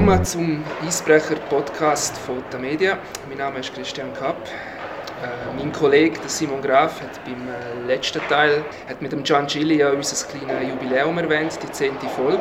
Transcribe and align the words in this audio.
Willkommen 0.00 0.24
zum 0.24 0.64
Eisbrecher-Podcast 0.82 2.16
von 2.16 2.42
der 2.50 2.58
Media. 2.58 2.98
Mein 3.28 3.36
Name 3.36 3.58
ist 3.58 3.74
Christian 3.74 4.14
Kapp. 4.14 4.38
Äh, 4.46 5.54
mein 5.54 5.70
Kollege 5.72 6.18
Simon 6.26 6.62
Graf 6.62 7.02
hat 7.02 7.22
beim 7.26 7.46
äh, 7.46 7.86
letzten 7.86 8.26
Teil 8.26 8.64
hat 8.88 9.02
mit 9.02 9.12
dem 9.12 9.22
Gian 9.22 9.46
Gilli 9.46 9.76
ja 9.76 9.90
unser 9.90 10.26
kleines 10.26 10.70
Jubiläum 10.70 11.18
erwähnt, 11.18 11.58
die 11.62 11.70
zehnte 11.70 12.08
Folge. 12.08 12.40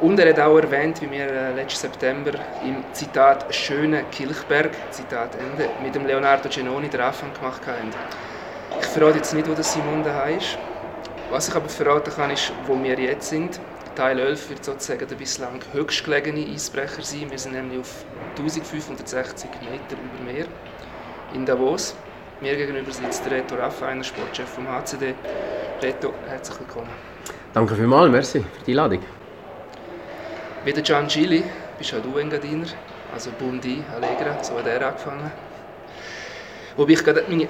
Und 0.00 0.18
er 0.18 0.30
hat 0.30 0.40
auch 0.40 0.58
erwähnt, 0.58 1.00
wie 1.00 1.08
wir 1.08 1.30
äh, 1.30 1.54
letzten 1.54 1.82
September 1.82 2.32
im 2.64 2.82
Zitat 2.92 3.54
«Schöne 3.54 4.02
Kilchberg» 4.10 4.72
Zitat 4.90 5.36
Ende, 5.36 5.70
mit 5.80 5.94
dem 5.94 6.04
Leonardo 6.04 6.48
Genoni 6.48 6.88
den 6.88 7.00
Anfang 7.00 7.32
gemacht 7.32 7.62
haben. 7.64 7.90
Ich 8.80 8.86
verrate 8.88 9.18
jetzt 9.18 9.32
nicht, 9.34 9.48
wo 9.48 9.54
der 9.54 9.62
Simon 9.62 10.02
daheim 10.02 10.38
ist. 10.38 10.58
Was 11.30 11.46
ich 11.46 11.54
aber 11.54 11.68
verraten 11.68 12.12
kann, 12.12 12.32
ist, 12.32 12.52
wo 12.66 12.82
wir 12.82 12.98
jetzt 12.98 13.28
sind. 13.28 13.60
Teil 13.98 14.20
11 14.20 14.50
wird 14.50 14.64
sozusagen 14.64 15.08
der 15.08 15.16
bislang 15.16 15.58
höchstgelegene 15.72 16.54
Eisbrecher 16.54 17.02
sein. 17.02 17.28
Wir 17.32 17.38
sind 17.40 17.54
nämlich 17.54 17.80
auf 17.80 18.04
1560 18.36 19.50
Meter 19.62 19.96
über 20.00 20.32
Meer 20.32 20.46
in 21.34 21.44
Davos. 21.44 21.96
Mir 22.40 22.54
gegenüber 22.54 22.92
sitzt 22.92 23.24
der 23.24 23.32
Reto 23.32 23.56
Raffainer, 23.56 24.04
Sportchef 24.04 24.50
vom 24.50 24.68
HCD. 24.68 25.16
Reto, 25.82 26.14
herzlich 26.28 26.60
willkommen. 26.60 26.90
Danke 27.52 27.74
vielmals, 27.74 28.12
merci 28.12 28.38
für 28.38 28.64
die 28.64 28.70
Einladung. 28.70 29.02
Wie 30.64 30.72
der 30.72 30.84
Gian 30.84 31.08
Gili 31.08 31.42
bist 31.76 31.92
auch 31.92 32.00
du 32.00 32.18
Engadiner, 32.18 32.68
also 33.12 33.32
Bundi, 33.36 33.82
Allegra, 33.92 34.44
so 34.44 34.56
hat 34.58 34.68
er 34.68 34.86
angefangen. 34.86 35.32
Wobei 36.76 36.92
ich 36.92 37.02
gerade 37.02 37.24
meine 37.28 37.48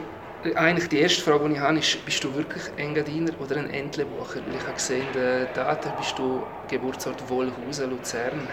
eigentlich 0.54 0.88
die 0.88 1.00
erste 1.00 1.22
Frage, 1.22 1.48
die 1.48 1.54
ich 1.54 1.60
habe, 1.60 1.78
ist, 1.78 2.04
bist 2.04 2.22
du 2.22 2.34
wirklich 2.34 2.62
Engadiner 2.76 3.32
oder 3.40 3.56
ein 3.56 3.70
Entlebucher? 3.70 4.40
ich 4.54 4.62
habe 4.62 4.74
gesehen, 4.74 5.06
in 5.12 5.20
den 5.20 5.46
Daten 5.54 5.90
bist 5.98 6.18
du 6.18 6.42
Geburtsort 6.68 7.28
Wohlhausen, 7.28 7.90
Luzern, 7.90 8.46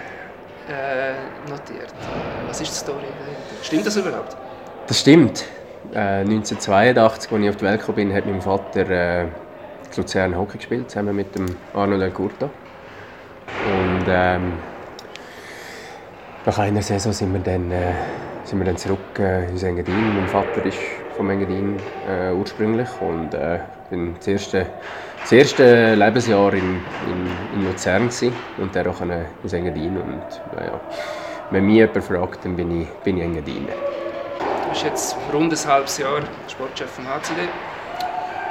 äh, 0.67 1.50
notiert. 1.50 1.94
Was 2.47 2.61
ist 2.61 2.72
die 2.72 2.77
Story 2.77 3.05
dahinter? 3.19 3.64
Stimmt 3.64 3.86
das 3.86 3.97
überhaupt? 3.97 4.36
Das 4.88 5.00
stimmt. 5.00 5.45
Äh, 5.94 6.22
1982, 6.22 7.31
als 7.31 7.42
ich 7.42 7.50
auf 7.50 7.55
die 7.58 7.66
Welt 7.66 7.80
gekommen 7.80 7.95
bin, 7.97 8.14
hat 8.14 8.25
mein 8.25 8.42
Vater 8.42 8.89
äh, 8.89 9.27
Luzern 9.95 10.36
Hockey 10.36 10.58
gespielt, 10.58 10.89
zusammen 10.89 11.16
mit 11.16 11.36
dem 11.36 11.45
Arno 11.73 11.97
Del 11.97 12.11
Curto. 12.11 12.49
Und 13.66 14.05
ähm, 14.08 14.53
nach 16.45 16.58
einer 16.58 16.81
Saison 16.81 17.14
sind 17.14 17.31
wir 17.31 17.39
dann, 17.39 17.72
äh, 17.72 17.94
sind 18.44 18.58
wir 18.59 18.66
dann 18.66 18.77
zurück 18.77 19.20
äh, 19.20 19.49
in 19.49 19.58
Engadin. 19.58 20.16
Mein 20.16 20.27
Vater 20.27 20.66
ist 20.66 20.77
vom 21.16 21.30
Engadin 21.30 21.77
äh, 22.09 22.31
ursprünglich 22.31 22.89
und 22.99 23.33
äh, 23.33 23.59
bin 23.89 24.16
das 24.16 24.27
erste, 24.27 24.66
das 25.21 25.31
erste 25.31 25.95
Lebensjahr 25.95 26.53
in, 26.53 26.81
in, 27.08 27.30
in 27.53 27.66
Luzern 27.66 28.03
gewesen, 28.03 28.33
und 28.58 28.75
dann 28.75 28.88
auch 28.88 29.02
in 29.02 29.11
Engadin 29.11 29.97
und 29.97 30.41
ja, 30.58 30.80
wenn 31.52 31.66
mich 31.66 31.75
jemand 31.75 32.03
fragt, 32.03 32.45
dann 32.45 32.55
bin 32.55 32.81
ich, 32.81 32.89
bin 33.03 33.17
ich 33.17 33.23
Engadiner. 33.23 33.73
Du 34.63 34.69
bist 34.69 34.83
jetzt 34.83 35.17
rund 35.33 35.53
ein 35.53 35.71
halbes 35.71 35.97
Jahr 35.97 36.21
Sportchef 36.47 36.89
vom 36.89 37.08
HCD. 37.08 37.41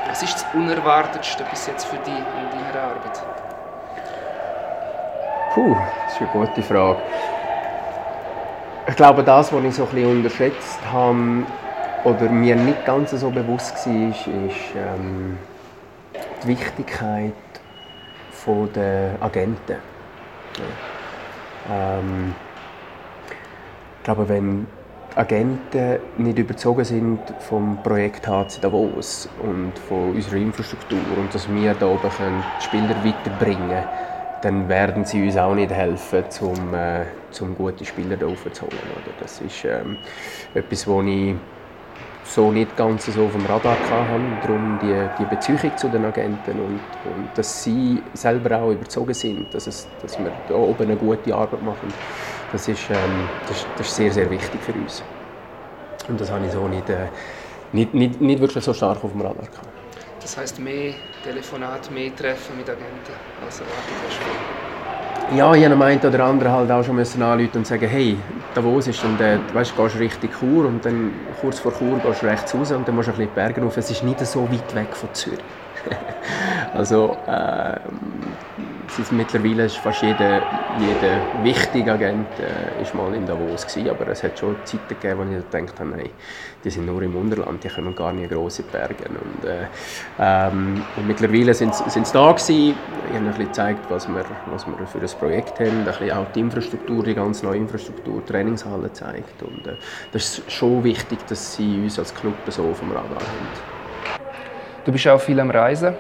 Was 0.08 0.22
ist 0.22 0.34
das 0.34 0.46
Unerwartetste 0.54 1.44
bis 1.50 1.66
jetzt 1.66 1.84
für 1.86 1.96
dich 1.96 2.14
in 2.14 2.50
deiner 2.50 2.84
Arbeit? 2.84 3.22
Puh, 5.54 5.76
das 6.04 6.14
ist 6.14 6.20
eine 6.20 6.30
gute 6.30 6.62
Frage. 6.62 6.98
Ich 8.86 8.96
glaube, 8.96 9.24
das, 9.24 9.52
was 9.52 9.64
ich 9.64 9.74
so 9.74 9.84
ein 9.84 9.88
bisschen 9.90 10.10
unterschätzt 10.10 10.78
habe, 10.92 11.46
oder 12.05 12.28
mir 12.28 12.55
nicht 12.55 12.84
ganz 12.84 13.10
so 13.10 13.30
bewusst 13.30 13.86
war, 13.86 13.94
ist, 13.94 14.26
ähm, 14.76 15.38
die 16.42 16.48
Wichtigkeit 16.48 17.32
der 18.75 19.16
Agenten. 19.20 19.76
Ja. 20.59 21.98
Ähm, 21.98 22.34
ich 23.98 24.04
glaube, 24.04 24.28
wenn 24.28 24.66
die 25.12 25.19
Agenten 25.19 25.98
nicht 26.19 26.38
überzogen 26.38 26.84
sind 26.84 27.20
vom 27.41 27.82
Projekt 27.82 28.28
HC 28.28 28.60
Davos 28.60 29.31
und 29.42 29.72
von 29.88 30.10
unserer 30.10 30.36
Infrastruktur 30.36 30.98
und 31.16 31.34
dass 31.34 31.48
wir 31.50 31.72
da 31.72 31.86
oben 31.86 32.10
die 32.60 32.65
Spieler 32.65 32.97
weiterbringen 33.03 33.69
können, 33.71 33.84
dann 34.42 34.69
werden 34.69 35.06
sie 35.06 35.25
uns 35.25 35.38
auch 35.38 35.54
nicht 35.54 35.71
helfen, 35.71 36.25
um, 36.42 36.75
äh, 36.75 37.06
um 37.41 37.56
gute 37.56 37.82
Spieler 37.86 38.19
da 38.19 38.26
aufzuholen. 38.26 38.76
Das 39.19 39.41
ist 39.41 39.65
ähm, 39.65 39.97
etwas, 40.53 40.86
wo 40.86 41.00
ich 41.00 41.34
so 42.24 42.50
nicht 42.50 42.76
ganz 42.76 43.06
so 43.06 43.26
auf 43.26 43.32
dem 43.32 43.46
Radar 43.46 43.76
hatten. 43.88 44.38
Darum 44.42 44.78
die, 44.82 45.08
die 45.18 45.24
Beziehung 45.24 45.76
zu 45.76 45.88
den 45.88 46.04
Agenten 46.04 46.58
und, 46.58 46.80
und 47.04 47.28
dass 47.34 47.62
sie 47.62 48.02
selber 48.14 48.56
auch 48.58 48.70
überzogen 48.70 49.14
sind, 49.14 49.52
dass, 49.52 49.66
es, 49.66 49.86
dass 50.02 50.18
wir 50.18 50.32
da 50.48 50.54
oben 50.54 50.84
eine 50.84 50.96
gute 50.96 51.34
Arbeit 51.34 51.62
machen. 51.62 51.92
Das 52.50 52.66
ist, 52.68 52.90
ähm, 52.90 53.28
das, 53.46 53.66
das 53.76 53.88
ist 53.88 53.96
sehr, 53.96 54.12
sehr 54.12 54.30
wichtig 54.30 54.60
für 54.62 54.72
uns. 54.72 55.02
Und 56.08 56.20
das 56.20 56.30
habe 56.30 56.44
ich 56.46 56.52
so 56.52 56.66
nicht, 56.66 56.88
äh, 56.88 57.08
nicht, 57.72 57.94
nicht, 57.94 58.20
nicht 58.20 58.41
wirklich 58.41 58.64
so 58.64 58.72
stark 58.72 59.02
auf 59.04 59.12
dem 59.12 59.20
Radar 59.20 59.46
gehabt. 59.46 59.68
Das 60.20 60.36
heißt 60.36 60.58
mehr 60.58 60.94
Telefonate, 61.22 61.92
mehr 61.92 62.14
Treffen 62.16 62.56
mit 62.56 62.68
Agenten 62.68 63.12
als 63.44 63.60
erwartet 63.60 63.94
hast? 64.08 64.73
Ja, 65.32 65.52
ich 65.54 65.64
habe 65.64 65.74
meint 65.74 66.04
oder 66.04 66.24
andere 66.24 66.52
halt 66.52 66.70
auch 66.70 66.84
schon 66.84 66.96
müssen 66.96 67.22
anrufen 67.22 67.58
und 67.58 67.66
sagen, 67.66 67.88
hey, 67.88 68.16
Davos 68.54 68.86
ist 68.86 69.02
und 69.02 69.20
äh, 69.20 69.38
weißt, 69.52 69.76
gehst 69.76 69.98
Richtung 69.98 70.30
Chur 70.30 70.66
und 70.66 70.84
dann 70.84 71.12
kurz 71.40 71.58
vor 71.58 71.72
Chur 71.72 71.98
gehst 71.98 72.22
du 72.22 72.26
rechts 72.26 72.54
raus 72.54 72.70
und 72.70 72.86
dann 72.86 72.94
musst 72.94 73.08
du 73.08 73.12
ein 73.12 73.16
bisschen 73.16 73.30
die 73.30 73.34
Berge 73.34 73.62
rauf. 73.62 73.76
Es 73.76 73.90
ist 73.90 74.04
nicht 74.04 74.24
so 74.24 74.48
weit 74.50 74.74
weg 74.74 74.94
von 74.94 75.08
Zürich. 75.12 75.40
also 76.74 77.16
äh, 77.26 77.80
Seit 78.89 79.11
mittlerweile 79.12 79.65
ist 79.65 79.78
fast 79.78 80.03
jeder, 80.03 80.43
jeder 80.78 81.43
wichtige 81.43 81.93
Agent 81.93 82.28
äh, 82.39 82.83
ist 82.83 82.95
mal 82.95 83.12
in 83.15 83.27
Davos 83.27 83.67
gewesen, 83.67 83.91
aber 83.91 84.09
es 84.09 84.22
hat 84.22 84.39
schon 84.39 84.56
Zeiten 84.65 84.89
gegeben, 84.89 85.19
wo 85.19 85.37
ich 85.37 85.50
gedacht 85.50 85.81
habe, 85.81 85.91
nein, 85.91 86.11
die 86.62 86.71
sind 86.71 86.87
nur 86.87 87.03
im 87.03 87.17
Unterland, 87.17 87.65
die 87.65 87.69
können 87.69 87.95
gar 87.95 88.12
nicht 88.12 88.31
große 88.31 88.62
Berge. 88.65 89.05
Und, 89.09 89.45
äh, 89.49 89.67
ähm, 90.19 90.83
und 90.97 91.06
mittlerweile 91.06 91.55
sind 91.55 91.75
sie 91.75 92.03
da 92.12 92.33
gewesen. 92.33 92.75
Ich 93.09 93.15
habe 93.15 93.19
ein 93.19 93.27
bisschen 93.27 93.47
gezeigt, 93.47 93.84
was 93.89 94.09
wir, 94.09 94.25
was 94.53 94.67
wir 94.67 94.87
für 94.87 94.99
ein 94.99 95.19
Projekt 95.19 95.61
haben, 95.61 95.78
ein 95.81 95.84
bisschen 95.84 96.12
auch 96.12 96.27
die 96.33 96.41
Infrastruktur, 96.41 97.03
die 97.03 97.15
ganz 97.15 97.43
neue 97.43 97.56
Infrastruktur, 97.56 98.25
Trainingshalle 98.25 98.93
zeigt. 98.93 99.43
Und 99.43 99.66
äh, 99.66 99.77
das 100.12 100.39
ist 100.39 100.53
schon 100.53 100.84
wichtig, 100.84 101.19
dass 101.28 101.56
sie 101.56 101.81
uns 101.83 101.99
als 101.99 102.15
Club 102.15 102.34
so 102.49 102.62
auf 102.71 102.81
dem 102.81 102.91
Radar 102.91 103.11
haben. 103.11 103.75
Du 104.84 104.93
bist 104.93 105.09
auch 105.09 105.21
viel 105.21 105.41
am 105.41 105.51
Reisen. 105.51 105.95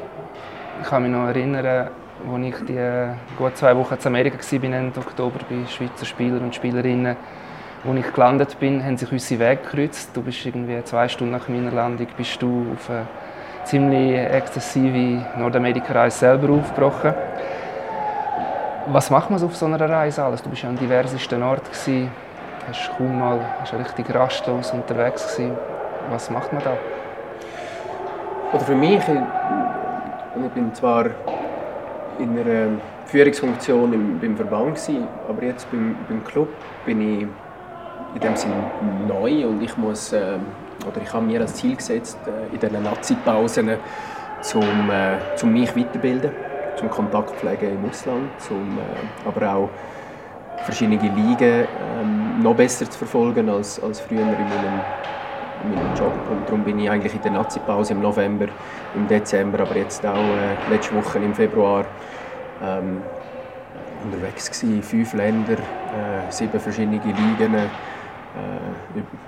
Ich 0.82 0.88
kann 0.88 1.02
mich 1.02 1.12
noch 1.12 1.26
erinnern, 1.26 1.88
als 2.22 2.46
ich 2.46 2.66
die 2.66 3.08
gut 3.36 3.56
zwei 3.56 3.76
Wochen 3.76 3.94
in 3.94 4.06
Amerika 4.06 4.38
war, 4.38 4.72
Ende 4.72 5.00
Oktober 5.00 5.40
bei 5.48 5.66
Schweizer 5.66 6.06
Spielern 6.06 6.42
und 6.42 6.54
Spielerinnen, 6.54 7.16
als 7.86 7.98
ich 7.98 8.12
gelandet 8.12 8.58
bin, 8.58 8.84
haben 8.84 8.96
sich 8.96 9.10
unsere 9.10 9.40
Wege 9.40 9.62
gekreuzt. 9.62 10.10
Du 10.14 10.22
bist 10.22 10.44
irgendwie 10.46 10.82
zwei 10.84 11.08
Stunden 11.08 11.32
nach 11.32 11.48
meiner 11.48 11.70
Landung 11.70 12.06
bist 12.16 12.40
du 12.40 12.66
auf 12.72 12.88
eine 12.88 13.06
ziemlich 13.64 14.16
exzessive 14.16 15.24
Nordamerika-Reise 15.36 16.18
selber 16.18 16.54
aufgebrochen. 16.54 17.14
Was 18.86 19.10
macht 19.10 19.30
man 19.30 19.42
auf 19.42 19.56
so 19.56 19.66
einer 19.66 19.80
Reise 19.80 20.22
alles? 20.24 20.42
Du 20.42 20.50
bist 20.50 20.62
ja 20.62 20.68
an 20.68 20.76
diversesten 20.76 21.42
Orten 21.42 21.64
gewesen, 21.64 22.10
hast 22.68 22.90
kaum 22.96 23.18
mal, 23.18 23.40
hast 23.60 23.74
richtig 23.74 24.14
rastlos 24.14 24.70
unterwegs 24.72 25.36
gewesen. 25.36 25.56
Was 26.10 26.30
macht 26.30 26.52
man 26.52 26.62
da? 26.62 26.76
Oder 28.52 28.64
für 28.64 28.74
mich, 28.74 28.98
ich 28.98 30.50
bin 30.52 30.74
zwar 30.74 31.06
in 32.18 32.38
einer 32.38 32.78
Führungsfunktion 33.06 33.92
im, 33.92 34.18
beim 34.20 34.36
Verband 34.36 34.76
gewesen, 34.76 35.06
aber 35.28 35.42
jetzt 35.42 35.70
beim, 35.70 35.96
beim 36.08 36.24
Club 36.24 36.48
bin 36.86 37.00
ich 37.00 37.26
in 38.14 38.20
dem 38.20 38.36
Sinne 38.36 38.70
neu 39.08 39.46
und 39.46 39.62
ich 39.62 39.76
muss 39.76 40.12
äh, 40.12 40.38
oder 40.86 41.00
ich 41.02 41.12
habe 41.12 41.24
mir 41.24 41.40
als 41.40 41.54
Ziel 41.54 41.76
gesetzt 41.76 42.18
äh, 42.26 42.52
in 42.54 42.60
diesen 42.60 42.82
Nazi-Pausen 42.82 43.70
zum, 44.40 44.62
äh, 44.90 45.36
zum 45.36 45.52
mich 45.52 45.74
weiterbilden, 45.76 46.30
zum 46.76 46.90
Kontakt 46.90 47.30
pflegen 47.36 47.74
im 47.74 47.88
Ausland, 47.88 48.28
zum, 48.38 48.78
äh, 48.78 49.28
aber 49.28 49.54
auch 49.54 49.70
verschiedene 50.64 50.96
Ligen 50.96 51.66
ähm, 52.00 52.42
noch 52.42 52.54
besser 52.54 52.88
zu 52.90 52.98
verfolgen 52.98 53.48
als, 53.48 53.82
als 53.82 54.00
früher 54.00 54.20
in 54.20 54.26
meinem, 54.26 54.80
in 55.64 55.74
meinem 55.74 55.94
Job. 55.96 56.12
Und 56.30 56.46
darum 56.46 56.62
bin 56.62 56.78
ich 56.78 56.90
eigentlich 56.90 57.14
in 57.14 57.22
der 57.22 57.32
Nazi-Pause 57.32 57.94
im 57.94 58.00
November, 58.00 58.46
im 58.94 59.08
Dezember, 59.08 59.60
aber 59.60 59.76
jetzt 59.76 60.04
auch 60.06 60.16
äh, 60.16 60.70
letzte 60.70 60.94
Woche 60.94 61.18
im 61.18 61.34
Februar 61.34 61.84
ähm, 62.62 63.02
unterwegs 64.04 64.50
gewesen, 64.50 64.82
fünf 64.82 65.14
Länder, 65.14 65.54
äh, 65.54 66.30
sieben 66.30 66.60
verschiedene 66.60 67.00
Ligen, 67.04 67.54
äh, 67.54 67.68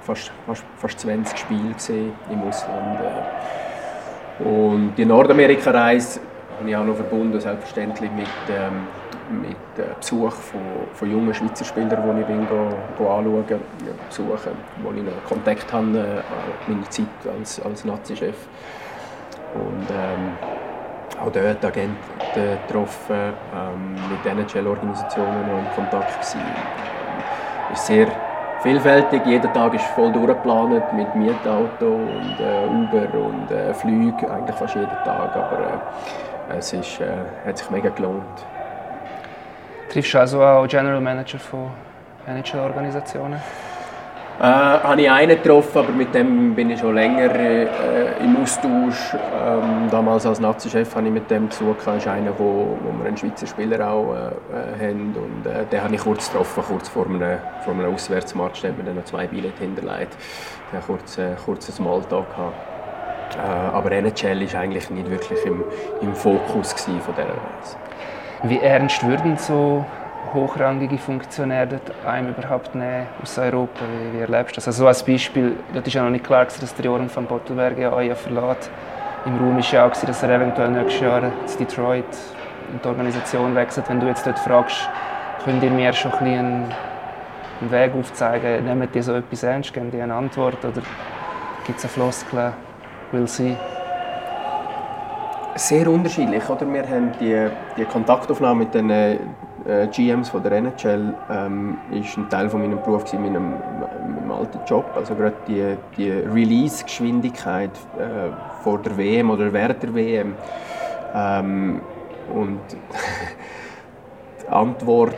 fast, 0.02 0.30
fast, 0.46 0.64
fast 0.76 1.00
20 1.00 1.38
Spiele 1.38 1.72
gesehen 1.74 2.12
im 2.30 2.42
Ausland. 2.42 3.00
Äh. 3.00 4.44
Und 4.44 4.94
die 4.96 5.04
Nordamerika-Reise 5.04 6.20
habe 6.58 6.68
ich 6.68 6.76
auch 6.76 6.84
noch 6.84 6.96
verbunden, 6.96 7.40
selbstverständlich 7.40 8.10
mit, 8.12 8.26
ähm, 8.50 8.86
mit 9.42 9.56
äh, 9.78 9.94
Besuch 9.98 10.32
von, 10.32 10.60
von 10.94 11.10
jungen 11.10 11.34
Schweizer 11.34 11.64
Spielern, 11.64 12.16
die 12.16 12.20
ich 12.20 12.26
bin, 12.26 12.46
go, 12.48 12.68
go 12.98 13.10
anschauen, 13.10 13.44
besuchen, 14.08 14.52
wo 14.82 14.92
ich 14.92 15.02
noch 15.02 15.24
Kontakt 15.26 15.72
habe, 15.72 15.98
äh, 15.98 16.70
meiner 16.70 16.88
Zeit 16.90 17.06
als, 17.38 17.60
als 17.60 17.84
Nazi-Chef. 17.84 18.36
Und 19.54 19.86
ähm, 19.90 20.32
auch 21.20 21.32
dort 21.32 21.64
Agenten 21.64 21.96
getroffen, 22.34 23.32
ähm, 23.54 23.94
mit 24.10 24.26
NHL-Organisationen 24.26 25.42
in 25.58 25.74
Kontakt 25.74 26.12
gewesen. 26.12 26.40
ist 27.72 27.86
sehr 27.86 28.06
vielfältig. 28.62 29.22
Jeder 29.24 29.52
Tag 29.52 29.74
ist 29.74 29.84
voll 29.94 30.12
durchgeplant 30.12 30.92
mit 30.92 31.14
Mietauto 31.14 31.86
und 31.86 32.36
äh, 32.40 32.66
Uber 32.66 33.18
und 33.18 33.50
äh, 33.50 33.72
Flügen, 33.74 34.30
eigentlich 34.30 34.56
fast 34.56 34.74
jeden 34.74 34.88
Tag. 35.04 35.36
Aber 35.36 35.80
äh, 36.50 36.58
es 36.58 36.72
ist, 36.72 37.00
äh, 37.00 37.06
hat 37.46 37.58
sich 37.58 37.70
mega 37.70 37.88
gelohnt. 37.90 38.22
Triffst 39.90 40.14
du 40.14 40.18
also 40.18 40.42
auch 40.42 40.66
General 40.66 41.00
Manager 41.00 41.38
von 41.38 41.70
NHL-Organisationen? 42.26 43.40
Äh, 44.38 44.42
habe 44.42 45.00
ich 45.00 45.10
einen 45.10 45.42
getroffen, 45.42 45.78
aber 45.78 45.92
mit 45.92 46.14
dem 46.14 46.54
bin 46.54 46.68
ich 46.68 46.80
schon 46.80 46.94
länger 46.94 47.34
äh, 47.34 48.22
im 48.22 48.36
Austausch. 48.42 49.14
Ähm, 49.14 49.88
damals 49.90 50.26
als 50.26 50.40
Nazi-Chef 50.40 50.94
habe 50.94 51.06
ich 51.06 51.12
mit 51.12 51.30
dem 51.30 51.48
gesucht. 51.48 51.78
Das 51.86 51.96
ist 51.96 52.06
einer, 52.06 52.38
wo, 52.38 52.76
wo 52.82 52.98
wir 52.98 53.06
einen 53.06 53.16
Schweizer 53.16 53.46
Spieler 53.46 53.90
auch 53.90 54.14
äh, 54.14 54.88
äh 54.88 54.90
haben. 54.90 55.14
Und, 55.16 55.46
äh, 55.46 55.64
den 55.64 55.82
habe 55.82 55.94
ich 55.94 56.02
kurz 56.02 56.30
getroffen, 56.30 56.62
kurz 56.68 56.86
vor 56.88 57.06
einem, 57.06 57.38
vor 57.64 57.72
einem 57.72 57.94
Auswärtsmatch. 57.94 58.60
Da 58.60 58.68
hat 58.68 58.76
mir 58.76 58.92
noch 58.92 59.04
zwei 59.04 59.26
Billette 59.26 59.58
hinterlegt. 59.58 60.14
Ich 60.68 60.76
hatte 60.76 60.86
kurz, 60.86 61.16
äh, 61.16 61.30
kurz 61.42 61.68
einen 61.68 61.76
Smalltalk. 61.76 62.26
Gehabt. 62.28 62.76
Äh, 63.36 63.40
aber 63.40 63.90
NHL 63.90 64.52
war 64.52 64.60
eigentlich 64.60 64.90
nicht 64.90 65.10
wirklich 65.10 65.44
im, 65.46 65.64
im 66.02 66.14
Fokus 66.14 66.72
von 66.72 66.94
dieser 67.14 67.28
Reise. 67.28 67.76
Wie 68.42 68.58
ernst 68.58 69.06
würden 69.06 69.38
so 69.38 69.84
hochrangige 70.34 70.98
Funktionäre 70.98 71.80
einem 72.06 72.30
überhaupt 72.30 72.74
nehmen 72.74 73.06
aus 73.22 73.38
Europa? 73.38 73.80
Wie, 73.80 74.18
wie 74.18 74.22
erlebst 74.22 74.52
du 74.52 74.56
das? 74.56 74.68
Also 74.68 74.82
so 74.82 74.88
als 74.88 75.02
Beispiel, 75.02 75.56
das 75.72 75.86
ist 75.86 75.94
ja 75.94 76.02
noch 76.02 76.10
nicht 76.10 76.24
klar, 76.24 76.44
dass 76.44 76.74
der 76.74 76.84
Joran 76.84 77.08
von 77.08 77.26
Bottelberg 77.26 77.78
ja 77.78 77.92
euch 77.92 78.14
verlässt. 78.14 78.70
Im 79.24 79.38
Raum 79.38 79.56
war 79.56 79.64
ja 79.64 79.86
auch, 79.86 79.90
dass 79.90 80.22
er 80.22 80.30
eventuell 80.30 80.70
nächstes 80.70 81.00
Jahr 81.00 81.22
zu 81.46 81.58
Detroit 81.58 82.04
in 82.72 82.80
die 82.82 82.88
Organisation 82.88 83.54
wechselt. 83.54 83.88
Wenn 83.88 84.00
du 84.00 84.06
jetzt 84.06 84.26
dort 84.26 84.38
fragst, 84.38 84.88
könnt 85.44 85.62
ihr 85.62 85.70
mir 85.70 85.92
schon 85.92 86.12
ein 86.12 86.26
einen, 86.26 86.74
einen 87.60 87.70
Weg 87.70 87.92
aufzeigen? 87.94 88.64
Nehmt 88.64 88.94
ihr 88.94 89.02
so 89.02 89.14
etwas 89.14 89.42
ernst? 89.42 89.72
Geben 89.74 89.90
die 89.90 90.00
eine 90.00 90.14
Antwort? 90.14 90.64
Oder 90.64 90.82
gibt 91.66 91.78
es 91.78 91.84
eine 91.84 91.92
Floskel? 91.92 92.52
Will 93.12 93.26
sie? 93.26 93.56
Sehr 95.56 95.88
unterschiedlich. 95.88 96.48
Oder? 96.48 96.72
Wir 96.72 96.82
haben 96.82 97.12
die, 97.18 97.48
die 97.76 97.84
Kontaktaufnahme 97.84 98.64
mit 98.64 98.74
den 98.74 98.90
äh, 99.66 99.88
GMs 99.88 100.28
von 100.28 100.42
der 100.42 100.52
NHL 100.52 101.14
ähm, 101.30 101.78
ist 101.90 102.16
ein 102.16 102.28
Teil 102.30 102.48
von 102.48 102.60
meinem 102.60 102.82
Beruf 102.82 103.12
in 103.12 103.22
meinem, 103.22 103.50
meinem 103.50 104.30
alten 104.30 104.60
Job. 104.66 104.84
Also 104.94 105.14
gerade 105.14 105.36
die, 105.48 105.76
die 105.96 106.10
Release-Geschwindigkeit 106.10 107.70
äh, 107.98 108.30
vor 108.62 108.78
der 108.78 108.96
WM 108.96 109.30
oder 109.30 109.52
während 109.52 109.82
der 109.82 109.94
WM 109.94 110.34
ähm, 111.14 111.80
und 112.32 112.60
die, 114.42 114.48
Antwort, 114.48 115.14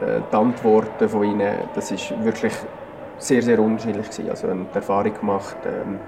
äh, 0.00 0.20
die 0.30 0.36
Antworten 0.36 1.08
von 1.08 1.24
ihnen, 1.24 1.54
das 1.74 1.90
ist 1.90 2.12
wirklich 2.24 2.52
sehr 3.18 3.42
sehr 3.42 3.60
unterschiedlich 3.60 4.10
gewesen. 4.10 4.30
Also 4.30 4.48
eine 4.48 4.66
Erfahrung 4.74 5.14
gemacht, 5.14 5.56
ähm, 5.64 5.98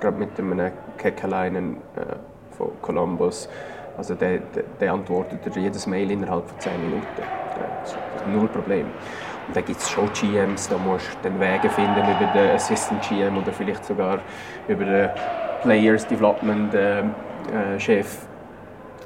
gerade 0.00 0.16
mit 0.16 0.38
einem 0.38 0.72
Keckeleinen 0.96 1.76
äh, 1.96 2.56
von 2.56 2.70
Columbus. 2.80 3.48
Also 3.96 4.14
der, 4.14 4.38
der, 4.38 4.64
der 4.80 4.92
antwortet 4.92 5.40
jedes 5.54 5.86
Mail 5.86 6.10
innerhalb 6.10 6.48
von 6.48 6.58
10 6.58 6.72
Minuten. 6.84 7.06
Das 7.82 7.92
ist 7.92 7.98
null 8.28 8.48
Problem. 8.48 8.86
Und 9.46 9.54
dann 9.54 9.64
gibt 9.64 9.80
es 9.80 9.90
schon 9.90 10.10
GMs, 10.12 10.68
da 10.68 10.78
musst 10.78 11.06
du 11.22 11.28
den 11.28 11.38
Wege 11.38 11.68
finden 11.68 12.00
über 12.00 12.30
den 12.32 12.50
Assistant 12.52 13.06
GM 13.08 13.36
oder 13.36 13.52
vielleicht 13.52 13.84
sogar 13.84 14.20
über 14.68 14.84
den 14.84 15.10
Players 15.62 16.06
Development 16.06 16.72
äh, 16.74 17.00
äh, 17.00 17.04
Chef. 17.78 18.18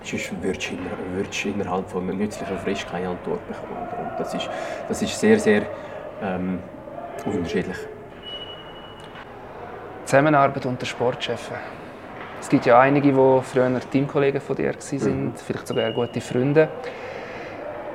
Sonst 0.03 0.33
würdest 0.43 1.45
du, 1.45 1.49
innerhalb 1.49 1.91
von 1.91 2.07
nützlicher 2.07 2.57
Frist 2.59 2.89
keine 2.91 3.09
Antwort 3.09 3.47
bekommen. 3.47 3.89
Und 3.99 4.19
das 4.19 4.33
ist, 4.33 4.49
das 4.87 5.03
ist 5.03 5.19
sehr, 5.19 5.39
sehr 5.39 5.63
ähm, 6.23 6.61
unterschiedlich. 7.27 7.77
Zusammenarbeit 10.05 10.65
unter 10.65 10.87
Sportchefen. 10.87 11.57
Es 12.41 12.49
gibt 12.49 12.67
ja 12.67 12.81
einige, 12.81 13.13
die 13.13 13.43
früher 13.43 13.81
Teamkollegen 13.91 14.41
von 14.41 14.57
dir 14.57 14.73
waren, 14.73 15.25
mhm. 15.25 15.33
vielleicht 15.35 15.67
sogar 15.67 15.91
gute 15.93 16.21
Freunde. 16.21 16.69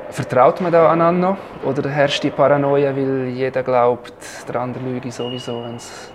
Vertraut 0.10 0.62
man 0.62 0.72
da 0.72 0.92
aneinander 0.92 1.38
oder 1.66 1.90
herrscht 1.90 2.24
die 2.24 2.30
Paranoia, 2.30 2.96
weil 2.96 3.30
jeder 3.30 3.64
glaubt, 3.64 4.14
der 4.48 4.62
andere 4.62 4.84
lüge 4.84 5.12
sowieso, 5.12 5.64
wenn 5.64 5.78
es 5.78 6.12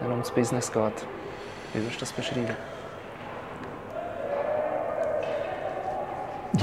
dann 0.00 0.10
ums 0.10 0.30
Business 0.30 0.72
geht? 0.72 1.06
Wie 1.74 1.80
würdest 1.80 1.96
du 1.96 2.00
das 2.00 2.12
beschreiben? 2.12 2.56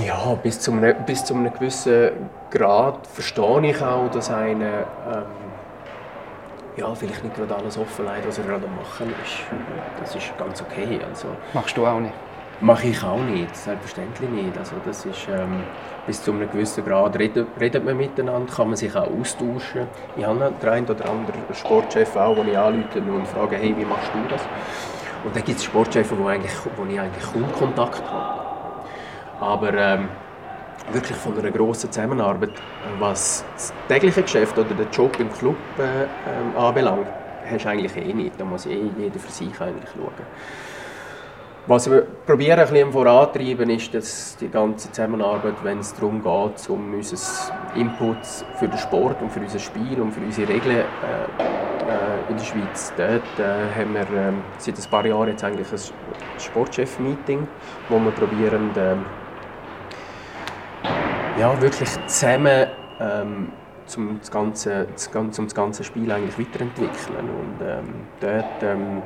Ja, 0.04 0.34
bis 0.42 0.60
zu 0.60 0.72
einem, 0.72 0.96
bis 1.06 1.24
zu 1.24 1.36
einem 1.36 1.54
gewissen 1.54 2.12
Grad 2.50 3.06
verstehe 3.06 3.70
ich 3.70 3.82
auch, 3.82 4.10
dass 4.10 4.32
einer 4.32 4.88
ähm, 5.08 5.43
ja, 6.78 6.94
vielleicht 6.96 7.24
nicht 7.24 7.36
gerade 7.36 7.56
alles 7.56 7.78
offenlegt, 7.78 8.28
was 8.28 8.38
er 8.38 8.46
gerade 8.46 8.66
am 8.66 8.76
machen 8.76 9.14
ist. 9.24 9.44
Das 10.00 10.16
ist 10.16 10.38
ganz 10.38 10.62
okay. 10.62 11.00
Also, 11.08 11.28
Machst 11.54 11.78
du 11.78 11.86
auch 11.86 12.00
nicht? 12.00 12.14
Mache 12.62 12.88
ich 12.88 13.04
auch 13.04 13.20
nicht, 13.20 13.56
selbstverständlich 13.56 14.30
nicht. 14.30 14.58
Also 14.58 14.76
das 14.86 15.06
ist, 15.06 15.28
ähm, 15.28 15.64
bis 16.08 16.24
zu 16.24 16.32
einem 16.32 16.50
gewissen 16.50 16.86
Grad 16.86 17.18
redet, 17.20 17.48
redet 17.60 17.84
man 17.84 17.98
miteinander, 17.98 18.52
kann 18.54 18.68
man 18.68 18.78
sich 18.78 18.96
auch 18.96 19.10
austauschen. 19.10 19.88
Ich 20.16 20.24
habe 20.24 20.54
den 20.62 20.70
einen 20.70 20.86
oder 20.88 21.10
anderen 21.10 21.42
Sportchef 21.54 22.16
auch, 22.16 22.36
den 22.36 22.50
ich 22.50 22.58
anrufe 22.58 23.00
und 23.00 23.28
frage, 23.28 23.58
hey, 23.58 23.76
wie 23.78 23.84
machst 23.84 24.10
du 24.14 24.20
das? 24.30 24.42
Und 25.26 25.36
dann 25.36 25.44
gibt 25.44 25.58
es 25.58 25.66
Sportchefs, 25.66 26.12
wo, 26.12 26.24
wo 26.24 26.30
ich 26.30 27.00
eigentlich 27.00 27.34
kaum 27.34 27.52
Kontakt 27.54 28.04
habe. 28.10 28.42
Aber 29.42 29.74
ähm, 29.74 30.08
wirklich 30.92 31.18
von 31.18 31.38
einer 31.38 31.52
grossen 31.52 31.92
Zusammenarbeit, 31.92 32.52
was 33.00 33.46
das 33.54 33.74
tägliche 33.88 34.22
Geschäft 34.22 34.58
oder 34.58 34.74
den 34.74 34.90
Job 34.92 35.20
im 35.20 35.32
Club 35.32 35.56
äh, 35.78 36.04
ähm, 36.04 36.58
anbelangt, 36.58 37.08
hast 37.50 37.66
du 37.66 37.70
eigentlich 37.70 37.96
eh 37.96 38.14
nicht. 38.14 38.40
Da 38.40 38.46
muss 38.46 38.66
eh 38.66 38.90
jeder 38.98 39.20
für 39.20 39.32
sich 39.32 39.60
eigentlich 39.62 39.90
schauen. 39.96 40.26
Was 41.66 41.90
wir 41.90 42.02
probieren 42.26 42.60
ein 42.60 42.68
bisschen 42.68 42.92
vorantreiben, 42.92 43.70
ist, 43.70 43.94
dass 43.94 44.36
die 44.36 44.50
ganze 44.50 44.92
Zusammenarbeit, 44.92 45.54
wenn 45.64 45.80
es 45.80 45.94
darum 45.94 46.22
geht, 46.22 46.70
um 46.70 46.94
unser 46.94 47.54
Input 47.74 48.18
für 48.56 48.68
den 48.68 48.78
Sport 48.78 49.22
und 49.22 49.32
für 49.32 49.40
unser 49.40 49.60
Spiel 49.60 50.02
und 50.02 50.12
für 50.12 50.20
unsere 50.20 50.50
Regeln 50.50 50.80
äh, 50.80 50.82
äh, 50.82 52.30
in 52.30 52.36
der 52.36 52.44
Schweiz, 52.44 52.92
dort 52.98 53.40
äh, 53.40 53.80
haben 53.80 53.94
wir 53.94 54.02
äh, 54.02 54.34
seit 54.58 54.78
ein 54.78 54.90
paar 54.92 55.06
Jahren 55.06 55.30
jetzt 55.30 55.44
eigentlich 55.46 55.72
ein 55.72 55.80
Sportchef-Meeting, 56.38 57.48
wo 57.88 57.98
wir 57.98 58.12
probieren, 58.12 58.72
ähm, 58.76 59.06
ja, 61.40 61.62
wirklich 61.62 61.90
zusammen 62.08 62.68
ähm, 63.00 63.52
zum 63.86 64.20
das 64.20 64.32
ganze, 64.32 64.88
zum 64.96 65.46
das 65.46 65.56
ganze 65.56 65.84
Spiel 65.84 66.12
eigentlich 66.12 66.38
weiterentwickeln. 66.40 67.30
Und 67.30 67.66
ähm, 67.66 67.88
dort 68.20 68.64
ähm, 68.64 69.02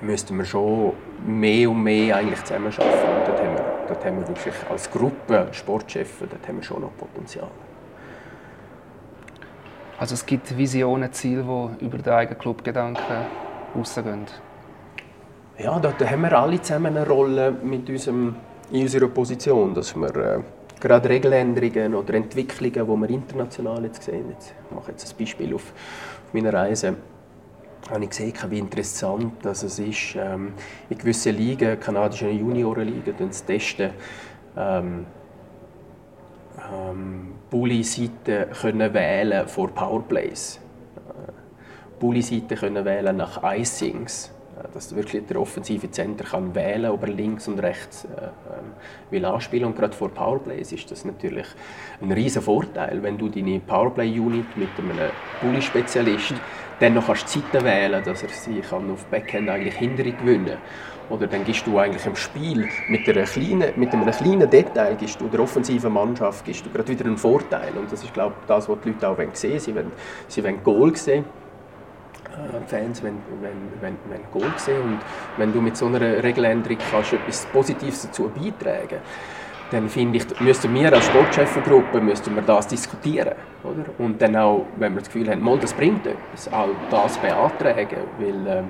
müssten 0.00 0.36
wir 0.36 0.44
schon 0.44 0.92
mehr 1.26 1.70
und 1.70 1.82
mehr 1.82 2.16
eigentlich 2.16 2.42
zusammenarbeiten. 2.44 2.90
Und 2.90 3.28
dort 3.28 3.40
haben 3.40 3.54
wir, 3.54 3.64
dort 3.88 4.04
haben 4.04 4.20
wir 4.20 4.28
wirklich 4.28 4.54
als 4.70 4.90
Gruppe 4.90 5.48
Sportchefs, 5.52 6.18
dort 6.20 6.46
haben 6.46 6.56
wir 6.56 6.62
schon 6.62 6.82
noch 6.82 6.96
Potenzial. 6.96 7.50
Also 9.98 10.14
es 10.14 10.26
gibt 10.26 10.56
Visionen, 10.56 11.12
Ziele, 11.12 11.44
die 11.78 11.84
über 11.84 11.98
den 11.98 12.12
eigenen 12.12 12.38
Clubgedanken 12.38 13.02
rausgehen? 13.74 14.26
Ja, 15.58 15.78
da, 15.78 15.92
haben 16.04 16.22
wir 16.22 16.36
alle 16.36 16.60
zusammen 16.60 16.96
eine 16.96 17.06
Rolle 17.06 17.52
mit 17.52 17.88
unserem, 17.88 18.34
in 18.72 18.82
unserer 18.82 19.06
Position, 19.06 19.72
dass 19.72 19.94
wir 19.94 20.16
äh, 20.16 20.40
gerade 20.84 21.08
Regeländerungen 21.08 21.94
oder 21.94 22.14
Entwicklungen, 22.14 22.72
die 22.72 23.08
wir 23.08 23.10
international 23.10 23.84
jetzt 23.84 24.02
sehen, 24.02 24.26
jetzt, 24.30 24.54
ich 24.68 24.76
mache 24.76 24.90
jetzt 24.90 25.10
ein 25.10 25.18
Beispiel 25.18 25.54
auf, 25.54 25.72
meiner 26.34 26.52
Reise, 26.52 26.96
habe 27.90 28.04
ich 28.04 28.10
gesehen, 28.10 28.34
wie 28.48 28.58
interessant 28.58 29.32
dass 29.42 29.62
es 29.62 29.78
ist, 29.78 30.16
ähm, 30.16 30.52
in 30.90 30.98
gewissen 30.98 31.36
Ligen, 31.36 31.80
kanadischen 31.80 32.38
Juniorenligen, 32.38 33.32
zu 33.32 33.46
testen, 33.46 33.92
ähm, 34.56 35.06
ähm, 36.70 37.32
Bully-Seiten 37.50 38.50
können 38.52 38.92
wählen 38.92 39.48
vor 39.48 39.68
Powerplays. 39.68 40.60
Äh, 40.96 41.32
Bully-Seiten 41.98 42.58
können 42.58 42.84
wählen 42.84 43.16
nach 43.16 43.42
Icings 43.42 44.32
dass 44.72 44.94
wirklich 44.94 45.26
der 45.26 45.40
offensive 45.40 45.90
Center 45.90 46.24
kann 46.24 46.54
wählen, 46.54 46.90
ob 46.90 47.02
er 47.02 47.08
links 47.08 47.48
und 47.48 47.58
rechts 47.58 48.04
äh, 48.04 48.24
ähm, 48.26 48.72
will 49.10 49.24
anspielen. 49.24 49.66
Und 49.66 49.76
gerade 49.76 49.94
vor 49.94 50.10
Powerplays 50.10 50.72
ist 50.72 50.90
das 50.90 51.04
natürlich 51.04 51.46
ein 52.00 52.12
riesen 52.12 52.42
Vorteil, 52.42 53.02
wenn 53.02 53.18
du 53.18 53.28
deine 53.28 53.60
Powerplay-Unit 53.60 54.56
mit 54.56 54.68
einem 54.78 55.10
Bully-Spezialist 55.40 56.34
dann 56.80 56.94
noch 56.94 57.06
kannst 57.06 57.28
Zeiten 57.28 57.64
wählen, 57.64 58.02
dass 58.04 58.22
er 58.22 58.28
sie 58.30 58.62
auf 58.70 59.04
Backhand 59.06 59.48
eigentlich 59.48 59.76
hinterher 59.76 60.12
gewinnen. 60.12 60.58
Oder 61.10 61.26
dann 61.26 61.44
gibst 61.44 61.66
du 61.66 61.78
eigentlich 61.78 62.06
im 62.06 62.16
Spiel 62.16 62.68
mit, 62.88 63.08
einer 63.08 63.24
kleinen, 63.24 63.72
mit 63.76 63.92
einem 63.92 64.10
kleinen 64.10 64.48
Detail 64.48 64.96
gibst 64.96 65.20
du 65.20 65.28
der 65.28 65.40
offensiven 65.40 65.92
Mannschaft 65.92 66.44
gibst 66.44 66.64
du 66.64 66.70
gerade 66.70 66.88
wieder 66.88 67.04
einen 67.04 67.18
Vorteil. 67.18 67.72
Und 67.76 67.92
das 67.92 68.02
ist 68.02 68.14
glaube 68.14 68.34
ich 68.40 68.46
das, 68.46 68.68
was 68.68 68.78
die 68.82 68.88
Leute 68.88 69.08
auch 69.08 69.34
sehen. 69.34 69.60
Sie 69.60 69.74
wollen, 69.74 69.92
sie 70.28 70.42
wollen 70.42 70.64
Goal 70.64 70.96
sehen. 70.96 71.24
äh, 71.24 71.43
Fans 72.66 73.02
wenn, 73.02 73.18
wenn, 73.40 73.70
wenn, 73.80 73.96
wenn 74.08 74.20
Goal 74.32 74.52
sehen 74.56 74.82
und 74.82 74.98
wenn 75.36 75.52
du 75.52 75.60
mit 75.60 75.76
so 75.76 75.86
einer 75.86 76.00
Regeländerung 76.00 76.78
kannst 76.90 77.12
etwas 77.12 77.46
Positives 77.46 78.02
dazu 78.02 78.30
beitragen 78.34 78.98
dann 79.70 79.88
finde 79.88 80.18
ich, 80.18 80.40
müssten 80.40 80.74
wir 80.74 80.92
als 80.92 81.10
wir 82.36 82.42
das 82.42 82.68
diskutieren. 82.68 83.34
Oder? 83.62 83.84
Und 83.98 84.20
dann 84.20 84.36
auch, 84.36 84.66
wenn 84.76 84.94
wir 84.94 85.00
das 85.00 85.08
Gefühl 85.08 85.28
haben, 85.30 85.42
mal, 85.42 85.58
das 85.58 85.72
bringt 85.72 86.06
etwas, 86.06 86.52
auch 86.52 86.68
das 86.90 87.18
beantragen. 87.18 87.98
Weil, 88.18 88.46
äh, 88.46 88.62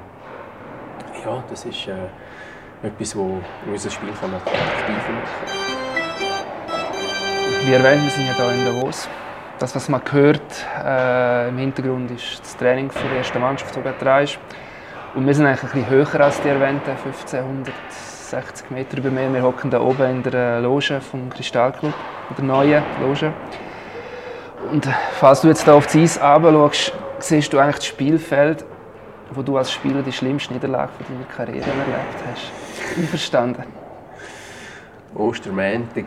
ja, 1.25 1.45
das 1.51 1.65
ist 1.65 1.89
äh, 1.89 2.87
etwas, 2.87 3.17
wo 3.17 3.41
unser 3.71 3.91
Spiel 3.91 4.11
kann 4.19 4.33
attraktiver 4.35 5.13
machen 5.13 5.47
Wie 7.65 7.73
erwähnt, 7.73 8.05
wir 8.05 8.11
sind 8.11 8.27
ja 8.27 8.35
hier 8.35 8.53
in 8.53 8.65
Davos. 8.65 9.09
Das, 9.59 9.75
was 9.77 9.89
man 9.89 10.03
hört 10.11 10.67
äh, 10.85 11.49
im 11.49 11.59
Hintergrund, 11.59 12.11
ist 12.11 12.41
das 12.41 12.57
Training 12.57 12.91
für 12.91 13.07
die 13.09 13.17
erste 13.17 13.39
Mannschaft, 13.39 13.77
die 13.77 13.83
gerade 13.83 14.25
ist. 14.25 14.39
Und 15.15 15.27
wir 15.27 15.35
sind 15.35 15.47
eigentlich 15.47 15.63
ein 15.63 15.85
bisschen 15.85 15.91
höher 15.91 16.21
als 16.21 16.41
die 16.41 16.49
erwähnten 16.49 16.91
1560 16.91 18.71
Meter 18.71 18.99
über 18.99 19.11
mir. 19.11 19.33
Wir 19.33 19.43
hocken 19.43 19.71
da 19.71 19.81
oben 19.81 20.11
in 20.11 20.23
der 20.25 20.61
Loge 20.61 21.01
vom 21.01 21.31
Kristallclub, 21.31 21.95
in 22.31 22.37
der 22.37 22.45
neuen 22.45 22.83
Loge. 23.01 23.33
Und 24.73 24.89
falls 25.13 25.43
du 25.43 25.49
jetzt 25.49 25.69
da 25.69 25.75
auf 25.75 25.87
das 25.87 25.97
Eis 25.97 26.15
schaust, 26.19 26.93
siehst 27.21 27.53
du 27.53 27.59
eigentlich 27.59 27.77
das 27.77 27.87
Spielfeld, 27.87 28.65
wo 29.31 29.43
du 29.43 29.57
als 29.57 29.71
Spieler 29.71 30.03
die 30.03 30.13
schlimmste 30.13 30.53
Niederlage 30.53 30.91
von 30.99 31.07
deiner 31.15 31.29
Karriere 31.29 31.71
erlebt 31.71 32.25
hast. 32.33 32.99
Einverstanden? 32.99 33.65
Ostermäntig 35.15 36.07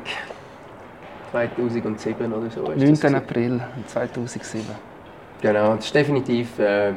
2007 1.32 2.34
oder 2.34 2.50
so. 2.50 2.64
9. 2.64 3.16
April 3.16 3.62
2007. 3.88 4.66
Genau, 5.42 5.76
das 5.76 5.86
ist 5.86 5.96
definitiv 5.96 6.58
äh, 6.60 6.94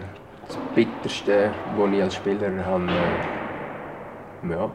das 0.46 0.58
Bitterste, 0.74 1.50
was 1.76 1.92
ich 1.92 2.02
als 2.02 2.14
Spieler 2.14 2.64
habe, 2.64 2.86
äh, 2.86 4.50
ja, 4.50 4.70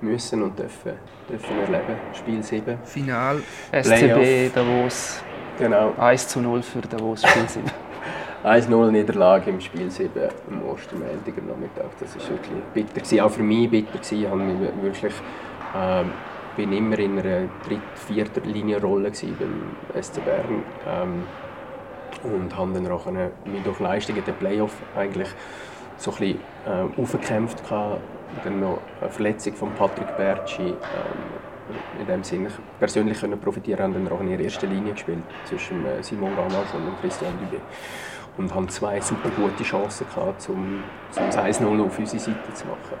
müssen 0.00 0.42
und 0.42 0.58
dürfen, 0.58 0.92
dürfen 1.28 1.58
erleben. 1.60 1.96
Spiel 2.12 2.42
7. 2.42 2.78
Final 2.84 3.42
SCB 3.72 4.54
Davos. 4.54 5.22
Genau. 5.58 5.94
1 5.98 6.28
zu 6.28 6.40
0 6.40 6.62
für 6.62 6.80
Davos 6.80 7.22
Spiel 7.22 7.48
7. 7.48 7.70
1-0 8.44 8.90
Niederlage 8.90 9.50
im 9.50 9.60
Spiel 9.60 9.90
7 9.90 10.10
am 10.50 10.68
Ostermäntiger 10.68 11.42
Nachmittag. 11.42 11.86
Das 11.98 12.14
war 12.16 12.30
wirklich 12.30 12.62
bitter. 12.74 13.00
Gewesen. 13.00 13.20
Auch 13.20 13.30
für 13.30 13.42
mich 13.42 13.70
bitter. 13.70 13.98
Gewesen. 13.98 14.24
Ich 14.24 14.34
mich 14.34 14.82
wirklich, 14.82 15.14
äh, 15.74 16.04
bin 16.56 16.72
immer 16.72 16.98
in 16.98 17.18
einer 17.18 17.48
dritt-, 17.66 17.80
vierter 17.94 18.40
Linienrolle 18.40 19.10
beim 19.10 20.02
SC 20.02 20.24
Bern. 20.24 20.62
Ähm, 20.86 21.24
und 22.22 22.56
habe 22.56 22.72
dann 22.72 22.90
auch 22.90 23.06
mich 23.06 23.62
durch 23.62 23.78
Leistungen 23.78 24.24
der 24.24 24.32
Playoff 24.32 24.74
eigentlich 24.96 25.28
so 25.96 26.10
ein 26.12 26.16
bisschen 26.16 26.40
äh, 26.66 27.00
aufgekämpft. 27.00 27.62
Dann 27.68 28.60
noch 28.60 28.80
eine 29.00 29.10
Verletzung 29.10 29.54
von 29.54 29.72
Patrick 29.74 30.16
Bertschi. 30.16 30.68
Ähm, 30.68 30.76
in 32.00 32.06
dem 32.06 32.22
Sinne 32.22 32.48
persönlich 32.78 33.20
können 33.20 33.40
profitieren 33.40 33.82
haben 33.82 33.94
dann 33.94 34.12
auch 34.12 34.20
in 34.20 34.28
der 34.28 34.40
ersten 34.40 34.70
Linie 34.70 34.92
gespielt 34.92 35.18
zwischen 35.46 35.84
äh, 35.84 36.00
Simon 36.00 36.36
Gamas 36.36 36.72
und 36.74 37.00
Christian 37.00 37.32
Dubé 37.32 37.58
und 38.38 38.54
haben 38.54 38.68
zwei 38.68 39.00
super 39.00 39.30
gute 39.30 39.64
Chancen 39.64 40.06
gehabt, 40.06 40.48
um, 40.48 40.54
um 40.56 40.82
das 41.14 41.38
1-0 41.38 41.84
auf 41.84 41.98
unsere 41.98 42.20
Seite 42.20 42.54
zu 42.54 42.66
machen. 42.66 42.96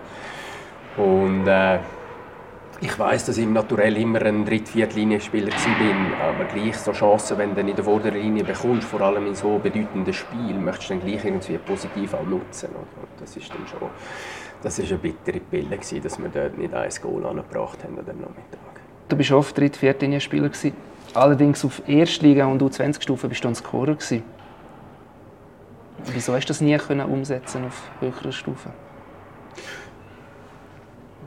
Und 0.96 1.46
äh, 1.46 1.78
ich 2.80 2.98
weiß, 2.98 3.24
dass 3.26 3.38
ich 3.38 3.44
im 3.44 3.52
Naturell 3.52 3.96
immer 3.96 4.20
ein 4.22 4.44
dritt 4.44 4.68
viertlinienspieler 4.68 5.50
bin, 5.78 6.12
aber 6.20 6.44
gleich 6.44 6.76
so 6.76 6.92
Chancen, 6.92 7.38
wenn 7.38 7.54
du 7.54 7.60
in 7.62 7.74
der 7.74 7.84
vorderen 7.84 8.20
Linie 8.20 8.44
bekommst, 8.44 8.86
vor 8.86 9.00
allem 9.00 9.26
in 9.26 9.34
so 9.34 9.58
bedeutenden 9.58 10.12
Spielen, 10.12 10.64
möchtest 10.64 10.90
du 10.90 10.94
dann 10.94 11.06
gleich 11.06 11.24
irgendwie 11.24 11.58
positiv 11.58 12.14
auch 12.14 12.24
nutzen. 12.24 12.68
Und 12.70 12.86
das 13.20 13.36
ist 13.36 13.48
dann 13.50 13.66
schon, 13.66 13.88
das 14.62 14.78
ist 14.78 14.90
eine 14.90 14.98
bittere 14.98 15.40
Pille 15.40 15.76
gewesen, 15.76 16.02
dass 16.02 16.18
wir 16.18 16.28
dort 16.28 16.58
nicht 16.58 16.74
ein 16.74 16.90
Goal 17.00 17.26
angebracht 17.26 17.82
haben 17.82 17.98
an 17.98 18.04
dem 18.04 18.20
Nachmittag. 18.20 18.60
Du 19.08 19.16
bist 19.16 19.32
oft 19.32 19.56
dritt 19.56 19.76
viertlinienspieler 19.76 20.50
Allerdings 21.14 21.64
auf 21.64 21.80
Erstliga 21.88 22.44
und 22.44 22.60
U20-Stufe 22.60 23.28
bist 23.28 23.42
du 23.42 23.48
ein 23.48 23.54
Scorer 23.54 23.94
gewesen. 23.94 24.22
Wieso 26.12 26.34
hast 26.34 26.44
du 26.44 26.48
das 26.48 26.60
nie 26.60 26.76
können 26.76 27.06
umsetzen 27.06 27.64
auf 27.64 27.90
höherer 28.00 28.32
Stufe? 28.32 28.70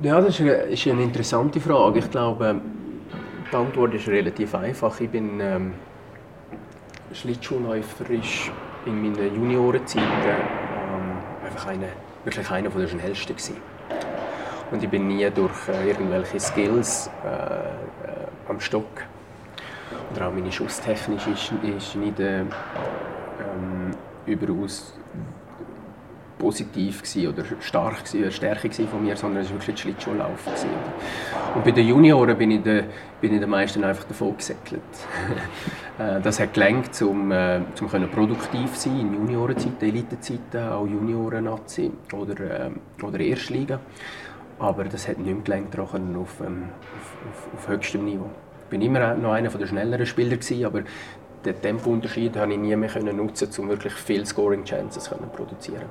Ja, 0.02 0.22
das 0.22 0.40
ist 0.40 0.88
eine, 0.88 1.04
interessante 1.04 1.60
Frage. 1.60 2.00
Ich 2.00 2.10
glaube, 2.10 2.62
die 3.52 3.56
Antwort 3.56 3.94
ist 3.94 4.08
relativ 4.08 4.56
einfach. 4.56 4.98
Ich 5.02 5.10
bin 5.10 5.42
ähm, 5.42 5.74
Schlittschuhläuferisch 7.12 8.50
in 8.86 9.02
meinen 9.02 9.36
Juniorenzeiten 9.36 10.08
ähm, 10.08 11.18
einfach 11.46 11.68
eine, 11.68 11.90
wirklich 12.24 12.50
einer 12.50 12.70
der 12.70 12.88
schnellsten 12.88 13.36
gewesen. 13.36 13.58
Und 14.72 14.82
ich 14.82 14.90
bin 14.90 15.06
nie 15.10 15.30
durch 15.32 15.68
äh, 15.68 15.90
irgendwelche 15.90 16.40
Skills 16.40 17.10
äh, 17.26 17.28
äh, 17.28 18.28
am 18.48 18.62
Stock 18.62 19.04
oder 20.16 20.30
auch 20.30 20.34
meine 20.34 20.50
Schusstechnik 20.50 21.20
ist, 21.28 21.52
ist 21.78 21.96
nicht 21.98 22.22
äh, 22.22 22.40
ähm, 22.40 23.92
überaus 24.26 24.94
positiv 26.40 27.04
oder 27.28 27.44
stark 27.60 28.06
gewesen, 28.06 28.24
eine 28.24 28.32
Stärke 28.32 28.72
von 28.88 29.04
mir, 29.04 29.16
sondern 29.16 29.44
es 29.44 29.50
war 29.50 29.58
wirklich 29.58 29.80
Schlittschuhlauf. 29.80 30.48
Und 31.54 31.64
bei 31.64 31.72
den 31.72 31.88
Junioren 31.88 32.38
bin 32.38 32.52
ich, 32.52 32.64
den, 32.64 32.86
bin 33.22 33.34
ich 33.34 33.40
den 33.40 33.50
meisten 33.50 33.84
einfach 33.84 34.06
davon 34.06 34.36
gesäckelt. 34.36 34.82
Äh, 36.00 36.22
das 36.22 36.40
hat 36.40 36.54
gelangt, 36.54 37.02
um, 37.02 37.30
äh, 37.30 37.60
um 37.82 38.10
produktiv 38.10 38.74
zu 38.76 38.88
sein 38.88 39.02
in 39.02 39.14
Juniorenzeiten, 39.16 39.90
Elitezeiten, 39.90 40.70
auch 40.70 40.88
Junioren-Nazi 40.88 41.92
oder, 42.14 42.68
äh, 42.68 43.04
oder 43.04 43.20
Erstliga. 43.20 43.82
Aber 44.60 44.86
das 44.86 45.10
hat 45.10 45.18
nicht 45.18 45.28
mehr 45.28 45.44
gelangt 45.44 45.78
auf, 45.78 45.94
ähm, 45.94 46.16
auf, 46.16 46.40
auf, 46.40 47.54
auf 47.54 47.68
höchstem 47.68 48.06
Niveau. 48.06 48.30
Ich 48.72 48.78
war 48.78 48.86
immer 48.86 49.16
noch 49.16 49.34
einer 49.34 49.50
der 49.50 49.68
schnelleren 49.68 50.06
Spieler, 50.06 50.38
gewesen, 50.38 50.64
aber 50.64 50.84
den 51.46 51.62
Tempounterschied 51.62 52.36
habe 52.36 52.52
ich 52.54 52.60
nie 52.60 52.76
mehr 52.76 52.90
können 52.90 53.16
nutzen, 53.16 53.50
um 53.60 53.70
wirklich 53.70 53.94
viele 53.94 54.26
Scoring 54.26 54.64
Chances 54.64 55.06
zu 55.06 55.16
produzieren. 55.16 55.86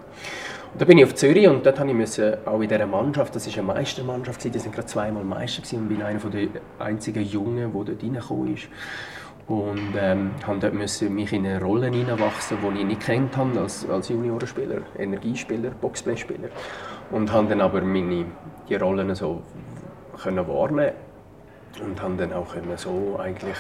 Und 0.73 0.81
da 0.81 0.85
bin 0.85 0.99
ich 0.99 1.05
auf 1.05 1.15
Zürich 1.15 1.49
und 1.49 1.65
dort 1.65 1.81
habe 1.81 1.89
ich 1.89 1.97
müssen, 1.97 2.37
auch 2.47 2.61
in 2.61 2.69
dieser 2.69 2.87
Mannschaft, 2.87 3.35
das 3.35 3.47
war 3.47 3.55
eine 3.55 3.81
Meistermannschaft, 3.81 4.45
die 4.45 4.59
sind 4.59 4.75
gerade 4.75 4.87
zweimal 4.87 5.25
Meister 5.25 5.63
gewesen, 5.63 5.79
und 5.79 5.89
bin 5.89 6.03
einer 6.03 6.19
der 6.19 6.49
einzigen 6.79 7.25
Jungen, 7.25 7.73
der 7.73 7.85
dort 7.85 8.03
reingekommen 8.03 8.55
ist. 8.55 8.69
Und 9.47 9.95
ähm, 9.99 10.33
habe 10.47 10.59
dort 10.59 10.75
müssen 10.75 11.15
mich 11.15 11.33
in 11.33 11.47
eine 11.47 11.63
Rolle 11.63 11.87
hineinwachsen, 11.87 12.59
die 12.63 12.81
ich 12.81 12.87
nicht 12.87 13.01
kennt 13.01 13.35
habe 13.35 13.59
als, 13.59 13.89
als 13.89 14.11
Juniorenspieler, 14.11 14.83
Energiespieler, 14.99 15.71
Boxplay-Spieler. 15.71 16.51
Und 17.11 17.33
habe 17.33 17.49
dann 17.49 17.63
aber 17.63 17.81
meine, 17.81 18.27
die 18.69 18.75
Rollen 18.75 19.15
so 19.15 19.43
können 20.23 20.47
wahrnehmen 20.47 20.93
und 21.83 22.03
habe 22.03 22.17
dann 22.17 22.35
auch 22.35 22.53
können 22.53 22.77
so 22.77 23.19
eigentlich 23.19 23.57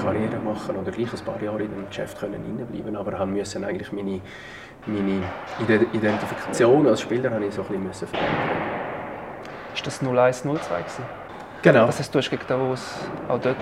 Karriere 0.00 0.38
machen 0.38 0.76
oder 0.76 0.90
gleich 0.90 1.12
ein 1.12 1.24
paar 1.24 1.42
Jahre 1.42 1.62
in 1.62 1.70
dem 1.70 1.86
Geschäft 1.88 2.18
können 2.18 2.66
bleiben 2.70 2.96
aber 2.96 3.18
haben 3.18 3.32
müssen 3.32 3.64
eigentlich 3.64 3.92
meine, 3.92 4.20
meine 4.86 5.22
Identifikation 5.92 6.86
als 6.86 7.00
Spieler 7.00 7.30
habe 7.30 7.44
ich 7.46 7.54
so 7.54 7.62
ein 7.62 7.84
bisschen 7.84 8.08
verändern. 8.08 8.78
Ist 9.74 9.86
das 9.86 10.02
01 10.02 10.42
02 10.42 10.54
Genau. 11.62 11.86
Das 11.86 11.98
heißt, 11.98 12.14
du 12.14 12.18
hast 12.18 12.30
gegen 12.30 12.42
Davos 12.46 13.00
auch 13.28 13.40
dort 13.40 13.56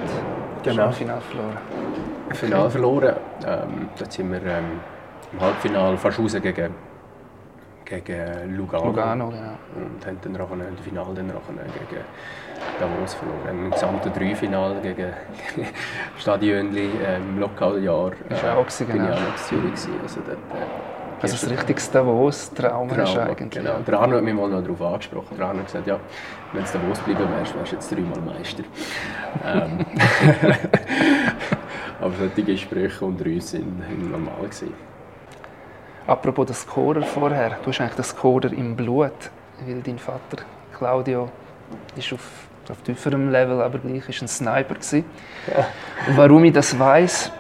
genau. 0.62 0.86
im 0.86 0.92
Finale 0.92 1.20
verloren. 1.20 1.56
Im 2.28 2.36
Finale 2.36 2.70
verloren. 2.70 3.16
Ähm, 3.46 3.88
dort 3.98 4.12
sind 4.12 4.30
wir 4.30 4.42
ähm, 4.44 4.80
im 5.32 5.40
Halbfinale 5.40 5.96
fast 5.96 6.18
raus 6.18 6.36
gegen, 6.40 6.74
gegen 7.84 8.56
Lugano. 8.56 8.86
Lugano, 8.86 9.28
genau. 9.28 9.58
Und 9.74 10.06
haben 10.06 10.18
dann 10.22 10.40
auch 10.40 10.50
im 10.50 10.76
Finale 10.84 11.14
dann 11.14 11.26
gegen 11.26 12.04
Davos 12.78 13.14
verloren. 13.14 13.64
Im 13.64 13.70
gesamten 13.70 14.12
Dreifinal 14.12 14.80
gegen 14.82 15.12
Stadionli 16.18 16.90
ähm, 17.06 17.30
im 17.30 17.38
Lokaljahr. 17.40 18.12
Ist 18.28 18.44
äh, 18.44 18.48
auch 18.48 18.62
gewesen, 18.62 18.86
bin 18.86 18.96
genau. 18.96 19.08
ich 19.08 19.14
auch 19.14 19.20
noch 19.20 19.64
in 19.64 19.76
Zürich. 19.76 20.02
Also, 20.02 20.20
dort, 20.26 20.38
äh, 20.38 21.22
also 21.22 21.46
ein 21.46 21.52
richtiges 21.56 21.90
Davos-Traum 21.90 22.90
ist 22.90 23.16
eigentlich. 23.18 23.50
Genau. 23.50 23.78
Der 23.86 23.98
Arno 23.98 24.16
hat 24.16 24.24
mich 24.24 24.34
mal 24.34 24.48
noch 24.48 24.62
darauf 24.62 24.82
angesprochen. 24.82 25.36
Der 25.36 25.46
Arno 25.46 25.60
hat 25.60 25.66
gesagt, 25.66 25.86
ja, 25.86 25.98
wenn 26.52 26.64
du 26.64 26.70
Davos 26.70 26.98
bleiben 27.00 27.30
wärst, 27.30 27.54
wärst 27.54 27.72
du 27.72 27.76
jetzt 27.76 27.90
dreimal 27.90 28.20
Meister. 28.20 28.64
ähm. 29.44 29.86
Aber 32.00 32.12
solche 32.18 32.42
Gespräche 32.42 33.04
unter 33.04 33.24
uns 33.24 33.54
waren 33.54 34.10
normal. 34.10 34.42
Gewesen. 34.42 34.74
Apropos 36.06 36.46
das 36.46 36.60
Scorer 36.60 37.02
vorher, 37.02 37.58
du 37.64 37.70
hast 37.70 37.80
eigentlich 37.80 37.96
das 37.96 38.10
Scorer 38.10 38.52
im 38.52 38.76
Blut, 38.76 39.30
weil 39.66 39.80
dein 39.82 39.98
Vater 39.98 40.44
Claudio 40.76 41.30
ist 41.96 42.12
auf, 42.12 42.20
auf 42.70 42.80
tieferem 42.82 43.30
Level, 43.30 43.60
aber 43.60 43.78
gleich 43.78 44.08
ist 44.08 44.22
ein 44.22 44.28
Sniper 44.28 44.74
gewesen. 44.74 45.04
Ja. 45.46 45.66
Und 46.08 46.16
warum 46.16 46.44
ich 46.44 46.52
das 46.52 46.78
weiß, 46.78 47.32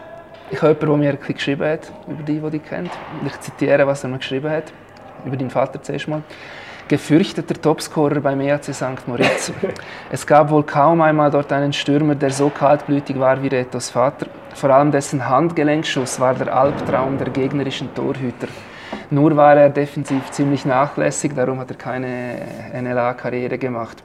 ich 0.50 0.62
habe 0.62 0.74
jemanden, 0.80 1.02
der 1.02 1.12
mir 1.12 1.18
ein 1.18 1.34
geschrieben 1.34 1.68
hat 1.68 1.92
über 2.06 2.22
die, 2.22 2.38
die 2.38 2.50
dich 2.50 2.64
kennt. 2.64 2.90
Ich 3.26 3.40
zitiere, 3.40 3.86
was 3.86 4.04
er 4.04 4.10
mir 4.10 4.18
geschrieben 4.18 4.50
hat 4.50 4.72
über 5.24 5.36
deinen 5.36 5.50
Vater 5.50 5.82
zuerst 5.82 6.08
mal. 6.08 6.22
Gefürchteter 6.88 7.60
Topscorer 7.60 8.20
beim 8.20 8.40
EAC 8.40 8.72
St. 8.72 9.08
Moritz. 9.08 9.52
Es 10.10 10.24
gab 10.24 10.50
wohl 10.50 10.62
kaum 10.62 11.00
einmal 11.00 11.32
dort 11.32 11.52
einen 11.52 11.72
Stürmer, 11.72 12.14
der 12.14 12.30
so 12.30 12.48
kaltblütig 12.48 13.18
war 13.18 13.42
wie 13.42 13.48
Retos 13.48 13.90
Vater. 13.90 14.26
Vor 14.54 14.70
allem 14.70 14.92
dessen 14.92 15.28
Handgelenkschuss 15.28 16.20
war 16.20 16.34
der 16.34 16.56
Albtraum 16.56 17.18
der 17.18 17.30
gegnerischen 17.30 17.92
Torhüter. 17.92 18.46
Nur 19.10 19.36
war 19.36 19.56
er 19.56 19.68
defensiv 19.68 20.30
ziemlich 20.30 20.64
nachlässig, 20.64 21.34
darum 21.34 21.58
hat 21.58 21.70
er 21.70 21.76
keine 21.76 22.38
NLA-Karriere 22.72 23.58
gemacht. 23.58 24.02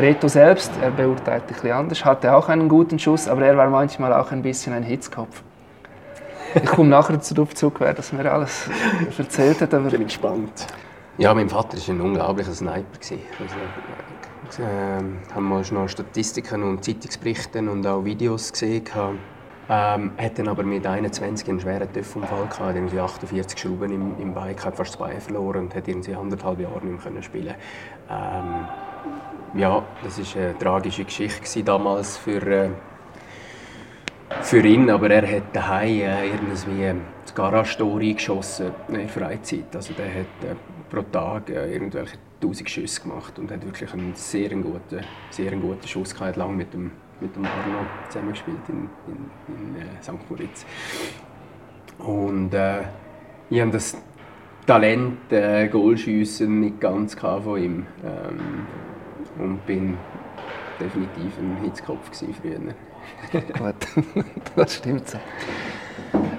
Reto 0.00 0.28
selbst, 0.28 0.72
er 0.80 0.90
beurteilt 0.90 1.42
ein 1.42 1.46
bisschen 1.48 1.72
anders, 1.72 2.04
hatte 2.04 2.34
auch 2.34 2.48
einen 2.48 2.68
guten 2.68 2.98
Schuss, 2.98 3.28
aber 3.28 3.44
er 3.44 3.56
war 3.56 3.68
manchmal 3.68 4.12
auch 4.12 4.32
ein 4.32 4.42
bisschen 4.42 4.72
ein 4.72 4.82
Hitzkopf. 4.82 5.42
Ich 6.54 6.66
komme 6.66 6.88
nachher 6.88 7.16
darauf 7.16 7.54
zurück, 7.54 7.76
wer 7.78 7.94
das 7.94 8.12
mir 8.12 8.30
alles 8.30 8.68
erzählt 9.16 9.60
hat. 9.60 9.72
Aber 9.72 9.86
ich 9.86 9.92
bin 9.92 10.04
gespannt. 10.04 10.66
Ja, 11.18 11.32
mein 11.34 11.48
Vater 11.48 11.76
war 11.76 11.94
ein 11.94 12.00
unglaublicher 12.00 12.52
Sniper. 12.52 12.82
Also, 12.98 14.62
äh, 14.62 15.34
haben 15.34 15.48
wir 15.48 15.62
noch 15.72 15.88
Statistiken 15.88 16.62
und 16.64 16.84
Zeitungsberichte 16.84 17.60
und 17.60 17.86
auch 17.86 18.04
Videos 18.04 18.50
gesehen. 18.50 18.84
Ähm, 19.72 20.10
hat 20.18 20.36
dann 20.36 20.48
aber 20.48 20.64
mit 20.64 20.84
21 20.84 21.48
einen 21.48 21.60
schweren 21.60 21.92
Töpfunfall 21.92 22.48
gehabt, 22.48 22.74
irgendwie 22.74 22.98
48 22.98 23.56
Schrauben 23.56 23.92
im, 23.92 24.18
im 24.18 24.34
Bein, 24.34 24.56
hat 24.64 24.76
fast 24.76 24.94
zwei 24.94 25.20
verloren 25.20 25.66
und 25.66 25.74
hat 25.76 25.86
irgendwie 25.86 26.12
anderthalb 26.12 26.58
Jahre 26.58 26.84
nicht 26.84 27.08
mehr 27.08 27.22
spielen 27.22 27.54
ähm, 28.10 28.66
Ja, 29.54 29.84
das 30.04 30.18
war 30.18 30.42
eine 30.42 30.58
tragische 30.58 31.04
Geschichte 31.04 31.62
damals 31.64 32.16
für, 32.16 32.46
äh, 32.46 32.70
für 34.42 34.64
ihn, 34.64 34.88
aber 34.90 35.10
er 35.10 35.36
hat 35.36 35.54
daheim 35.54 36.00
äh, 36.00 36.26
irgendwie 36.28 36.94
das 37.22 37.34
Garage-Tor 37.34 38.00
eingeschossen 38.00 38.72
in 38.88 38.94
der 38.94 39.08
Freizeit. 39.08 39.74
Also 39.74 39.92
der 39.94 40.06
hat 40.06 40.44
äh, 40.44 40.54
pro 40.88 41.02
Tag 41.02 41.50
äh, 41.50 41.72
irgendwelche 41.72 42.16
1000 42.42 42.70
Schüsse 42.70 43.02
gemacht 43.02 43.38
und 43.38 43.50
hat 43.50 43.64
wirklich 43.64 43.92
einen 43.92 44.14
sehr 44.14 44.50
guten, 44.50 45.00
sehr 45.30 45.50
guten 45.56 45.86
Schuss 45.86 46.14
gehabt, 46.14 46.36
lang 46.36 46.56
mit 46.56 46.72
dem 46.72 46.92
mit 47.20 47.36
dem 47.36 47.44
Arno 47.44 47.86
zusammengespielt 48.08 48.58
in, 48.68 48.88
in, 49.06 49.54
in 49.54 49.76
äh, 49.76 50.02
St. 50.02 50.12
Moritz. 50.28 50.64
Und 51.98 52.54
äh, 52.54 52.82
ich 53.50 53.60
habe 53.60 53.70
das 53.70 53.96
Talent 54.66 55.32
äh, 55.32 55.68
Goalschiessen 55.68 56.60
nicht 56.60 56.80
ganz 56.80 57.14
von 57.14 57.62
ihm 57.62 57.86
ähm, 58.04 58.66
und 59.40 59.64
bin 59.66 59.96
definitiv 60.78 61.38
ein 61.38 61.58
Hitzkopf 61.64 62.10
früher. 62.40 62.58
Gut, 63.58 64.24
das 64.56 64.76
stimmt 64.76 65.08
so. 65.08 65.18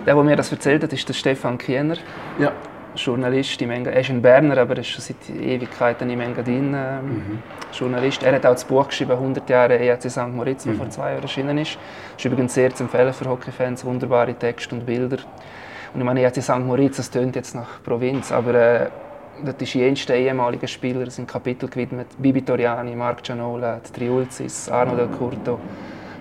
Der, 0.05 0.15
der 0.15 0.23
mir 0.23 0.35
das 0.35 0.51
erzählt 0.51 0.83
hat, 0.83 0.93
ist 0.93 1.07
der 1.07 1.13
Stefan 1.13 1.57
Kiener. 1.57 1.97
Ja. 2.39 2.51
Journalist 2.95 3.61
im. 3.61 3.71
Er 3.71 3.99
ist 3.99 4.09
ein 4.09 4.21
Berner, 4.21 4.57
aber 4.57 4.73
er 4.73 4.79
ist 4.79 4.87
schon 4.87 5.01
seit 5.01 5.29
Ewigkeiten 5.29 6.09
im 6.09 6.19
Engadin 6.19 6.73
äh, 6.73 7.01
mhm. 7.01 7.39
Journalist. 7.71 8.21
Er 8.23 8.35
hat 8.35 8.45
auch 8.45 8.51
das 8.51 8.65
Buch 8.65 8.87
geschrieben, 8.87 9.11
100 9.11 9.49
Jahre 9.49 9.79
EAC 9.79 10.09
St. 10.09 10.27
Moritz, 10.27 10.65
das 10.65 10.73
mhm. 10.73 10.77
vor 10.77 10.89
zwei 10.89 11.11
Jahren 11.11 11.21
erschienen 11.21 11.57
ist. 11.57 11.77
Das 12.15 12.25
ist 12.25 12.25
übrigens 12.25 12.53
sehr 12.53 12.73
zu 12.75 12.83
empfehlen 12.83 13.13
für 13.13 13.29
Hockeyfans, 13.29 13.85
wunderbare 13.85 14.33
Texte 14.33 14.75
und 14.75 14.85
Bilder. 14.85 15.19
Und 15.93 16.01
ich 16.01 16.05
meine, 16.05 16.21
EAC 16.21 16.41
St. 16.41 16.59
Moritz, 16.59 16.97
das 16.97 17.09
tönt 17.09 17.35
jetzt 17.35 17.55
nach 17.55 17.81
Provinz, 17.83 18.31
aber 18.31 18.53
äh, 18.55 18.89
dort 19.45 19.61
ist 19.61 19.73
jenste 19.73 20.13
ehemalige 20.13 20.67
Spieler, 20.67 21.09
sind 21.09 21.27
Kapitel 21.27 21.69
gewidmet. 21.69 22.07
Bibi 22.17 22.41
Toriani, 22.41 22.95
Marc 22.95 23.23
Gianola, 23.23 23.79
Triulzis, 23.93 24.69
Arno 24.69 24.95
Del 24.95 25.07
Curto. 25.07 25.59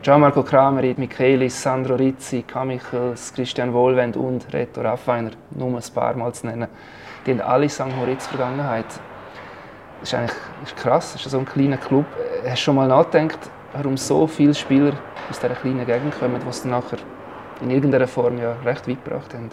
Gianmarco 0.02 0.42
Kramer, 0.42 0.82
Michelis, 0.96 1.60
Sandro 1.60 1.94
Rizzi, 1.94 2.42
Kamichels, 2.42 3.34
Christian 3.34 3.70
Wohlwend 3.74 4.16
und 4.16 4.50
Reto 4.50 4.80
Raffiner, 4.80 5.32
nur 5.50 5.76
ein 5.76 5.94
paar 5.94 6.14
Mal 6.14 6.32
zu 6.32 6.46
nennen, 6.46 6.68
die 7.26 7.32
haben 7.32 7.42
alle 7.42 7.68
St. 7.68 7.94
Moritz 7.94 8.26
Vergangenheit. 8.26 8.86
Das 10.00 10.08
ist 10.08 10.14
eigentlich 10.14 10.36
das 10.62 10.72
ist 10.72 10.76
krass, 10.78 11.12
das 11.12 11.26
ist 11.26 11.30
so 11.32 11.38
ein 11.38 11.44
kleiner 11.44 11.76
Club. 11.76 12.06
Hast 12.44 12.52
du 12.52 12.56
schon 12.56 12.76
mal 12.76 12.88
nachgedacht, 12.88 13.50
warum 13.74 13.98
so 13.98 14.26
viele 14.26 14.54
Spieler 14.54 14.94
aus 15.28 15.38
dieser 15.38 15.54
kleinen 15.54 15.84
Gegend 15.84 16.18
kommen, 16.18 16.40
die 16.42 16.48
es 16.48 16.64
nachher 16.64 16.98
in 17.60 17.70
irgendeiner 17.70 18.08
Form 18.08 18.38
ja 18.38 18.56
recht 18.64 18.88
weit 18.88 19.04
gebracht 19.04 19.34
haben? 19.34 19.50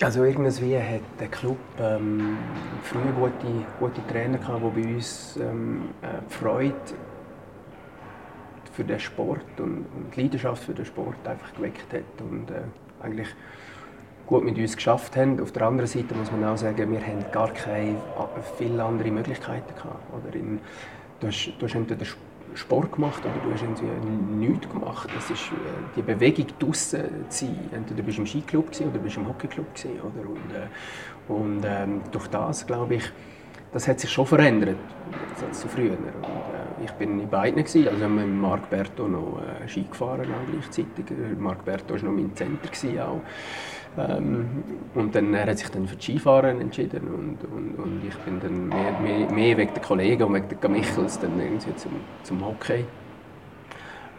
Also 0.00 0.22
irgendwie 0.22 0.78
hat 0.78 1.00
der 1.18 1.26
Club 1.26 1.58
ähm, 1.80 2.38
früher 2.84 3.12
gute, 3.18 3.46
gute 3.80 4.06
Trainer 4.06 4.38
gehabt, 4.38 4.62
die 4.76 4.80
bei 4.80 4.94
uns 4.94 5.36
ähm, 5.36 5.88
äh, 6.02 6.30
Freude 6.32 6.74
für 8.72 8.84
den 8.84 9.00
Sport 9.00 9.58
und, 9.58 9.86
und 9.96 10.14
die 10.14 10.22
Leidenschaft 10.22 10.62
für 10.62 10.72
den 10.72 10.84
Sport 10.84 11.16
einfach 11.26 11.52
geweckt 11.54 11.92
hat 11.92 12.20
und 12.20 12.48
äh, 12.48 12.60
eigentlich 13.02 13.26
gut 14.24 14.44
mit 14.44 14.56
uns 14.56 14.76
geschafft 14.76 15.16
haben. 15.16 15.40
Auf 15.40 15.50
der 15.50 15.62
anderen 15.62 15.88
Seite 15.88 16.14
muss 16.14 16.30
man 16.30 16.44
auch 16.44 16.56
sagen, 16.56 16.92
wir 16.92 17.00
haben 17.00 17.24
gar 17.32 17.50
keine 17.50 17.90
äh, 17.90 17.96
viele 18.56 18.84
andere 18.84 19.10
Möglichkeiten 19.10 19.74
gehabt. 19.74 20.04
Oder 20.12 20.32
in, 20.36 20.60
du 21.18 21.26
hast, 21.26 21.54
du 21.58 21.66
hast 21.66 21.74
entweder 21.74 22.06
Sport 22.54 22.92
gemacht 22.92 23.22
oder 23.24 23.34
du 23.44 23.52
hast 23.52 23.62
nichts 23.62 24.68
gemacht. 24.68 25.08
Das 25.14 25.30
ist 25.30 25.48
äh, 25.48 25.54
die 25.96 26.02
Bewegung 26.02 26.46
draußen 26.58 27.00
zu 27.28 27.46
sein. 27.46 27.56
Entweder 27.72 28.02
bist 28.02 28.18
du 28.18 28.22
im 28.22 28.26
Skiclub 28.26 28.68
oder 28.80 28.98
bist 28.98 29.16
im 29.16 29.28
Hockeyclub 29.28 29.66
oder 29.84 30.28
und, 30.28 30.52
äh, 30.52 31.32
und 31.32 31.64
ähm, 31.64 32.00
durch 32.10 32.28
das 32.28 32.66
glaube 32.66 32.96
ich, 32.96 33.04
das 33.72 33.86
hat 33.86 34.00
sich 34.00 34.10
schon 34.10 34.26
verändert 34.26 34.78
zu 35.52 35.68
früher. 35.68 35.92
Und, 35.92 36.06
äh, 36.06 36.84
ich 36.84 36.92
bin 36.92 37.20
in 37.20 37.28
beiden 37.28 37.62
gewesen. 37.64 37.88
also 37.88 38.08
mit 38.08 38.28
Marc 38.28 38.70
Berto 38.70 39.08
noch 39.08 39.40
äh, 39.40 39.68
Ski 39.68 39.84
gefahren 39.84 40.26
auch 40.32 40.50
gleichzeitig. 40.50 41.06
Marc 41.38 41.64
Berto 41.64 41.94
war 41.94 42.02
noch 42.02 42.12
mein 42.12 42.34
Center 42.34 43.08
auch. 43.08 43.20
Ähm, 43.98 44.46
und 44.94 45.14
dann, 45.14 45.34
er 45.34 45.46
hat 45.46 45.58
sich 45.58 45.68
dann 45.70 45.88
für 45.88 45.96
das 45.96 46.04
Skifahren 46.04 46.60
entschieden 46.60 47.02
und, 47.08 47.38
und, 47.52 47.74
und 47.78 48.02
ich 48.06 48.16
bin 48.18 48.40
dann 48.40 48.68
mehr, 48.68 48.92
mehr, 49.00 49.30
mehr 49.30 49.56
wegen 49.56 49.74
der 49.74 49.82
Kollegen 49.82 50.22
und 50.22 50.34
wegen 50.34 50.60
der 50.60 50.70
Michels 50.70 51.18
dann 51.18 51.38
irgendwie 51.38 51.74
zum, 51.76 51.92
zum 52.22 52.44
Hockey. 52.44 52.84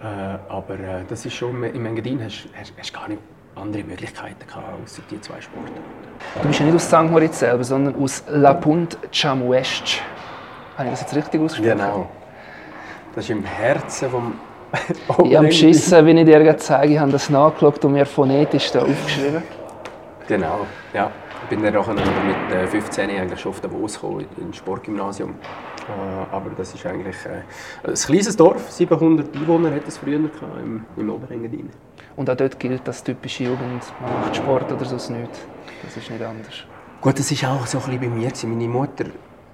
Äh, 0.02 0.06
aber 0.50 0.74
äh, 0.76 1.04
das 1.08 1.26
ist 1.26 1.34
schon, 1.34 1.64
im 1.64 1.86
Engadin 1.86 2.22
hast 2.24 2.48
du 2.48 2.94
gar 2.94 3.08
nicht 3.08 3.22
andere 3.56 3.84
Möglichkeiten 3.84 4.46
gehabt, 4.48 4.66
außer 4.84 5.02
die 5.10 5.20
zwei 5.22 5.40
Sportarten. 5.42 5.82
Du 6.42 6.48
bist 6.48 6.60
ja 6.60 6.66
nicht 6.66 6.76
aus 6.76 6.86
St. 6.86 7.12
Moritz 7.12 7.40
selber, 7.40 7.64
sondern 7.64 7.96
aus 8.02 8.24
La 8.30 8.54
Punt 8.54 8.98
Chamuest. 9.12 10.02
Habe 10.78 10.88
ich 10.88 10.92
das 10.92 11.02
jetzt 11.02 11.16
richtig 11.16 11.42
ausgesprochen? 11.42 11.78
Genau. 11.78 12.10
Das 13.16 13.24
ist 13.26 13.32
im 13.32 13.44
Herzen 13.44 14.10
vom 14.10 14.34
ich 15.26 15.36
habe 15.36 15.48
beschissen, 15.48 16.06
wie 16.06 16.12
ich 16.12 16.26
dir 16.26 16.58
zeige. 16.58 16.94
Ich 16.94 17.00
habe 17.00 17.12
das 17.12 17.30
nachgeschaut 17.30 17.84
und 17.86 17.94
mir 17.94 18.06
phonetisch 18.06 18.72
da 18.72 18.82
aufgeschrieben. 18.82 19.42
Genau, 20.30 20.68
ja. 20.94 21.12
Ich 21.42 21.50
bin 21.50 21.64
dann 21.64 21.76
auch 21.76 21.88
mit 21.88 22.70
15 22.70 23.10
äh, 23.10 23.20
eigentlich 23.20 23.40
schon 23.40 23.50
auf 23.50 23.62
Davos 23.62 23.96
gekommen, 23.96 24.28
ins 24.38 24.58
Sportgymnasium. 24.58 25.32
Äh, 25.32 26.36
aber 26.36 26.52
das 26.56 26.76
ist 26.76 26.86
eigentlich 26.86 27.16
äh, 27.26 27.42
ein 27.88 27.96
kleines 27.96 28.38
Dorf, 28.38 28.70
700 28.70 29.36
Einwohner 29.36 29.74
hat 29.74 29.88
es 29.88 29.98
früher 29.98 30.20
gehabt, 30.20 30.44
im, 30.64 30.86
im 30.98 31.10
Oberengadin. 31.10 31.72
Und 32.16 32.30
auch 32.30 32.36
dort 32.36 32.60
gilt 32.60 32.88
das 32.88 33.04
typische 33.04 33.46
Jugend, 33.46 33.84
man 34.02 34.20
macht 34.20 34.36
Sport 34.36 34.72
oder 34.72 34.86
sonst 34.86 35.10
nichts. 35.10 35.40
Das 35.82 35.98
ist 35.98 36.12
nicht 36.12 36.22
anders. 36.22 36.64
Gut, 37.02 37.18
das 37.18 37.32
ist 37.32 37.44
auch 37.46 37.66
so 37.66 37.80
ein 37.80 37.86
bisschen 37.86 38.00
bei 38.02 38.08
mir. 38.10 38.32
Meine 38.44 38.68
Mutter 38.68 39.06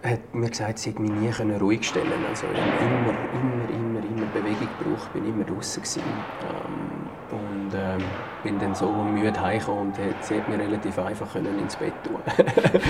hat 0.03 0.35
mir 0.35 0.49
gesagt, 0.49 0.79
sie 0.79 0.89
hätte 0.89 1.01
mich 1.01 1.11
nie 1.11 1.53
ruhig 1.57 1.87
stellen 1.87 2.09
können. 2.09 2.25
Also 2.29 2.47
immer, 2.47 3.13
immer, 3.31 3.69
immer, 3.69 3.99
immer 3.99 4.25
Bewegung 4.33 4.67
gebraucht, 4.77 5.13
bin 5.13 5.25
immer 5.25 5.45
draußen 5.45 5.81
Ähm, 6.01 6.84
ähm, 7.75 8.03
bin 8.43 8.59
dann 8.59 8.73
so 8.75 8.91
müde 8.91 9.39
heimgekommen 9.39 9.87
und 9.87 9.95
sie 10.21 10.39
hat 10.39 10.49
mir 10.49 10.59
relativ 10.59 10.97
einfach 10.99 11.31
können 11.33 11.59
ins 11.59 11.75
Bett 11.75 11.93
tun. 12.03 12.19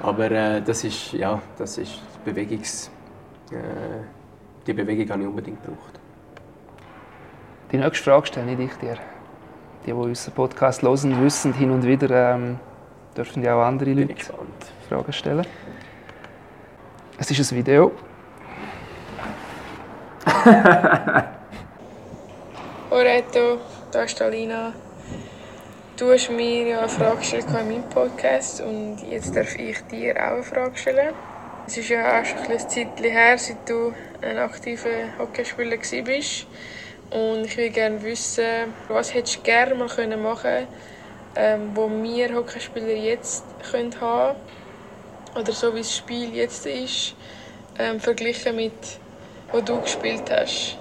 Aber 0.00 0.30
äh, 0.30 0.62
das 0.62 0.84
ist, 0.84 1.12
ja, 1.12 1.40
das 1.56 1.78
ist 1.78 2.00
Bewegungs, 2.24 2.90
äh, 3.50 3.56
die 4.66 4.72
Bewegung 4.72 5.08
habe 5.10 5.22
ich 5.22 5.28
unbedingt 5.28 5.62
gebraucht. 5.62 6.00
Die 7.72 7.76
nächste 7.78 8.04
Frage 8.04 8.26
stelle 8.26 8.52
ich 8.52 8.74
dir. 8.74 8.96
Die, 9.84 9.86
die 9.86 9.92
unseren 9.92 10.34
Podcast 10.34 10.82
hören, 10.82 11.22
wissen 11.22 11.52
hin 11.52 11.70
und 11.70 11.84
wieder, 11.84 12.34
ähm, 12.34 12.58
dürfen 13.16 13.42
ja 13.42 13.54
auch 13.56 13.66
andere 13.66 13.92
Leute 13.92 14.14
Fragen 14.88 15.12
stellen. 15.12 15.46
Es 17.18 17.30
ist 17.30 17.52
ein 17.52 17.58
Video. 17.58 17.92
Oreto, 22.90 23.58
da 23.90 24.02
ist 24.02 24.20
Alina. 24.20 24.74
Du 25.96 26.12
hast 26.12 26.30
mir 26.30 26.68
ja 26.68 26.78
eine 26.80 26.88
Frage 26.88 27.18
gestellt 27.18 27.46
in 27.48 27.52
meinem 27.52 27.88
Podcast 27.88 28.60
und 28.60 28.98
jetzt 29.10 29.34
darf 29.34 29.58
ich 29.58 29.80
dir 29.90 30.14
auch 30.16 30.34
eine 30.34 30.42
Frage 30.42 30.76
stellen. 30.76 31.14
Es 31.66 31.76
ist 31.76 31.88
ja 31.88 32.20
auch 32.20 32.24
schon 32.24 32.38
ein 32.50 32.58
Zeit 32.58 33.00
her, 33.00 33.38
seit 33.38 33.68
du 33.68 33.92
ein 34.22 34.38
aktiver 34.38 35.18
Hockeyspieler 35.18 35.78
warst. 35.78 36.46
Und 37.10 37.46
ich 37.46 37.56
würde 37.56 37.70
gerne 37.70 38.02
wissen, 38.02 38.74
was 38.88 39.14
hättest 39.14 39.38
du 39.38 39.42
gerne 39.42 39.74
mal 39.74 39.86
machen 39.86 40.42
können, 40.42 40.68
ähm, 41.36 41.70
wo 41.74 41.88
wir 41.90 42.34
Hockeyspieler 42.34 42.88
jetzt 42.88 43.44
können 43.70 43.98
haben 44.00 44.38
oder 45.34 45.52
so 45.52 45.74
wie 45.74 45.80
das 45.80 45.96
Spiel 45.96 46.34
jetzt 46.34 46.66
ist, 46.66 47.16
ähm, 47.78 48.00
verglichen 48.00 48.56
mit 48.56 48.72
wo 49.50 49.60
du 49.60 49.80
gespielt 49.80 50.30
hast. 50.30 50.76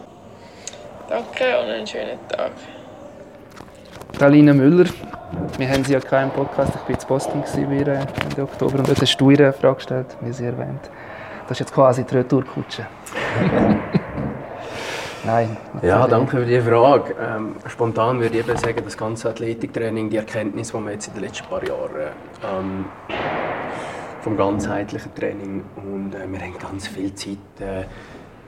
Danke 1.09 1.59
und 1.59 1.69
einen 1.69 1.87
schönen 1.87 2.19
Tag. 2.27 2.51
Talina 4.17 4.51
Müller, 4.51 4.85
wir 5.59 5.69
haben 5.69 5.83
sie 5.83 5.93
ja 5.93 5.99
keinen 5.99 6.31
Podcast, 6.31 6.73
ich 6.73 6.81
war 6.81 6.89
in 6.89 7.07
Boston 7.07 7.43
bei 7.53 7.61
Ende 7.61 8.41
Oktober 8.41 8.79
und 8.79 8.89
dort 8.89 8.99
hast 8.99 9.15
du 9.17 9.29
ihr 9.29 9.39
eine 9.39 9.53
Frage 9.53 9.75
gestellt, 9.75 10.17
wie 10.21 10.33
sie 10.33 10.45
erwähnt. 10.45 10.89
Das 11.43 11.51
ist 11.51 11.59
jetzt 11.59 11.73
quasi 11.73 12.03
die 12.03 12.15
Retourkutsche. 12.15 12.87
Nein. 15.23 15.55
Ja, 15.83 16.07
danke 16.07 16.37
für 16.37 16.45
die 16.45 16.59
Frage. 16.59 17.13
Ähm, 17.21 17.57
spontan 17.67 18.19
würde 18.19 18.39
ich 18.39 18.47
eben 18.47 18.57
sagen, 18.57 18.81
das 18.83 18.97
ganze 18.97 19.29
Athletiktraining, 19.29 20.09
die 20.09 20.17
Erkenntnis, 20.17 20.71
die 20.71 20.79
wir 20.79 20.91
jetzt 20.91 21.09
in 21.09 21.13
den 21.13 21.23
letzten 21.23 21.47
paar 21.47 21.63
Jahren 21.63 22.11
ähm, 22.43 22.85
vom 24.21 24.35
ganzheitlichen 24.35 25.13
Training 25.13 25.63
und 25.75 26.15
äh, 26.15 26.27
wir 26.27 26.39
haben 26.39 26.57
ganz 26.57 26.87
viel 26.87 27.13
Zeit 27.13 27.37
äh, 27.59 27.83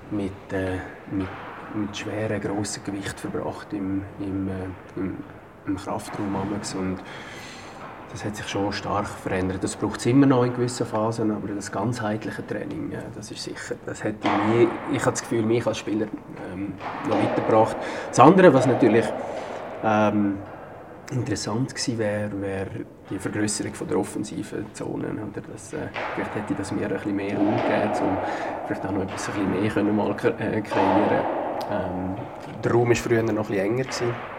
mit, 0.09 0.31
äh, 0.51 0.79
mit, 1.11 1.27
mit 1.75 1.95
schweren, 1.95 2.41
grossen 2.41 2.83
Gewicht 2.83 3.19
verbracht 3.19 3.67
im, 3.71 4.01
im, 4.19 4.47
äh, 4.47 4.51
im, 4.95 5.17
im 5.65 5.77
Kraftraum 5.77 6.35
und 6.35 6.99
das 8.11 8.25
hat 8.25 8.35
sich 8.35 8.47
schon 8.47 8.73
stark 8.73 9.07
verändert. 9.07 9.63
Das 9.63 9.75
braucht 9.75 9.99
es 9.99 10.05
immer 10.07 10.25
noch 10.25 10.43
in 10.43 10.53
gewissen 10.53 10.85
Phasen, 10.85 11.31
aber 11.31 11.47
das 11.53 11.71
ganzheitliche 11.71 12.45
Training, 12.45 12.93
das 13.15 13.29
ist 13.29 13.43
sicher, 13.43 13.75
das 13.85 14.03
hat 14.03 14.15
mich, 14.23 14.67
ich 14.91 15.01
habe 15.01 15.11
das 15.11 15.21
Gefühl, 15.21 15.43
mich 15.43 15.65
als 15.67 15.77
Spieler 15.77 16.07
ähm, 16.51 16.73
noch 17.07 17.17
weitergebracht. 17.17 17.77
Das 18.09 18.19
andere, 18.19 18.51
was 18.53 18.65
natürlich 18.65 19.05
ähm, 19.83 20.37
interessant 21.11 21.69
gewesen 21.69 21.97
wäre, 21.99 22.41
wäre 22.41 22.85
die 23.09 23.19
Vergrößerung 23.19 23.73
der 23.87 23.97
offensiven 23.97 24.65
Zonen. 24.73 25.19
Oder 25.29 25.41
das, 25.51 25.73
äh, 25.73 25.77
vielleicht 26.15 26.35
hätte 26.35 26.55
das 26.55 26.71
mir 26.71 26.87
ein 26.87 26.93
bisschen 26.93 27.15
mehr 27.15 27.39
umgegeben, 27.39 27.91
um 28.01 28.17
vielleicht 28.65 28.85
auch 28.85 28.91
noch 28.91 29.03
etwas 29.03 29.29
ein 29.29 29.33
bisschen 29.35 29.61
mehr 29.61 29.71
können 29.71 29.95
mal 29.95 30.11
äh, 30.11 30.61
kreieren 30.61 31.25
ähm, 31.71 32.15
Der 32.63 32.71
Raum 32.71 32.89
war 32.89 32.95
früher 32.95 33.23
noch 33.23 33.47
bisschen 33.47 33.65
enger. 33.65 33.83
Gewesen. 33.83 34.38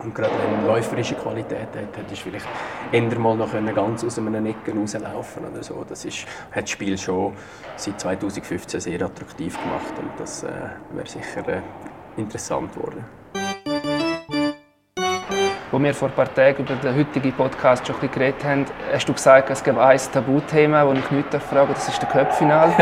Und 0.00 0.14
gerade 0.14 0.32
wenn 0.42 0.52
man 0.52 0.66
läuferische 0.66 1.16
Qualität 1.16 1.68
hat, 1.74 1.96
hätte 1.96 2.12
ich 2.12 2.22
vielleicht 2.22 2.46
eher 2.92 3.18
mal 3.18 3.36
noch 3.36 3.52
ganz 3.74 4.04
aus 4.04 4.18
einem 4.18 4.46
Ecken 4.46 4.78
rauslaufen 4.78 5.44
oder 5.44 5.62
so. 5.62 5.84
Das 5.88 6.04
ist, 6.04 6.26
hat 6.52 6.62
das 6.62 6.70
Spiel 6.70 6.96
schon 6.96 7.32
seit 7.76 8.00
2015 8.00 8.80
sehr 8.80 9.02
attraktiv 9.02 9.60
gemacht 9.60 9.92
und 9.98 10.10
das 10.18 10.44
äh, 10.44 10.50
wäre 10.92 11.06
sicher 11.06 11.48
äh, 11.48 11.60
interessant 12.16 12.72
geworden. 12.74 13.04
Wo 15.70 15.78
wir 15.78 15.92
vor 15.92 16.08
ein 16.08 16.14
paar 16.14 16.32
Tagen 16.32 16.62
über 16.62 16.76
den 16.76 16.96
heutigen 16.96 17.32
Podcast 17.32 17.86
schon 17.86 17.96
ein 17.96 18.00
bisschen 18.00 18.14
geredet 18.14 18.44
haben, 18.44 18.66
hast 18.92 19.08
du 19.08 19.12
gesagt, 19.12 19.50
es 19.50 19.62
gibt 19.62 19.78
ein 19.78 20.00
Tabuthema, 20.12 20.84
das 20.84 20.98
ich 20.98 21.10
nicht 21.10 21.34
fragen 21.34 21.68
darf, 21.68 21.74
das 21.74 21.88
ist 21.88 22.00
der 22.00 22.08
Köpfinal. 22.08 22.72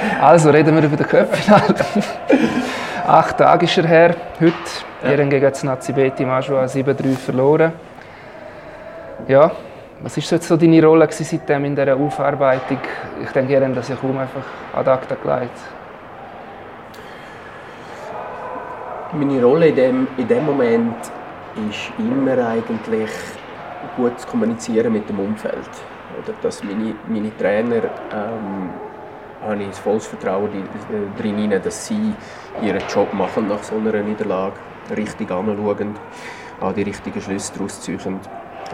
also 0.20 0.50
reden 0.50 0.74
wir 0.76 0.84
über 0.84 0.96
den 0.96 1.06
Köpfinal. 1.06 1.74
Acht 3.06 3.38
Tage 3.38 3.64
ist 3.64 3.76
er 3.78 3.86
her, 3.86 4.16
heute. 4.40 4.54
Ja. 5.02 5.10
Ihren 5.10 5.28
gegen 5.28 5.50
das 5.50 5.64
Nazi 5.64 5.92
Beti 5.92 6.24
Majua 6.24 6.64
7-3 6.66 7.16
verloren. 7.16 7.72
Ja, 9.26 9.50
was 10.02 10.16
war 10.16 10.40
so 10.40 10.56
deine 10.56 10.84
Rolle 10.84 11.08
seitdem 11.10 11.64
in 11.64 11.74
dieser 11.74 11.96
Aufarbeitung? 11.96 12.78
Ich 13.20 13.30
denke, 13.32 13.54
ihr 13.54 13.60
habt 13.60 13.76
das 13.76 13.88
ja 13.88 13.96
kaum 13.96 14.18
einfach 14.18 14.44
ad 14.72 14.88
acta 14.88 15.16
gelegt. 15.16 15.58
Meine 19.12 19.42
Rolle 19.42 19.66
in 19.68 19.74
dem, 19.74 20.08
in 20.16 20.28
dem 20.28 20.46
Moment 20.46 20.96
ist 21.68 21.90
immer 21.98 22.46
eigentlich 22.46 23.10
gut 23.96 24.18
zu 24.20 24.28
kommunizieren 24.28 24.92
mit 24.92 25.08
dem 25.08 25.18
Umfeld. 25.18 25.70
Oder 26.22 26.34
dass 26.40 26.62
meine, 26.62 26.94
meine 27.08 27.36
Trainer 27.36 27.82
ähm, 28.12 28.70
habe 29.42 29.62
ich 29.62 29.68
das 29.68 29.78
volles 29.78 30.06
Vertrauen 30.06 30.50
darin, 31.16 31.62
dass 31.62 31.86
sie 31.86 32.14
ihren 32.62 32.82
Job 32.88 33.12
machen 33.12 33.48
nach 33.48 33.62
so 33.62 33.76
einer 33.76 34.02
Niederlage, 34.02 34.54
richtig 34.96 35.30
anschauen, 35.30 35.96
auch 36.60 36.72
die 36.72 36.82
richtigen 36.82 37.20
Schlüsse 37.20 37.52
daraus 37.54 37.80
ziehen. 37.80 38.20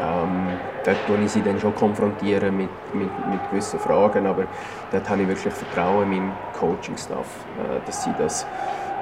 Ähm, 0.01 0.47
dort 0.85 1.07
konfrontiere 1.07 1.25
ich 1.25 1.33
sie 1.33 1.43
dann 1.43 1.59
schon 1.59 1.75
konfrontieren 1.75 2.57
mit, 2.57 2.71
mit, 2.95 3.11
mit 3.29 3.51
gewissen 3.51 3.81
Fragen, 3.81 4.27
aber 4.27 4.45
dort 4.93 5.09
habe 5.09 5.23
ich 5.23 5.29
wirklich 5.29 5.53
Vertrauen 5.53 6.13
in 6.13 6.27
meinem 6.27 6.33
Coaching-Staff, 6.59 7.27
äh, 7.59 7.85
dass 7.85 8.05
sie 8.05 8.13
das, 8.17 8.47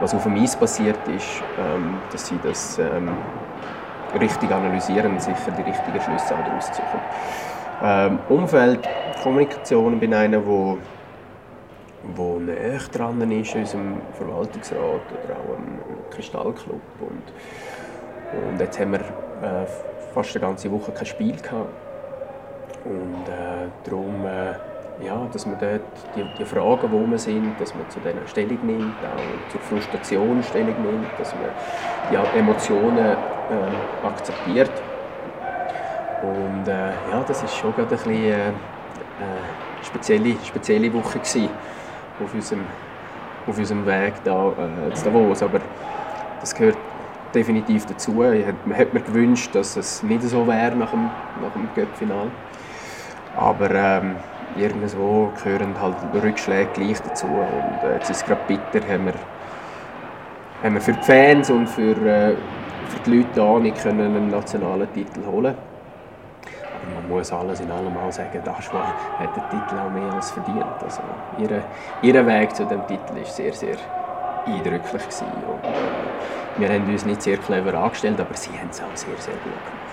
was 0.01 0.15
auf 0.15 0.23
dem 0.23 0.37
Eis 0.43 0.57
passiert 0.57 0.99
ist, 1.09 1.43
ähm, 1.59 1.99
dass 2.11 2.27
sie 2.27 2.39
das 2.43 2.79
ähm, 2.79 3.11
richtig 4.19 4.51
analysieren 4.51 5.13
und 5.13 5.23
sicher 5.23 5.51
die 5.51 5.63
richtigen 5.63 6.01
Schlüsse 6.01 6.35
auch 6.35 6.45
daraus 6.45 6.73
ziehen. 6.73 6.85
Ähm, 7.83 8.19
Umfeld, 8.31 8.89
Kommunikation, 9.23 10.01
bin 10.01 10.15
einer, 10.15 10.39
der 10.39 10.79
wo 12.15 12.39
näher 12.39 12.81
dran 12.93 13.31
ist, 13.31 13.55
unserem 13.55 14.01
Verwaltungsrat 14.13 14.81
oder 14.81 15.35
auch 15.35 15.57
am 15.57 15.79
Kristallclub. 16.11 16.81
Und, 17.01 17.23
und 18.51 18.61
jetzt 18.61 18.79
haben 18.79 18.93
wir 18.93 19.01
äh, 19.01 19.67
fast 20.15 20.37
eine 20.37 20.47
ganze 20.47 20.71
Woche 20.71 20.93
kein 20.93 21.07
Spiel 21.07 21.37
gehabt. 21.37 21.73
Und 22.85 23.29
äh, 23.29 23.69
darum, 23.85 24.25
äh, 24.25 25.05
ja, 25.05 25.27
dass 25.33 25.45
man 25.47 25.59
dort 25.59 25.83
die, 26.15 26.25
die 26.39 26.45
Fragen, 26.45 26.91
wo 26.91 27.07
wir 27.07 27.19
sind, 27.19 27.61
dass 27.61 27.75
man 27.75 27.89
zu 27.91 28.01
denen 28.01 28.27
Stellung 28.27 28.59
nimmt, 28.65 28.95
auch 29.05 29.51
zur 29.51 29.61
Frustration 29.61 30.43
Stellung 30.43 30.81
nimmt, 30.81 31.07
dass 31.19 31.35
man 31.35 31.51
die 32.11 32.39
Emotionen 32.39 32.99
äh, 32.99 34.07
akzeptiert. 34.07 34.71
Und 36.23 36.67
äh, 36.67 36.91
ja, 37.11 37.25
das 37.27 37.43
ist 37.43 37.55
schon 37.55 37.75
gerade 37.75 37.95
ein 37.95 37.99
bisschen 37.99 38.33
äh 38.33 38.53
spezielle, 39.87 40.37
spezielle 40.45 40.93
Woche 40.93 41.19
gewesen 41.19 41.49
auf 42.23 42.35
unserem, 42.35 42.63
auf 43.47 43.59
unserem 43.59 43.87
Weg 43.87 44.15
da, 44.25 44.49
äh, 44.51 44.95
zu 44.95 45.05
Davos. 45.05 45.43
Aber 45.43 45.61
das 46.41 46.55
gehört 46.55 46.77
definitiv 47.35 47.87
dazu. 47.87 48.23
Ich 48.23 48.47
hätte, 48.47 48.95
mir 48.95 49.01
gewünscht, 49.03 49.55
dass 49.55 49.77
es 49.77 50.03
nicht 50.03 50.23
so 50.23 50.47
wäre 50.47 50.75
nach 50.77 50.91
dem, 50.91 51.05
nach 51.43 51.53
dem 51.55 51.69
Cup-Final. 51.75 52.29
Aber 53.37 53.71
ähm, 53.71 54.17
irgendwo 54.57 55.31
gehören 55.43 55.75
halt 55.81 55.97
Rückschläge 56.23 56.71
gleich 56.73 57.01
dazu. 57.03 57.27
Und 57.27 57.89
äh, 57.89 57.95
jetzt 57.95 58.11
ist 58.11 58.23
es 58.23 58.25
gerade 58.25 58.41
bitter, 58.49 58.87
haben 58.89 59.07
wir, 59.07 59.15
haben 60.63 60.75
wir 60.75 60.81
für 60.81 60.93
die 60.93 61.03
Fans 61.03 61.51
und 61.51 61.69
für, 61.69 61.91
äh, 61.91 62.35
für 62.89 62.99
die 63.05 63.19
Leute 63.19 63.29
da 63.35 63.59
nicht 63.59 63.83
können 63.83 64.17
einen 64.17 64.31
nationalen 64.31 64.93
Titel 64.95 65.21
holen 65.27 65.55
man 66.95 67.09
muss 67.09 67.33
alles 67.33 67.61
in 67.61 67.71
allem 67.71 67.97
auch 67.97 68.13
sagen, 68.13 68.43
Aschwa 68.47 68.85
hat 69.19 69.37
den 69.37 69.43
Titel 69.51 69.79
auch 69.79 69.91
mehr 69.91 70.13
als 70.13 70.31
verdient. 70.31 70.65
Also 70.83 71.03
ihr, 71.39 71.63
ihr 72.03 72.27
Weg 72.27 72.55
zu 72.55 72.65
dem 72.65 72.87
Titel 72.87 73.15
war 73.15 73.25
sehr, 73.25 73.53
sehr 73.53 73.77
eindrücklich. 74.47 75.03
Gewesen. 75.03 75.27
Und, 75.27 75.65
äh, 75.65 76.59
wir 76.59 76.69
haben 76.69 76.91
uns 76.91 77.05
nicht 77.05 77.23
sehr 77.23 77.37
clever 77.37 77.75
angestellt, 77.75 78.21
aber 78.21 78.35
sie 78.35 78.51
haben 78.51 78.71
es 78.71 78.81
auch 78.81 78.87
sehr, 78.95 79.17
sehr 79.19 79.35
gut 79.35 79.45
gemacht. 79.45 79.87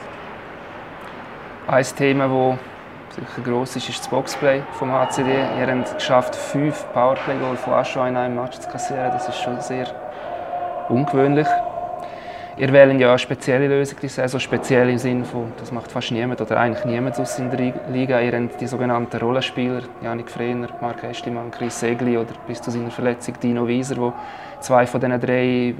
Ein 1.67 1.95
Thema, 1.97 2.57
das 3.07 3.15
sicher 3.15 3.41
gross 3.43 3.75
ist, 3.75 3.89
ist 3.89 3.99
das 3.99 4.07
Boxplay 4.07 4.63
vom 4.73 4.91
HCD. 4.91 5.31
Ihr 5.59 5.67
habt 5.67 5.87
es 5.87 5.93
geschafft, 5.95 6.35
fünf 6.35 6.85
Powerplay-Goal 6.93 7.57
von 7.57 7.73
Aschwa 7.73 8.07
in 8.07 8.15
einem 8.15 8.35
Match 8.35 8.59
zu 8.59 8.69
kassieren. 8.69 9.11
Das 9.11 9.27
ist 9.27 9.41
schon 9.41 9.59
sehr 9.61 9.87
ungewöhnlich. 10.89 11.47
Ihr 12.55 12.71
wählt 12.71 12.99
ja 12.99 13.09
eine 13.09 13.17
spezielle 13.17 13.67
Lösung, 13.67 13.97
die 13.99 14.07
Saison 14.07 14.39
speziell 14.39 14.87
im 14.87 14.99
Sinne 14.99 15.25
von, 15.25 15.51
das 15.57 15.71
macht 15.71 15.91
fast 15.91 16.11
niemand 16.11 16.39
oder 16.39 16.59
eigentlich 16.59 16.85
niemand 16.85 17.19
aus 17.19 17.39
in 17.39 17.49
der 17.49 17.73
Liga. 17.91 18.19
Ihr 18.19 18.31
habt 18.31 18.61
die 18.61 18.67
sogenannten 18.67 19.17
Rollenspieler, 19.17 19.81
Janik 20.03 20.29
Frehner, 20.29 20.67
Marc 20.79 21.03
Estimann, 21.03 21.49
Chris 21.49 21.79
Segli 21.79 22.15
oder 22.15 22.33
bis 22.45 22.61
zu 22.61 22.69
seiner 22.69 22.91
Verletzung 22.91 23.33
Dino 23.41 23.67
Wieser, 23.67 23.97
wo 23.97 24.13
zwei 24.59 24.85
von 24.85 25.01
diesen 25.01 25.19
drei 25.19 25.73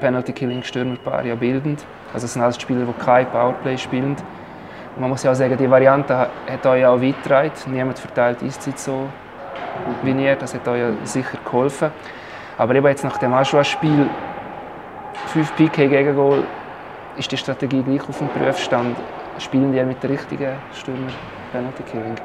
Penalty-Killing-Stürmerpaare 0.00 1.28
ja 1.28 1.34
bilden. 1.36 1.76
Also 2.12 2.24
es 2.24 2.32
sind 2.32 2.42
alles 2.42 2.60
Spieler, 2.60 2.84
die 2.84 3.04
kein 3.04 3.26
Powerplay 3.30 3.78
spielen. 3.78 4.16
Und 4.96 5.00
man 5.00 5.10
muss 5.10 5.22
ja 5.22 5.30
auch 5.30 5.36
sagen, 5.36 5.56
die 5.56 5.70
Variante 5.70 6.16
hat 6.16 6.66
euch 6.66 6.84
auch 6.84 7.00
weit 7.00 7.22
getragen. 7.22 7.52
Niemand 7.68 7.96
verteilt 7.96 8.42
Eiszeit 8.42 8.76
so 8.76 9.08
wie 10.02 10.10
ihr. 10.10 10.34
Das 10.34 10.52
hat 10.52 10.66
euch 10.66 10.82
sicher 11.04 11.38
geholfen. 11.44 11.92
Aber 12.56 12.74
eben 12.74 12.86
jetzt 12.88 13.04
nach 13.04 13.18
dem 13.18 13.32
Aschua-Spiel 13.32 14.08
5 15.26 15.56
PK 15.56 15.88
gegen 15.88 16.14
Goal 16.14 16.44
ist 17.16 17.30
die 17.30 17.36
Strategie 17.36 17.82
gleich 17.82 18.08
auf 18.08 18.18
dem 18.18 18.28
Prüfstand. 18.28 18.96
Spielen 19.38 19.72
die 19.72 19.82
mit 19.84 20.02
der 20.02 20.10
richtigen 20.10 20.52
Stürmer 20.72 21.10
Penalty 21.52 21.82
Killing? 21.82 22.16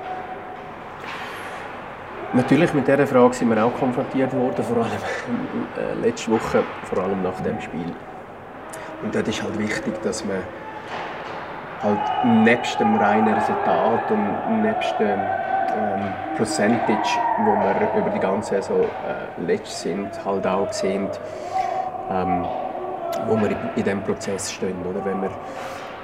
Natürlich 2.33 2.73
mit 2.73 2.87
dieser 2.87 3.05
Frage 3.05 3.33
sind 3.33 3.49
wir 3.49 3.63
auch 3.63 3.73
konfrontiert 3.77 4.33
worden, 4.33 4.63
vor 4.63 4.77
allem 4.77 5.67
äh, 5.77 5.93
letzte 6.01 6.31
Woche, 6.31 6.63
vor 6.83 7.03
allem 7.03 7.21
nach 7.21 7.39
dem 7.41 7.61
Spiel. 7.61 7.93
Und 9.03 9.13
dort 9.13 9.27
ist 9.27 9.43
halt 9.43 9.59
wichtig, 9.59 10.01
dass 10.01 10.25
man 10.25 10.37
halt 11.83 11.99
nebst 12.25 12.79
dem 12.79 12.95
reinen 12.95 13.33
Resultat 13.33 14.09
und 14.09 14.61
nebst 14.63 14.95
dem 14.99 15.19
ähm, 15.75 16.13
Percentage, 16.35 17.19
wo 17.39 17.51
wir 17.51 17.99
über 17.99 18.09
die 18.09 18.19
ganze 18.19 18.55
Saison 18.55 18.81
äh, 18.81 19.41
letzt 19.45 19.81
sind, 19.81 20.09
halt 20.25 20.47
auch 20.47 20.71
sehen, 20.71 21.09
ähm, 22.09 22.45
wo 23.27 23.35
wir 23.37 23.51
in 23.75 23.83
diesem 23.83 24.03
Prozess 24.03 24.51
stehen. 24.51 24.75
Oder 24.89 25.03
wenn 25.05 25.21
wir 25.21 25.31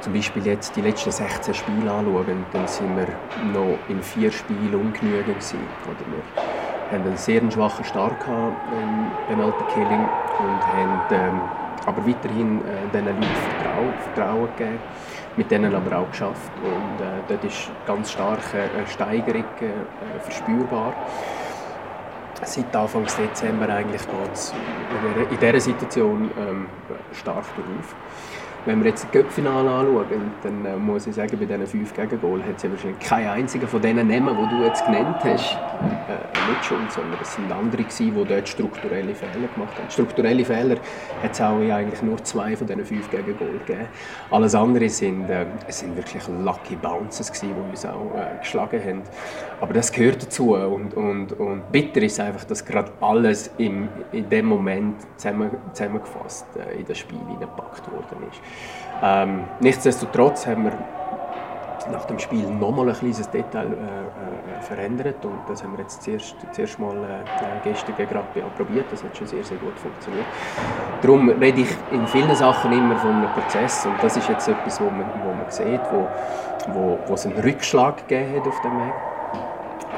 zum 0.02 0.14
Beispiel 0.14 0.46
jetzt 0.46 0.76
die 0.76 0.82
letzten 0.82 1.12
16 1.12 1.54
Spiele 1.54 1.92
anschauen, 1.92 2.46
dann 2.54 2.68
sind 2.68 2.96
wir 2.96 3.08
noch 3.54 3.78
in 3.90 4.02
vier 4.02 4.32
Spielen 4.32 4.76
ungenügend 4.76 5.26
gewesen. 5.26 5.60
Oder 5.86 6.06
wir 6.08 6.44
haben 6.92 7.06
einen 7.06 7.18
sehr 7.18 7.42
schwachen 7.52 7.86
Start 7.86 8.26
im 8.28 9.12
Penalty 9.28 9.64
Killing 9.74 10.08
und 10.40 10.68
haben 10.68 11.02
ähm, 11.12 11.42
aber 11.86 12.06
weiterhin 12.06 12.60
äh, 12.60 12.88
diesen 12.94 13.06
Leuten 13.06 13.24
Vertrauen, 13.24 13.94
Vertrauen 14.14 14.50
gegeben, 14.58 14.80
mit 15.38 15.52
denen 15.52 15.74
aber 15.74 15.98
auch 15.98 16.10
geschafft 16.12 16.52
und 16.64 17.06
äh, 17.06 17.22
dort 17.28 17.44
ist 17.44 17.72
ganz 17.86 18.12
starke 18.12 18.58
äh, 18.58 18.88
Steigerung 18.88 19.44
äh, 19.62 20.20
verspürbar. 20.20 20.94
Seit 22.44 22.76
Anfang 22.76 23.06
Dezember 23.06 23.70
eigentlich 23.70 24.02
geht's 24.02 24.54
in 25.32 25.40
dieser 25.40 25.60
Situation 25.60 26.32
ähm, 26.40 26.68
stark 27.14 27.46
auf. 27.80 27.96
Wenn 28.66 28.84
wir 28.84 28.90
jetzt 28.90 29.06
das 29.06 29.12
Göppfinale 29.12 29.70
anschauen, 29.70 30.32
dann 30.44 30.66
äh, 30.66 30.76
muss 30.76 31.08
ich 31.08 31.16
sagen, 31.16 31.38
bei 31.40 31.46
diesen 31.46 31.66
fünf 31.66 31.94
Gegengol 31.94 32.44
hat 32.44 32.58
es 32.58 32.64
ja 32.64 32.70
wahrscheinlich 32.70 33.00
keinen 33.00 33.30
einzigen 33.30 33.68
von 33.68 33.82
diesen 33.82 34.08
Namen, 34.08 34.38
die 34.38 34.56
du 34.56 34.64
jetzt 34.66 34.86
genannt 34.86 35.18
hast, 35.24 35.58
äh, 36.10 36.50
nicht 36.50 36.66
schuld, 36.66 36.92
sondern 36.92 37.20
es 37.22 37.36
sind 37.36 37.52
andere 37.52 37.84
gewesen, 37.84 38.14
die 38.16 38.26
dort 38.26 38.50
strukturelle 38.50 39.16
Fehler 39.16 39.48
gemacht 39.54 39.78
haben. 39.78 39.90
Strukturelle 39.90 40.44
Fehler 40.44 40.76
hat 41.24 41.32
es 41.32 41.42
auch 41.42 41.58
eigentlich 41.58 42.02
nur 42.02 42.22
zwei 42.24 42.56
von 42.58 42.68
diesen 42.68 42.86
fünf 42.86 43.10
Gegengol 43.10 43.60
gegeben. 43.66 43.88
Alles 44.30 44.54
andere 44.56 44.90
sind, 44.90 45.30
äh, 45.30 45.46
sind 45.70 45.96
wirklich 45.96 46.24
Lucky 46.28 46.76
Bounces 46.76 47.32
gewesen, 47.32 47.56
die 47.56 47.70
uns 47.70 47.86
auch 47.86 48.12
äh, 48.16 48.40
geschlagen 48.40 48.82
haben. 48.84 49.02
Aber 49.62 49.74
das 49.74 49.92
gehört 49.92 50.24
dazu 50.24 50.56
und, 50.56 50.94
und, 50.96 51.34
und 51.34 51.72
bitter 51.72 52.02
ist 52.02 52.20
einfach, 52.20 52.44
dass 52.44 52.66
gerade 52.66 52.92
alles 53.02 53.52
im, 53.58 53.88
in 54.12 54.30
dem 54.30 54.46
Moment 54.46 54.96
zusammen, 55.18 55.52
zusammengefasst 55.74 56.46
äh, 56.58 56.80
in 56.80 56.86
das 56.86 56.98
Spiel 56.98 57.20
hineingepackt 57.20 57.90
worden 57.92 58.28
ist. 58.30 58.42
Ähm, 59.02 59.46
nichtsdestotrotz 59.60 60.46
haben 60.46 60.66
wir 60.66 60.74
nach 61.92 62.06
dem 62.06 62.20
Spiel 62.20 62.48
nochmal 62.48 62.90
ein 62.90 62.96
kleines 62.96 63.30
Detail 63.30 63.68
äh, 63.68 64.58
äh, 64.58 64.62
verändert 64.62 65.24
und 65.26 65.40
das 65.48 65.64
haben 65.64 65.74
wir 65.74 65.80
jetzt 65.80 66.02
zuerst, 66.04 66.36
zuerst 66.52 66.80
mal 66.80 66.96
äh, 66.96 67.24
gestern 67.64 67.96
gerade 67.96 68.28
probiert. 68.58 68.86
Das 68.92 69.04
hat 69.04 69.16
schon 69.16 69.28
sehr, 69.28 69.44
sehr 69.44 69.58
gut 69.58 69.78
funktioniert. 69.80 70.26
Darum 71.02 71.30
rede 71.30 71.62
ich 71.62 71.70
in 71.92 72.06
vielen 72.08 72.36
Sachen 72.36 72.72
immer 72.72 72.96
von 72.98 73.12
einem 73.12 73.32
Prozess 73.32 73.86
und 73.86 73.96
das 74.02 74.18
ist 74.18 74.30
jetzt 74.30 74.48
etwas, 74.48 74.80
wo 74.82 74.86
man, 74.86 75.06
wo 75.24 75.34
man 75.34 75.50
sieht, 75.50 75.82
wo, 75.92 76.08
wo, 76.74 77.00
wo 77.08 77.14
es 77.14 77.26
einen 77.26 77.40
Rückschlag 77.40 78.08
gegeben 78.08 78.38
hat 78.38 78.48
auf 78.48 78.62
dem 78.62 78.72
Weg. 78.72 78.94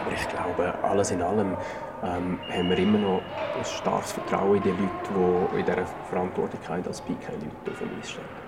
Aber 0.01 0.11
ich 0.13 0.27
glaube, 0.29 0.73
alles 0.83 1.11
in 1.11 1.21
allem 1.21 1.57
ähm, 2.03 2.39
haben 2.51 2.69
wir 2.69 2.77
immer 2.77 2.97
noch 2.97 3.21
ein 3.57 3.65
starkes 3.65 4.13
Vertrauen 4.13 4.57
in 4.57 4.63
die 4.63 4.69
Leute, 4.69 5.49
die 5.53 5.59
in 5.59 5.65
dieser 5.65 5.85
Verantwortlichkeit 6.09 6.87
als 6.87 7.01
PK-Leute 7.01 7.71
auf 7.71 7.79
dem 7.79 8.03
stehen. 8.03 8.40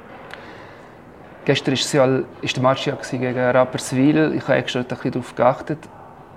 Gestern 1.45 1.73
war 1.73 2.07
ja, 2.07 2.23
ist 2.41 2.55
der 2.55 2.63
Match 2.63 2.87
ja 2.87 2.95
gegen 2.95 3.37
Rapperswil. 3.37 4.33
Ich 4.33 4.43
habe 4.43 4.55
extra 4.55 4.83
darauf 4.83 5.35
geachtet. 5.35 5.79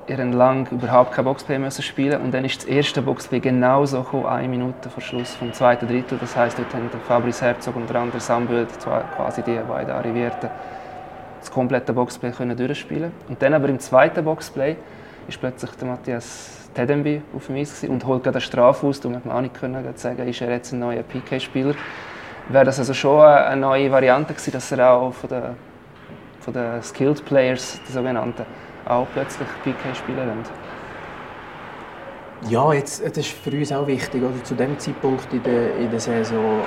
Ihr 0.09 0.19
habt 0.19 0.35
lange 0.35 0.69
überhaupt 0.71 1.13
kein 1.13 1.25
Boxplay 1.25 1.59
müssen 1.59 1.83
spielen 1.83 2.21
und 2.21 2.35
dann 2.35 2.45
ist 2.45 2.63
das 2.63 2.65
erste 2.65 3.03
Boxplay 3.03 3.39
genauso 3.39 4.03
gekommen, 4.03 4.27
eine 4.27 4.49
Minute 4.49 4.89
vor 4.89 5.03
Schluss 5.03 5.35
vom 5.35 5.53
zweiten 5.53 5.87
Drittel. 5.87 6.19
Das 6.21 6.37
heisst, 6.37 6.59
dort 6.59 6.73
haben 6.75 6.89
Fabrice 7.07 7.43
Herzog 7.43 7.77
und 7.77 7.89
der 7.89 8.01
andere 8.01 8.21
Samböld, 8.21 8.69
quasi 8.81 9.43
die 9.43 9.59
beiden 9.69 9.93
Arrivierten, 9.93 10.51
das 11.41 11.51
komplette 11.53 11.93
Boxplay 11.93 12.33
können 12.33 12.57
durchspielen. 12.57 13.13
Und 13.29 13.41
dann 13.41 13.55
aber 13.55 13.69
im 13.69 13.79
zweiten 13.79 14.25
Boxplay 14.25 14.77
ist 15.29 15.39
plötzlich 15.39 15.71
der 15.73 15.89
Matthias 15.89 16.69
Tedemby 16.75 17.23
auf 17.35 17.47
dem 17.47 17.57
Eis 17.57 17.85
und 17.85 18.05
holt 18.07 18.25
gerade 18.25 18.37
eine 18.37 18.41
Strafe 18.41 18.87
aus. 18.87 19.01
Da 19.01 19.09
man 19.09 19.31
auch 19.31 19.41
nicht 19.41 19.59
sagen, 19.99 20.29
ist 20.29 20.41
er 20.41 20.51
jetzt 20.51 20.73
ein 20.73 20.81
neuer 20.81 21.03
PK-Spieler 21.03 21.75
wäre 22.49 22.65
das 22.65 22.79
also 22.79 22.95
schon 22.95 23.21
eine 23.21 23.61
neue 23.61 23.91
Variante 23.91 24.33
gewesen, 24.33 24.53
dass 24.53 24.73
er 24.73 24.91
auch 24.91 25.13
von 25.13 25.29
den, 25.29 25.43
von 26.41 26.53
den 26.53 26.83
Skilled 26.83 27.25
Players, 27.25 27.81
die 27.89 27.93
sogenannten, 27.93 28.45
auch 28.87 29.07
plötzlich 29.13 29.49
PK 29.65 29.95
spielen 29.95 30.19
lassen. 30.19 30.53
Ja, 32.49 32.73
jetzt, 32.73 33.03
das 33.05 33.17
ist 33.17 33.31
für 33.31 33.51
uns 33.51 33.73
auch 33.73 33.87
wichtig. 33.87 34.23
Oder? 34.23 34.45
Zu 34.45 34.55
dem 34.55 34.79
Zeitpunkt 34.79 35.33
in 35.33 35.43
der, 35.43 35.75
in 35.77 35.91
der 35.91 35.99
Saison 35.99 36.61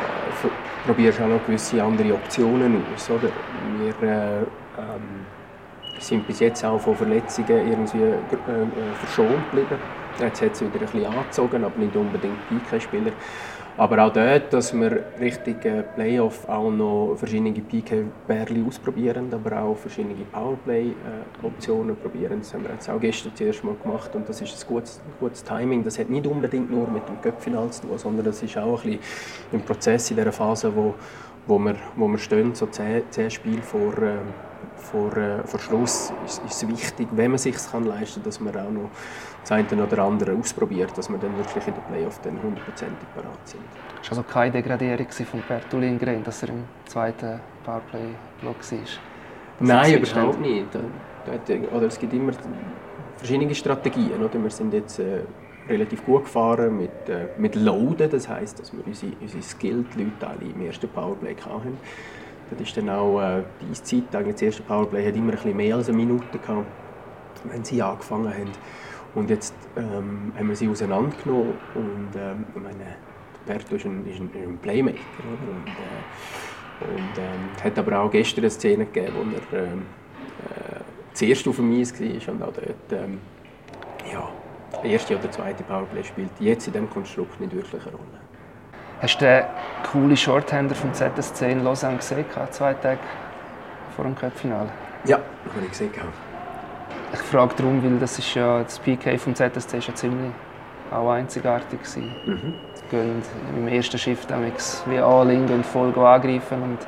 probierst 0.85 1.19
du 1.19 1.23
auch 1.23 1.27
noch 1.27 1.45
gewisse 1.45 1.81
andere 1.81 2.13
Optionen 2.13 2.83
aus. 2.93 3.09
Oder? 3.09 3.29
Wir 3.77 4.09
äh, 4.09 4.39
ähm, 4.39 5.25
sind 5.99 6.25
bis 6.25 6.39
jetzt 6.39 6.65
auch 6.65 6.79
von 6.79 6.95
Verletzungen 6.95 7.71
irgendwie 7.71 8.03
äh 8.03 9.05
verschont 9.05 9.51
geblieben. 9.51 9.79
Jetzt 10.19 10.41
hat 10.41 10.51
es 10.51 10.61
wieder 10.61 10.73
ein 10.73 10.79
bisschen 10.79 11.05
angezogen, 11.05 11.63
aber 11.63 11.77
nicht 11.77 11.95
unbedingt 11.95 12.37
PK-Spieler. 12.49 13.11
Aber 13.79 14.03
auch 14.03 14.11
dort, 14.11 14.51
dass 14.51 14.73
wir 14.73 15.05
Richtung 15.21 15.55
äh, 15.61 15.83
Playoff 15.83 16.49
auch 16.49 16.69
noch 16.69 17.15
verschiedene 17.15 17.53
PK-Bärli 17.53 18.61
ausprobieren, 18.67 19.33
aber 19.33 19.61
auch 19.61 19.77
verschiedene 19.77 20.15
Powerplay-Optionen 20.33 21.95
probieren. 21.95 22.39
Das 22.39 22.53
haben 22.53 22.63
wir 22.63 22.71
jetzt 22.71 22.89
auch 22.89 22.99
gestern 22.99 23.33
zuerst 23.33 23.63
mal 23.63 23.75
gemacht 23.81 24.13
und 24.15 24.27
das 24.27 24.41
ist 24.41 24.61
ein 24.61 24.67
gutes, 24.67 24.99
gutes 25.21 25.45
Timing. 25.45 25.81
Das 25.85 25.97
hat 25.97 26.09
nicht 26.09 26.27
unbedingt 26.27 26.69
nur 26.69 26.89
mit 26.89 27.07
dem 27.07 27.21
Köpfinal 27.21 27.69
zu 27.69 27.83
tun, 27.83 27.97
sondern 27.97 28.25
das 28.25 28.43
ist 28.43 28.57
auch 28.57 28.83
ein 28.83 28.99
bisschen 28.99 28.99
im 29.53 29.61
Prozess, 29.61 30.11
in 30.11 30.17
dieser 30.17 30.33
Phase, 30.33 30.75
wo, 30.75 30.95
wo, 31.47 31.57
wir, 31.57 31.75
wo 31.95 32.09
wir 32.09 32.17
stehen, 32.17 32.53
so 32.53 32.65
zehn, 32.65 33.03
zehn 33.11 33.31
Spiele 33.31 33.61
vor, 33.61 33.97
äh, 33.99 34.17
vor, 34.79 35.15
äh, 35.17 35.45
vor 35.45 35.59
Schluss, 35.59 36.11
ist, 36.25 36.41
es 36.45 36.67
wichtig, 36.67 37.07
wenn 37.11 37.31
man 37.31 37.35
es 37.35 37.43
sich 37.43 37.55
leisten 37.55 38.21
kann, 38.21 38.23
dass 38.23 38.39
man 38.39 38.55
auch 38.55 38.71
noch 38.71 38.89
das 39.41 39.51
eine 39.51 39.83
oder 39.83 40.03
andere 40.03 40.33
ausprobiert, 40.33 40.97
dass 40.97 41.09
wir 41.09 41.17
dann 41.17 41.35
wirklich 41.37 41.65
in 41.67 41.73
den 41.73 41.83
Playoff 41.83 42.19
dann 42.21 42.41
hundertprozentig 42.41 43.07
parat 43.13 43.47
sind. 43.47 43.61
Es 44.01 44.11
war 44.11 44.17
also 44.17 44.23
keine 44.23 44.51
Degradierung 44.51 45.07
von 45.09 45.43
Berto 45.47 45.77
Lindgren, 45.77 46.23
dass 46.23 46.43
er 46.43 46.49
im 46.49 46.63
zweiten 46.85 47.39
Powerplay-Block 47.63 48.71
war? 48.71 48.79
Nein, 49.59 50.01
überhaupt 50.01 50.39
nicht. 50.39 50.67
Oder 51.71 51.85
es 51.85 51.99
gibt 51.99 52.13
immer 52.13 52.31
verschiedene 53.17 53.53
Strategien. 53.53 54.23
Oder? 54.23 54.41
Wir 54.41 54.49
sind 54.49 54.73
jetzt 54.73 54.99
äh, 54.99 55.21
relativ 55.67 56.05
gut 56.05 56.25
gefahren 56.25 56.77
mit, 56.77 57.09
äh, 57.09 57.27
mit 57.37 57.55
Loaden, 57.55 58.09
das 58.09 58.27
heisst, 58.27 58.59
dass 58.59 58.73
wir 58.73 58.85
unsere, 58.85 59.13
unsere 59.21 59.43
Skilled-Leute 59.43 60.27
alle 60.27 60.51
im 60.51 60.61
ersten 60.61 60.87
Powerplay 60.89 61.35
hatten. 61.35 61.77
Das 62.51 62.61
ist 62.61 62.77
dann 62.77 62.89
auch 62.89 63.21
äh, 63.21 63.43
die. 63.61 64.03
Eigentlich 64.13 64.33
das 64.33 64.41
erste 64.41 64.63
Powerplay 64.63 65.05
hat 65.05 65.15
immer 65.15 65.31
ein 65.31 65.35
bisschen 65.35 65.57
mehr 65.57 65.75
als 65.75 65.87
eine 65.87 65.97
Minute 65.97 66.37
gehabt, 66.37 66.65
wenn 67.45 67.63
sie 67.63 67.81
angefangen 67.81 68.33
haben. 68.33 68.51
Und 69.15 69.29
jetzt 69.29 69.55
ähm, 69.75 70.31
haben 70.37 70.49
wir 70.49 70.55
sie 70.55 70.67
auseinandergenommen 70.67 71.53
und 71.73 72.09
ähm, 72.15 72.45
ich 72.55 72.61
meine, 72.61 72.95
Berto 73.45 73.75
ist 73.75 73.85
ein, 73.85 74.05
ist 74.05 74.19
ein, 74.19 74.29
ein 74.35 74.57
Playmaker. 74.59 74.99
Oder? 75.19 75.51
Und, 75.51 75.67
äh, 75.67 76.99
und 76.99 77.17
ähm, 77.17 77.63
hat 77.63 77.77
aber 77.79 77.99
auch 77.99 78.11
gestern 78.11 78.43
eine 78.43 78.51
Szene 78.51 78.85
gegeben, 78.85 79.13
wo 79.15 79.57
er 79.57 79.63
ähm, 79.63 79.81
äh, 80.45 80.79
zuerst 81.13 81.47
auf 81.47 81.55
dem 81.55 81.79
Eis 81.79 81.99
war 81.99 82.33
und 82.33 82.43
auch 82.43 82.53
dort 82.53 82.91
ähm, 83.03 83.19
ja, 84.11 84.29
erste 84.83 85.17
oder 85.17 85.31
zweite 85.31 85.63
Powerplay 85.63 86.03
spielt. 86.03 86.29
Jetzt 86.39 86.67
in 86.67 86.73
diesem 86.73 86.89
Konstrukt 86.89 87.39
nicht 87.39 87.53
wirklich 87.53 87.81
eine 87.81 87.91
Rolle. 87.91 88.28
Hast 89.01 89.21
du 89.21 89.25
den 89.25 89.43
coolen 89.89 90.17
Shorthander 90.17 90.75
vom 90.75 90.93
ZSC 90.93 91.49
in 91.49 91.63
Lausanne 91.63 91.97
gesehen, 91.97 92.25
zwei 92.51 92.73
Tage 92.73 92.99
vor 93.95 94.03
dem 94.03 94.13
Cup-Finale? 94.13 94.67
Ja, 95.05 95.15
habe 95.15 95.63
ich 95.63 95.69
gesehen. 95.69 95.91
Ich 97.13 97.19
frage 97.19 97.55
darum, 97.55 97.81
weil 97.81 97.97
das 97.97 98.19
ist 98.19 98.33
ja 98.35 98.61
das 98.61 98.77
PK 98.77 99.17
vom 99.17 99.33
ZSC 99.33 99.77
ist 99.77 99.87
ja 99.87 99.95
ziemlich 99.95 100.31
auch 100.91 101.11
einzigartig 101.11 101.79
gewesen. 101.79 102.13
Mhm. 102.25 102.53
Sie 102.73 102.83
gehen 102.91 103.21
im 103.55 103.67
ersten 103.69 103.97
Schiff 103.97 104.27
wie 104.87 104.99
anlegen 104.99 105.47
und 105.47 105.65
voll 105.65 105.97
angreifen. 105.97 106.61
Und 106.61 106.79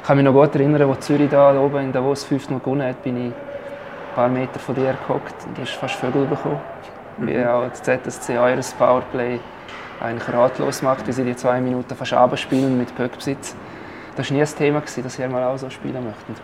ich 0.00 0.06
kann 0.06 0.16
mich 0.16 0.24
noch 0.24 0.32
gut 0.32 0.52
erinnern, 0.56 0.90
als 0.90 1.06
Zürich 1.06 1.30
da 1.30 1.56
oben 1.56 1.84
in 1.84 1.92
Davos 1.92 2.24
5 2.24 2.50
Mal 2.50 2.58
gewonnen 2.58 2.88
hat, 2.88 3.00
bin 3.04 3.16
ich 3.16 3.32
ein 3.32 4.14
paar 4.16 4.28
Meter 4.28 4.58
von 4.58 4.74
dir 4.74 4.96
gehockt 5.06 5.46
und 5.46 5.56
du 5.56 5.62
hast 5.62 5.74
fast 5.74 5.94
Vögel 5.94 6.26
bekommen. 6.26 6.58
Mhm. 7.18 7.26
Wie 7.28 7.46
auch 7.46 7.68
das 7.68 7.80
ZSC 7.80 8.38
eures 8.38 8.72
Powerplay 8.72 9.38
eigentlich 10.00 10.32
ratlos 10.32 10.82
macht, 10.82 11.06
wie 11.06 11.12
sie 11.12 11.24
die 11.24 11.36
zwei 11.36 11.60
Minuten 11.60 11.94
fast 11.94 12.12
abspielen 12.12 12.78
mit 12.78 12.94
Pöckbesitz. 12.94 13.54
Das 14.16 14.30
war 14.30 14.36
nie 14.36 14.42
ein 14.42 14.48
Thema, 14.48 14.80
dass 14.80 15.18
ihr 15.18 15.28
mal 15.28 15.44
auch 15.44 15.58
so 15.58 15.70
spielen 15.70 16.04
möchtet. 16.04 16.42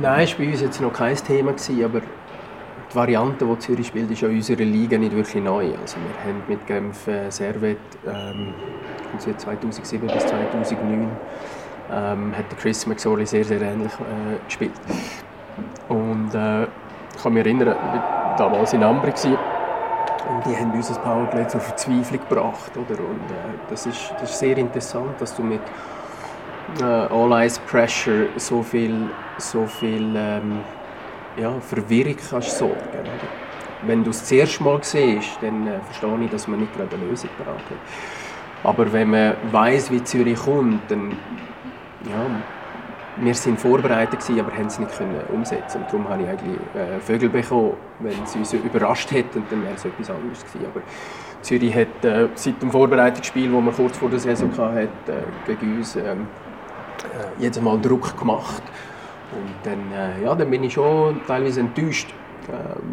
Nein, 0.00 0.20
das 0.20 0.38
war 0.38 0.44
bei 0.44 0.52
uns 0.52 0.60
jetzt 0.60 0.80
noch 0.80 0.92
kein 0.92 1.16
Thema, 1.16 1.52
gewesen, 1.52 1.84
aber 1.84 2.00
die 2.00 2.96
Variante, 2.96 3.44
die 3.44 3.58
Zürich 3.58 3.86
spielt, 3.86 4.10
ist 4.10 4.22
in 4.22 4.30
unserer 4.30 4.64
Liga 4.64 4.98
nicht 4.98 5.14
wirklich 5.14 5.42
neu. 5.42 5.72
Also 5.80 5.96
wir 5.96 6.32
haben 6.32 6.42
mit 6.48 6.66
Genf 6.66 7.06
äh, 7.06 7.30
Servet 7.30 7.78
ähm, 8.06 8.54
2007 9.18 10.06
bis 10.06 10.26
2009 10.26 11.08
ähm, 11.90 12.36
hat 12.36 12.44
Chris 12.58 12.86
McSorley 12.86 13.26
sehr, 13.26 13.44
sehr 13.44 13.60
ähnlich 13.60 13.92
äh, 13.92 14.44
gespielt. 14.44 14.72
Und 15.88 16.34
äh, 16.34 16.64
ich 16.64 17.22
kann 17.22 17.32
mich 17.32 17.44
erinnern, 17.44 17.68
ich 17.68 17.74
war 17.74 18.34
damals 18.36 18.72
in 18.72 18.82
Ambri 18.82 19.12
und 20.28 20.46
die 20.46 20.56
haben 20.56 20.72
unser 20.72 20.94
Powerplay 21.00 21.46
zur 21.48 21.60
Verzweiflung 21.60 22.20
gebracht. 22.28 22.72
Oder? 22.76 23.00
Und, 23.00 23.30
äh, 23.30 23.58
das, 23.68 23.86
ist, 23.86 24.12
das 24.20 24.30
ist 24.30 24.38
sehr 24.38 24.56
interessant, 24.58 25.20
dass 25.20 25.34
du 25.34 25.42
mit 25.42 25.60
äh, 26.80 26.84
All-Eyes-Pressure 26.84 28.28
so 28.36 28.62
viel, 28.62 29.08
so 29.38 29.66
viel 29.66 30.14
ähm, 30.16 30.60
ja, 31.36 31.52
Verwirrung 31.60 32.16
kannst 32.30 32.58
sorgen 32.58 32.76
oder? 32.92 33.10
Wenn 33.82 34.02
du 34.02 34.10
es 34.10 34.20
das 34.20 34.32
erste 34.32 34.64
Mal 34.64 34.82
siehst, 34.82 35.38
dann 35.40 35.66
äh, 35.66 35.80
verstehe 35.80 36.24
ich, 36.24 36.30
dass 36.30 36.48
man 36.48 36.60
nicht 36.60 36.76
gerade 36.76 36.96
eine 36.96 37.06
Lösung 37.06 37.30
parat 37.38 37.56
hat. 37.58 38.64
Aber 38.64 38.92
wenn 38.92 39.10
man 39.10 39.36
weiß, 39.52 39.90
wie 39.92 40.02
Zürich 40.02 40.38
kommt, 40.38 40.90
dann 40.90 41.16
ja, 42.04 42.26
wir 43.20 43.34
sind 43.34 43.58
vorbereitet 43.58 44.20
aber 44.38 44.52
haben 44.52 44.66
es 44.66 44.78
nicht 44.78 44.96
können 44.96 45.20
umsetzen. 45.32 45.82
Und 45.82 45.86
darum 45.86 46.08
habe 46.08 46.22
ich 46.22 46.28
eigentlich 46.28 46.58
äh, 46.74 47.00
Vögel 47.00 47.28
bekommen, 47.28 47.74
wenn 48.00 48.22
es 48.22 48.34
uns 48.36 48.52
überrascht 48.52 49.10
hätte, 49.10 49.42
dann 49.50 49.62
wäre 49.62 49.74
es 49.74 49.84
etwas 49.84 50.10
anderes 50.10 50.44
gewesen. 50.44 50.66
Aber 50.66 50.82
Zürich 51.42 51.74
hat 51.74 52.04
äh, 52.04 52.28
seit 52.34 52.60
dem 52.62 52.70
Vorbereitungsspiel, 52.70 53.50
das 53.50 53.64
wir 53.64 53.72
kurz 53.72 53.96
vor 53.96 54.10
der 54.10 54.18
Saison 54.18 54.50
hatten, 54.56 54.78
äh, 54.78 55.46
gegen 55.46 55.78
uns 55.78 55.96
ähm, 55.96 56.02
äh, 56.02 57.42
jedes 57.42 57.60
Mal 57.60 57.80
Druck 57.80 58.18
gemacht. 58.18 58.62
Und 59.32 59.54
dann, 59.64 59.92
äh, 59.92 60.24
ja, 60.24 60.34
dann 60.34 60.50
bin 60.50 60.64
ich 60.64 60.72
schon 60.72 61.20
teilweise 61.26 61.60
enttäuscht 61.60 62.12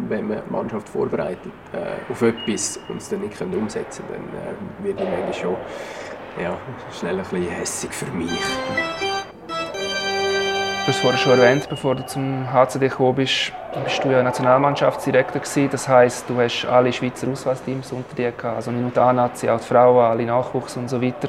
wenn 0.08 0.28
man 0.28 0.42
die 0.46 0.52
Mannschaft 0.52 0.88
vorbereitet 0.88 1.52
äh, 1.72 2.12
auf 2.12 2.22
etwas 2.22 2.78
und 2.88 2.98
es 2.98 3.08
dann 3.08 3.20
nicht 3.20 3.40
umsetzen 3.40 4.04
können, 4.06 4.28
dann 4.32 4.84
äh, 4.84 4.86
wird 4.86 5.00
ich 5.00 5.08
manchmal 5.08 5.34
schon 5.34 5.56
ja, 6.42 6.58
schnell 6.92 7.18
ein 7.18 7.22
bisschen 7.22 7.48
hässig 7.48 7.92
für 7.92 8.10
mich. 8.12 9.15
Hast 10.96 11.00
es 11.00 11.10
vorhin 11.10 11.20
schon 11.20 11.38
erwähnt, 11.38 11.68
bevor 11.68 11.94
du 11.94 12.06
zum 12.06 12.50
HCD 12.50 12.88
gekommen 12.88 13.16
bist, 13.16 13.52
bist 13.84 14.02
du 14.02 14.08
ja 14.08 14.22
Nationalmannschaftsdirektor 14.22 15.42
gewesen. 15.42 15.68
Das 15.70 15.86
heisst, 15.86 16.30
du 16.30 16.40
hast 16.40 16.64
alle 16.64 16.90
Schweizer 16.90 17.28
Auswahlteams 17.28 17.92
unter 17.92 18.16
dir 18.16 18.32
gehabt, 18.32 18.56
also 18.56 18.70
nicht 18.70 18.80
nur 18.80 18.90
die 18.92 18.98
A-Nazi, 18.98 19.50
auch 19.50 19.60
die 19.60 19.66
Frauen, 19.66 20.02
alle 20.06 20.24
Nachwuchs 20.24 20.74
und 20.78 20.88
so 20.88 21.02
weiter. 21.02 21.28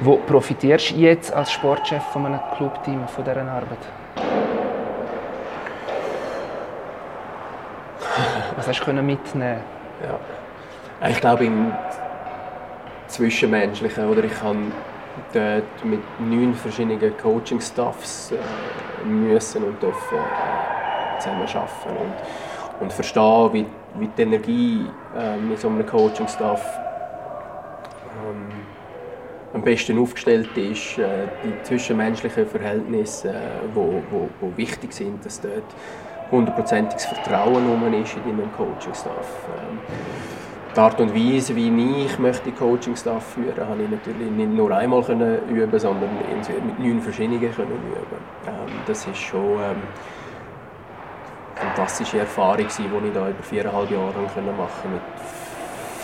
Wo 0.00 0.16
profitierst 0.16 0.90
du 0.90 0.94
jetzt 0.96 1.32
als 1.32 1.52
Sportchef 1.52 2.02
von 2.12 2.26
einem 2.26 2.40
Clubteam 2.56 3.06
von 3.06 3.22
dieser 3.22 3.42
Arbeit? 3.42 3.78
Was 8.56 8.66
hast 8.66 8.84
du 8.84 8.92
mitnehmen 8.92 9.60
ja. 10.02 11.08
Ich 11.08 11.20
glaube, 11.20 11.44
im 11.44 11.72
Zwischenmenschlichen, 13.06 14.08
oder 14.08 14.24
ich 14.24 14.42
habe 14.42 14.58
dort 15.32 15.84
mit 15.84 16.00
neun 16.20 16.54
verschiedenen 16.54 17.16
Coaching-Staffs 17.16 18.32
äh, 18.32 19.06
müssen 19.06 19.64
und 19.64 19.82
dürfen 19.82 20.18
äh, 20.18 21.18
zusammen 21.20 21.42
arbeiten 21.42 21.96
und, 22.00 22.82
und 22.82 22.92
verstehen, 22.92 23.52
wie, 23.52 23.66
wie 23.98 24.08
die 24.08 24.22
Energie 24.22 24.86
äh, 25.16 25.36
mit 25.36 25.58
so 25.60 25.68
einem 25.68 25.86
Coaching-Staff 25.86 26.78
ähm, 28.26 28.48
am 29.54 29.62
besten 29.62 29.98
aufgestellt 29.98 30.56
ist, 30.56 30.98
äh, 30.98 31.28
die 31.44 31.62
zwischenmenschlichen 31.62 32.46
Verhältnisse, 32.46 33.30
äh, 33.30 33.34
wo, 33.72 34.02
wo, 34.10 34.28
wo 34.40 34.56
wichtig 34.56 34.92
sind, 34.92 35.24
dass 35.24 35.40
dort 35.40 35.62
hundertprozentiges 36.30 37.06
Vertrauen 37.06 37.94
ist 38.02 38.16
in 38.16 38.36
deinem 38.36 38.52
Coaching-Staff. 38.52 39.48
Ähm, 39.58 39.78
die 40.74 40.80
Art 40.80 41.00
und 41.00 41.14
Weise, 41.14 41.54
wie 41.54 42.04
ich 42.04 42.18
möchte 42.18 42.50
Coaching-Staff 42.50 43.34
führen 43.34 43.46
möchte, 43.46 43.68
habe 43.68 43.82
ich 43.82 43.90
natürlich 43.90 44.30
nicht 44.30 44.52
nur 44.52 44.70
einmal 44.72 45.02
können 45.02 45.48
üben 45.48 45.78
sondern 45.78 46.10
mit 46.66 46.78
neun 46.78 47.00
verschiedenen 47.00 47.40
können 47.40 47.70
üben. 47.70 48.20
Ähm, 48.46 48.74
das 48.86 49.06
ist 49.06 49.18
schon 49.18 49.54
ähm, 49.54 49.82
eine 51.56 51.70
fantastische 51.70 52.18
Erfahrung, 52.18 52.56
die 52.56 53.06
ich 53.06 53.12
da 53.14 53.28
über 53.28 53.42
viereinhalb 53.42 53.90
Jahre 53.90 54.12
machen 54.56 54.92
mit 54.92 55.02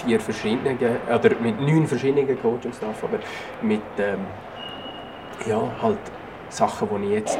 vier 0.04 0.20
verschiedenen, 0.20 0.78
oder 0.78 1.30
mit 1.40 1.60
neun 1.60 1.86
verschiedenen 1.86 2.40
Coaching-Staff, 2.40 3.04
aber 3.04 3.18
mit 3.62 3.82
ähm, 3.98 4.20
ja, 5.46 5.62
halt 5.82 5.98
Sachen, 6.48 6.88
die 7.02 7.08
ich 7.08 7.12
jetzt 7.12 7.38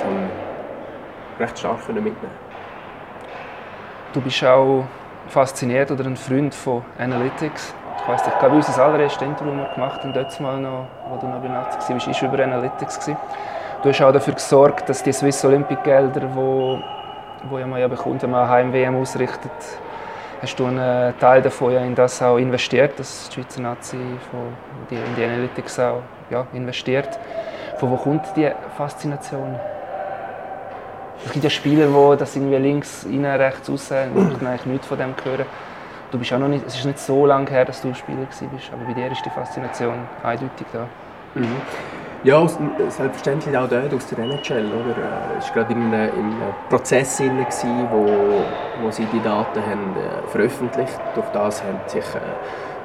recht 1.39 1.59
stark 1.59 1.87
mitnehmen 1.89 2.17
konnte. 2.21 2.35
Du 4.13 4.21
bist 4.21 4.45
auch 4.45 4.85
fasziniert 5.29 5.91
oder 5.91 6.05
ein 6.05 6.17
Freund 6.17 6.55
von 6.55 6.83
Analytics. 6.99 7.75
Ich 8.03 8.09
weiss, 8.09 8.23
ich 8.27 8.39
glaube, 8.39 8.57
unser 8.57 8.83
allererstes 8.83 9.23
Interview, 9.23 9.53
das 9.53 9.69
wir 9.69 9.75
gemacht 9.75 10.03
haben, 10.03 10.13
dort 10.13 10.41
mal 10.41 10.59
noch, 10.59 10.87
wo 11.09 11.17
du 11.17 11.27
noch 11.27 11.41
bei 11.41 11.49
Nazi 11.49 11.93
warst, 11.93 12.23
war 12.23 12.33
über 12.33 12.43
Analytics. 12.43 13.01
Gewesen. 13.01 13.17
Du 13.83 13.89
hast 13.89 14.03
auch 14.03 14.13
dafür 14.13 14.35
gesorgt, 14.35 14.89
dass 14.89 15.03
die 15.03 15.13
Swiss 15.13 15.45
Olympic 15.45 15.83
Gelder, 15.83 16.35
wo, 16.35 16.79
wo 17.49 17.59
ja 17.59 17.67
man 17.67 17.81
ja 17.81 17.89
bekommt, 17.89 18.23
wenn 18.23 18.31
man 18.31 18.49
Heim-WM 18.49 18.97
ausrichtet, 18.97 19.53
hast 20.43 20.59
du 20.59 20.67
einen 20.67 21.19
Teil 21.19 21.43
davon 21.43 21.73
ja 21.73 21.81
in 21.81 21.95
das 21.95 22.21
auch 22.23 22.37
investiert, 22.37 22.99
dass 22.99 23.29
die 23.29 23.35
Schweizer 23.35 23.61
Nazi 23.61 23.97
in 23.97 24.99
die 25.17 25.25
Analytics 25.25 25.79
auch 25.79 26.03
ja, 26.31 26.47
investiert. 26.53 27.19
Von 27.79 27.91
wo 27.91 27.97
kommt 27.97 28.27
die 28.37 28.51
Faszination? 28.77 29.59
Es 31.25 31.33
gibt 31.33 31.45
ja 31.45 31.51
Spieler, 31.51 31.87
die 31.87 32.17
das 32.17 32.35
irgendwie 32.35 32.57
links, 32.57 33.07
rein, 33.07 33.25
rechts, 33.25 33.69
raus, 33.69 33.91
ich 33.91 34.47
eigentlich 34.47 34.67
nichts 34.67 34.87
von 34.87 34.99
dem 34.99 35.15
hören. 35.23 35.47
Du 36.11 36.19
bist 36.19 36.33
auch 36.33 36.39
noch 36.39 36.49
nicht, 36.49 36.67
es 36.67 36.77
ist 36.77 36.85
nicht 36.85 36.99
so 36.99 37.27
lange 37.27 37.49
her, 37.51 37.65
dass 37.65 37.83
du 37.83 37.95
Spieler 37.95 38.23
warst, 38.23 38.43
aber 38.73 38.85
bei 38.85 38.95
dir 38.95 39.13
ist 39.13 39.25
die 39.25 39.31
Faszination 39.31 39.95
eindeutig 40.23 40.67
da. 40.73 40.89
Mhm. 41.35 41.57
Ja, 42.23 42.47
selbstverständlich 42.47 43.57
auch 43.57 43.67
dort 43.67 43.95
aus 43.95 44.07
der 44.09 44.19
NHL. 44.19 44.67
Oder? 44.67 44.95
Es 45.39 45.47
war 45.47 45.55
gerade 45.55 45.73
in 45.73 45.83
einem, 45.85 46.09
in 46.11 46.25
einem 46.25 46.55
Prozess, 46.69 47.19
in 47.21 47.39
wo, 47.39 48.45
wo 48.83 48.91
sie 48.91 49.07
die 49.07 49.23
Daten 49.23 49.61
haben, 49.61 49.97
äh, 49.97 50.29
veröffentlicht 50.29 50.99
haben. 50.99 51.15
Durch 51.15 51.29
das 51.29 51.63
hat 51.63 51.91
sich 51.91 52.05
äh, 52.15 52.19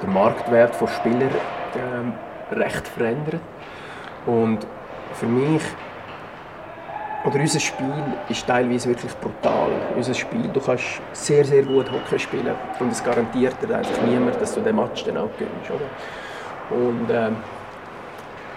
der 0.00 0.08
Marktwert 0.08 0.74
von 0.74 0.88
Spielern 0.88 1.30
äh, 1.30 2.54
recht 2.54 2.88
verändert. 2.88 3.40
Und 4.24 4.66
für 5.12 5.26
mich 5.26 5.62
oder 7.26 7.40
unser 7.40 7.58
Spiel 7.58 7.92
ist 8.28 8.46
teilweise 8.46 8.88
wirklich 8.88 9.12
brutal. 9.16 9.70
Unser 9.96 10.14
Spiel, 10.14 10.48
du 10.48 10.60
kannst 10.60 10.84
sehr, 11.12 11.44
sehr 11.44 11.62
gut 11.62 11.90
Hockey 11.90 12.18
spielen 12.20 12.54
und 12.78 12.92
es 12.92 13.02
garantiert 13.02 13.56
dir 13.60 13.76
einfach 13.76 14.00
niemand, 14.02 14.40
dass 14.40 14.54
du 14.54 14.60
den 14.60 14.76
Match 14.76 15.04
dann 15.04 15.16
auch 15.16 15.30
gewinnst. 15.32 15.70
Oder? 15.70 16.78
Und 16.78 17.10
ähm, 17.10 17.36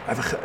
einfach 0.08 0.36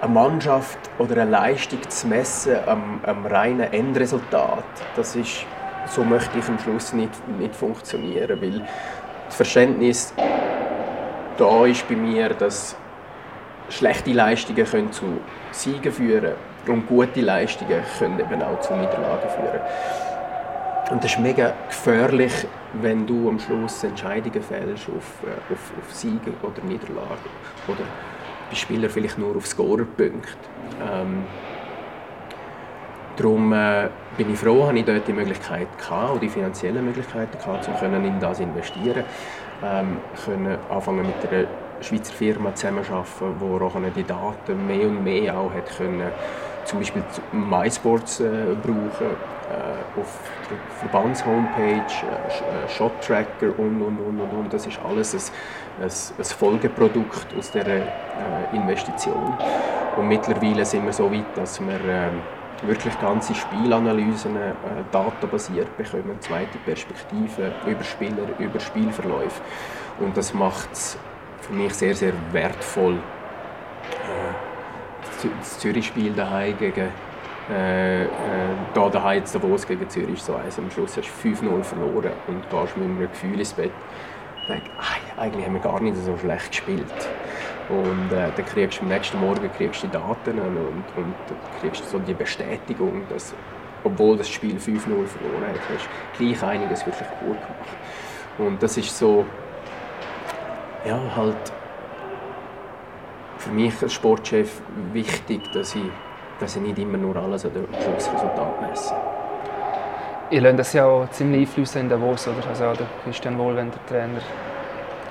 eine 0.00 0.12
Mannschaft 0.12 0.78
oder 0.98 1.22
eine 1.22 1.30
Leistung 1.30 1.78
zu 1.88 2.06
messen 2.06 2.56
am, 2.66 3.00
am 3.04 3.26
reinen 3.26 3.70
Endresultat, 3.72 4.64
das 4.96 5.14
ist, 5.14 5.44
so 5.86 6.04
möchte 6.04 6.38
ich 6.38 6.48
am 6.48 6.58
Schluss 6.58 6.94
nicht, 6.94 7.12
nicht 7.38 7.54
funktionieren, 7.54 8.40
weil 8.40 8.62
das 9.26 9.36
Verständnis 9.36 10.14
da 11.36 11.66
ist 11.66 11.86
bei 11.86 11.96
mir, 11.96 12.30
dass 12.30 12.76
schlechte 13.68 14.12
Leistungen 14.12 14.64
können 14.64 14.92
zu 14.92 15.04
Siegen 15.50 15.92
führen 15.92 16.20
können 16.20 16.51
und 16.68 16.86
gute 16.86 17.20
Leistungen 17.20 17.80
können 17.98 18.20
eben 18.20 18.42
auch 18.42 18.60
zu 18.60 18.74
Niederlagen 18.74 19.28
führen. 19.30 19.60
Und 20.90 21.02
das 21.02 21.12
ist 21.12 21.20
mega 21.20 21.52
gefährlich, 21.68 22.32
wenn 22.74 23.06
du 23.06 23.28
am 23.28 23.38
Schluss 23.38 23.82
Entscheidungen 23.84 24.42
fällst 24.42 24.88
auf, 24.88 25.22
äh, 25.24 25.52
auf, 25.52 25.72
auf 25.80 25.94
Siege 25.94 26.32
oder 26.42 26.62
Niederlagen. 26.64 27.30
Oder 27.68 27.84
bei 28.50 28.56
Spielern 28.56 28.90
vielleicht 28.90 29.18
nur 29.18 29.36
auf 29.36 29.46
Scorerpunkte. 29.46 30.28
Ähm, 30.92 31.24
darum 33.16 33.52
äh, 33.52 33.88
bin 34.16 34.32
ich 34.32 34.38
froh, 34.38 34.66
dass 34.66 34.74
ich 34.74 34.84
dort 34.84 35.08
die 35.08 35.12
Möglichkeit 35.12 35.68
hatte, 35.88 36.18
die 36.18 36.28
finanziellen 36.28 36.84
Möglichkeiten 36.84 37.38
hatte, 37.46 37.86
um 37.86 38.04
in 38.04 38.20
das 38.20 38.40
investieren 38.40 39.04
ähm, 39.62 39.98
können 40.24 40.58
anfangen 40.68 41.06
mit 41.06 41.32
einer 41.32 41.46
Schweizer 41.80 42.12
Firma 42.12 42.54
zusammenarbeiten, 42.54 43.06
die 43.40 43.64
auch 43.64 43.92
die 43.96 44.04
Daten 44.04 44.66
mehr 44.66 44.86
und 44.86 45.04
mehr 45.04 45.36
auch 45.36 45.52
hat 45.52 45.76
können 45.76 46.10
zum 46.64 46.78
Beispiel 46.78 47.02
MySports 47.32 48.20
äh, 48.20 48.54
brauchen, 48.62 49.16
äh, 49.50 50.00
auf 50.00 50.18
der 50.50 50.58
Verbandshomepage, 50.88 52.06
äh, 52.06 52.68
Shot-Tracker 52.68 53.58
und, 53.58 53.82
und, 53.82 53.98
und, 53.98 54.20
und, 54.20 54.30
und. 54.30 54.52
Das 54.52 54.66
ist 54.66 54.78
alles 54.84 55.14
ein, 55.14 55.84
ein, 55.84 55.90
ein 56.18 56.24
Folgeprodukt 56.24 57.26
aus 57.38 57.50
dieser 57.50 57.66
äh, 57.66 57.82
Investition. 58.52 59.34
Und 59.96 60.08
mittlerweile 60.08 60.64
sind 60.64 60.84
wir 60.84 60.92
so 60.92 61.10
weit, 61.10 61.36
dass 61.36 61.60
wir 61.60 61.74
äh, 61.74 62.08
wirklich 62.66 62.98
ganze 63.00 63.34
Spielanalysen 63.34 64.36
äh, 64.36 64.52
datenbasiert 64.90 65.76
bekommen, 65.76 66.16
zweite 66.20 66.58
Perspektive 66.58 67.52
über 67.66 67.84
Spieler, 67.84 68.28
über 68.38 68.60
Spielverläufe. 68.60 69.42
Und 69.98 70.16
das 70.16 70.32
macht 70.32 70.72
es 70.72 70.96
für 71.40 71.52
mich 71.52 71.74
sehr, 71.74 71.94
sehr 71.94 72.12
wertvoll, 72.30 72.94
äh, 72.94 74.31
das 75.38 75.58
Zürich-Spiel 75.58 76.12
daheim 76.12 76.56
gegen 76.58 76.88
äh, 77.50 78.04
äh, 78.04 78.08
da 78.72 78.88
daheim 78.88 79.18
jetzt 79.18 79.34
Davos 79.34 79.66
gegen 79.66 79.88
Zürich 79.88 80.22
so 80.22 80.34
eins. 80.36 80.58
Am 80.58 80.70
Schluss 80.70 80.96
hast 80.96 81.08
du 81.08 81.28
5-0 81.28 81.62
verloren 81.62 82.12
und 82.28 82.48
gehst 82.48 82.76
mit 82.76 82.86
einem 82.86 83.00
Gefühl 83.00 83.38
ins 83.38 83.52
Bett. 83.52 83.72
Denk, 84.48 84.62
eigentlich 85.16 85.46
haben 85.46 85.54
wir 85.54 85.60
gar 85.60 85.80
nicht 85.80 85.96
so 85.96 86.16
schlecht 86.16 86.50
gespielt. 86.50 87.08
Und 87.68 88.12
äh, 88.12 88.28
dann 88.34 88.46
kriegst 88.46 88.78
du 88.78 88.82
am 88.82 88.88
nächsten 88.88 89.18
Morgen 89.20 89.50
kriegst 89.56 89.82
du 89.82 89.86
die 89.86 89.92
Daten 89.92 90.38
und, 90.38 90.84
und 90.96 91.14
kriegst 91.60 91.88
so 91.88 91.98
die 91.98 92.14
Bestätigung, 92.14 93.02
dass 93.08 93.34
obwohl 93.84 94.16
das 94.16 94.28
Spiel 94.28 94.56
5-0 94.56 94.60
verloren 94.60 95.48
hat, 95.48 95.60
hast 95.74 95.88
du 96.18 96.24
gleich 96.24 96.42
einiges 96.42 96.86
wirklich 96.86 97.08
gut 97.20 97.36
gemacht. 97.36 97.76
Und 98.38 98.62
das 98.62 98.76
ist 98.76 98.96
so, 98.96 99.24
ja, 100.84 101.00
halt 101.16 101.52
für 103.42 103.50
mich 103.50 103.82
als 103.82 103.92
Sportchef 103.92 104.60
wichtig, 104.92 105.40
dass 105.52 105.74
ich, 105.74 105.82
dass 106.38 106.56
ich 106.56 106.62
nicht 106.62 106.78
immer 106.78 106.98
nur 106.98 107.16
alles 107.16 107.44
an 107.44 107.52
dem 107.54 107.66
Schlussresultat 107.82 108.60
messe. 108.62 108.94
Ihr 110.30 110.40
lernt 110.40 110.60
das 110.60 110.72
ja 110.72 110.86
auch 110.86 111.10
ziemlich 111.10 111.42
einflüssen 111.42 111.82
in 111.82 111.88
Davos, 111.88 112.28
oder? 112.28 112.46
Also 112.48 112.66
auch 112.66 112.76
der 112.76 112.86
Christian 113.04 113.36
Wohlwender, 113.38 113.78
Trainer. 113.88 114.20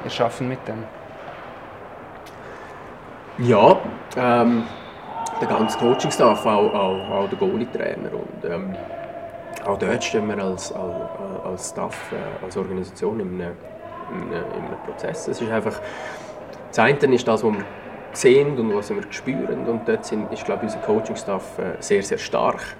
Ihr 0.03 0.09
schaffen 0.09 0.47
mit 0.47 0.59
dem? 0.67 0.84
Ja, 3.38 3.77
ähm, 4.17 4.63
der 5.39 5.47
ganze 5.47 5.77
Coaching-Staff, 5.77 6.45
auch, 6.45 6.73
auch, 6.73 7.09
auch 7.09 7.29
der 7.29 7.38
Goalie-Trainer. 7.38 8.11
Und, 8.13 8.49
ähm, 8.49 8.75
auch 9.65 9.77
dort 9.77 10.03
stehen 10.03 10.27
wir 10.27 10.43
als, 10.43 10.71
als, 10.71 11.45
als 11.45 11.69
Staff, 11.69 12.11
äh, 12.13 12.45
als 12.45 12.57
Organisation 12.57 13.19
in, 13.19 13.41
einem, 13.41 13.55
in 14.11 14.34
einem 14.34 14.79
Prozess. 14.86 15.27
Es 15.27 15.41
ist 15.41 15.51
einfach, 15.51 15.79
das 16.69 16.79
eine 16.79 16.97
ist 17.13 17.27
das, 17.27 17.43
was 17.43 17.53
wir 17.53 17.63
sehen 18.14 18.57
und 18.57 18.74
was 18.76 18.89
wir 18.89 19.03
spüren. 19.09 19.68
Und 19.68 19.88
dort 19.88 20.05
sind, 20.05 20.32
ist 20.32 20.45
glaube 20.45 20.66
ich, 20.66 20.74
unser 20.74 20.86
Coaching-Staff 20.86 21.59
äh, 21.59 21.82
sehr, 21.82 22.03
sehr 22.03 22.18
stark. 22.18 22.76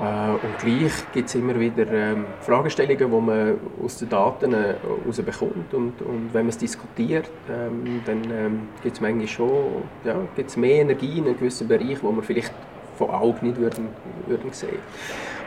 Äh, 0.00 0.30
und 0.32 0.58
gleich 0.58 0.92
gibt 1.12 1.28
es 1.28 1.34
immer 1.34 1.58
wieder 1.58 1.86
ähm, 1.92 2.26
Fragestellungen, 2.40 3.10
die 3.10 3.20
man 3.20 3.60
aus 3.84 3.98
den 3.98 4.08
Daten 4.08 4.52
herausbekommt. 4.52 5.72
Und, 5.72 6.00
und 6.02 6.30
wenn 6.32 6.42
man 6.42 6.48
es 6.48 6.58
diskutiert, 6.58 7.30
ähm, 7.48 8.02
dann 8.04 8.22
ähm, 8.30 8.68
gibt 8.82 8.96
es 8.96 9.00
manchmal 9.00 9.28
schon 9.28 9.82
ja, 10.04 10.16
gibt's 10.34 10.56
mehr 10.56 10.80
Energie 10.80 11.18
in 11.18 11.26
einem 11.26 11.36
gewissen 11.36 11.68
Bereich, 11.68 12.02
wo 12.02 12.10
man 12.10 12.24
vielleicht 12.24 12.52
von 12.98 13.10
Augen 13.10 13.46
nicht 13.46 13.58
würden, 13.58 13.88
würden 14.26 14.52
sehen 14.52 14.78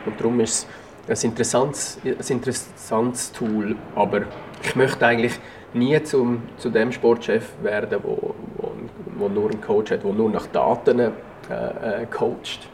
Und 0.06 0.20
darum 0.20 0.40
ist 0.40 0.68
es 1.08 1.24
ein 1.24 1.32
interessantes, 1.32 2.00
ein 2.04 2.16
interessantes 2.30 3.32
Tool, 3.32 3.76
aber 3.96 4.24
ich 4.64 4.76
möchte 4.76 5.06
eigentlich 5.06 5.40
nie 5.76 6.02
zum, 6.04 6.44
zu 6.58 6.70
dem 6.70 6.92
Sportchef 6.92 7.52
werden, 7.62 8.00
wo, 8.04 8.34
wo, 8.58 8.72
wo 9.18 9.28
nur 9.28 9.52
einen 9.52 9.62
Coach 9.62 9.92
hat, 9.92 10.04
der 10.04 10.14
nur 10.14 10.30
nach 10.30 10.48
Daten 10.48 11.00
äh, 11.00 11.06
äh, 11.50 12.06
coacht. 12.10 12.68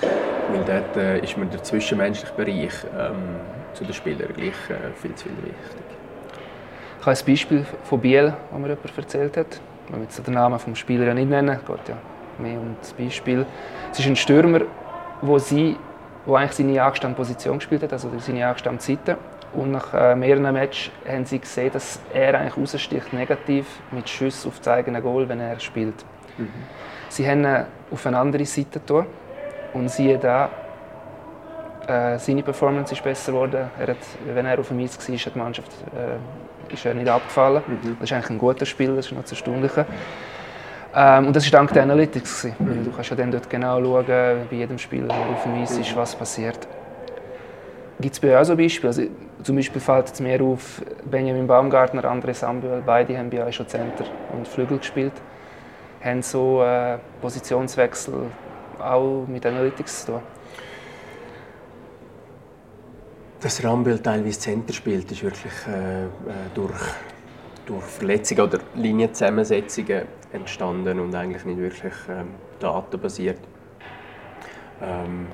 Weil 0.00 0.64
dort 0.66 0.96
äh, 0.96 1.20
ist 1.20 1.36
mir 1.38 1.46
der 1.46 1.62
zwischenmenschliche 1.62 2.34
Bereich 2.34 2.72
ähm, 2.98 3.36
zu 3.72 3.84
den 3.84 3.94
Spielern 3.94 4.28
gleich 4.34 4.48
äh, 4.68 4.92
viel 5.00 5.14
zu 5.14 5.24
viel 5.24 5.36
wichtig. 5.38 5.82
Ich 7.00 7.06
habe 7.06 7.18
ein 7.18 7.26
Beispiel 7.26 7.66
von 7.84 8.00
Biel, 8.00 8.34
das 8.50 8.60
mir 8.60 8.68
jemand 8.68 8.98
erzählt 8.98 9.36
hat. 9.36 9.60
Ich 9.88 9.94
will 9.94 10.24
den 10.24 10.34
Namen 10.34 10.58
des 10.64 10.78
Spielers 10.78 11.06
ja 11.06 11.14
nicht 11.14 11.28
nennen, 11.30 11.58
es 11.60 11.66
geht 11.66 11.88
ja 11.88 11.96
mehr 12.38 12.58
um 12.58 12.76
das 12.80 12.92
Beispiel. 12.92 13.46
Es 13.90 13.98
ist 13.98 14.06
ein 14.06 14.16
Stürmer, 14.16 14.62
wo 15.20 15.38
wo 16.24 16.36
eigentlich 16.36 16.52
seine 16.52 16.80
angestammte 16.82 17.16
Position 17.16 17.58
gespielt 17.58 17.82
hat, 17.82 17.92
also 17.92 18.08
seine 18.18 18.46
angestammte 18.46 18.84
Seite. 18.84 19.18
Und 19.54 19.72
nach 19.72 19.92
äh, 19.92 20.14
mehreren 20.14 20.52
Matches 20.52 20.90
haben 21.06 21.26
sie 21.26 21.38
gesehen, 21.38 21.70
dass 21.72 22.00
er 22.12 22.38
eigentlich 22.38 22.56
raussticht 22.56 23.12
negativ 23.12 23.66
mit 23.90 24.08
Schüssen 24.08 24.48
auf 24.48 24.58
das 24.58 24.68
eigene 24.68 25.02
Goal, 25.02 25.28
wenn 25.28 25.40
er 25.40 25.60
spielt. 25.60 25.94
Mhm. 26.38 26.48
Sie 27.08 27.28
haben 27.28 27.44
ihn 27.44 27.66
auf 27.90 28.06
eine 28.06 28.18
andere 28.18 28.46
Seite 28.46 28.80
getan 28.80 29.06
und 29.74 29.90
siehe 29.90 30.16
da, 30.16 30.48
äh, 31.86 32.18
seine 32.18 32.42
Performance 32.42 32.94
ist 32.94 33.04
besser 33.04 33.32
geworden. 33.32 33.70
Er 33.78 33.88
hat, 33.88 33.96
wenn 34.24 34.46
er 34.46 34.58
auf 34.58 34.68
dem 34.68 34.78
Eis 34.78 34.96
war, 34.96 35.16
hat 35.16 35.34
die 35.34 35.38
Mannschaft 35.38 35.70
äh, 35.94 36.72
ist 36.72 36.86
er 36.86 36.94
nicht 36.94 37.08
abgefallen. 37.08 37.62
Mhm. 37.66 37.96
Das 38.00 38.10
ist 38.10 38.12
eigentlich 38.12 38.30
ein 38.30 38.38
guter 38.38 38.66
Spiel, 38.66 38.96
das 38.96 39.06
ist 39.06 39.12
noch 39.12 39.24
zu 39.24 39.34
erstaunlichen. 39.34 39.84
Ähm, 40.94 41.26
und 41.26 41.36
das 41.36 41.44
war 41.44 41.58
dank 41.58 41.72
der 41.72 41.82
Analytics. 41.82 42.44
Mhm. 42.58 42.84
Du 42.84 42.92
kannst 42.92 43.10
ja 43.10 43.16
dann 43.16 43.30
dort 43.30 43.48
genau 43.48 43.82
schauen, 43.82 44.06
bei 44.06 44.56
jedem 44.56 44.78
Spiel, 44.78 45.06
der 45.06 45.16
auf 45.16 45.42
dem 45.42 45.54
Eis 45.62 45.76
ist, 45.76 45.94
was 45.96 46.14
passiert. 46.14 46.66
Gibt 48.00 48.14
es 48.14 48.20
bei 48.20 48.28
euch 48.28 48.36
auch 48.36 48.44
so 48.44 48.56
Beispiele? 48.56 48.88
Also, 48.88 49.02
zum 49.42 49.56
Beispiel 49.56 49.80
fällt 49.80 50.12
es 50.12 50.20
mir 50.20 50.40
auf, 50.42 50.82
Benjamin 51.04 51.46
Baumgartner, 51.46 52.04
André 52.04 52.34
Samuel, 52.34 52.82
beide 52.84 53.16
haben 53.18 53.30
bei 53.30 53.44
euch 53.44 53.56
schon 53.56 53.68
Center 53.68 54.04
und 54.32 54.46
Flügel 54.46 54.78
gespielt. 54.78 55.12
Haben 56.02 56.22
so 56.22 56.62
äh, 56.62 56.98
Positionswechsel 57.20 58.26
auch 58.78 59.24
mit 59.26 59.44
Analytics 59.46 60.04
zu 60.04 60.12
tun? 60.12 60.22
Dass 63.40 63.64
Rambel 63.64 63.98
teilweise 63.98 64.38
Center 64.38 64.72
spielt, 64.72 65.10
ist 65.10 65.22
wirklich 65.22 65.52
äh, 65.66 66.04
äh, 66.04 66.08
durch, 66.54 66.80
durch 67.66 67.84
Verletzungen 67.84 68.42
oder 68.42 68.58
Linienzusammensetzungen 68.74 70.02
entstanden 70.32 71.00
und 71.00 71.14
eigentlich 71.14 71.44
nicht 71.44 71.58
wirklich 71.58 71.94
ähm, 72.08 72.28
datenbasiert. 72.60 73.38
Ähm, 74.80 75.26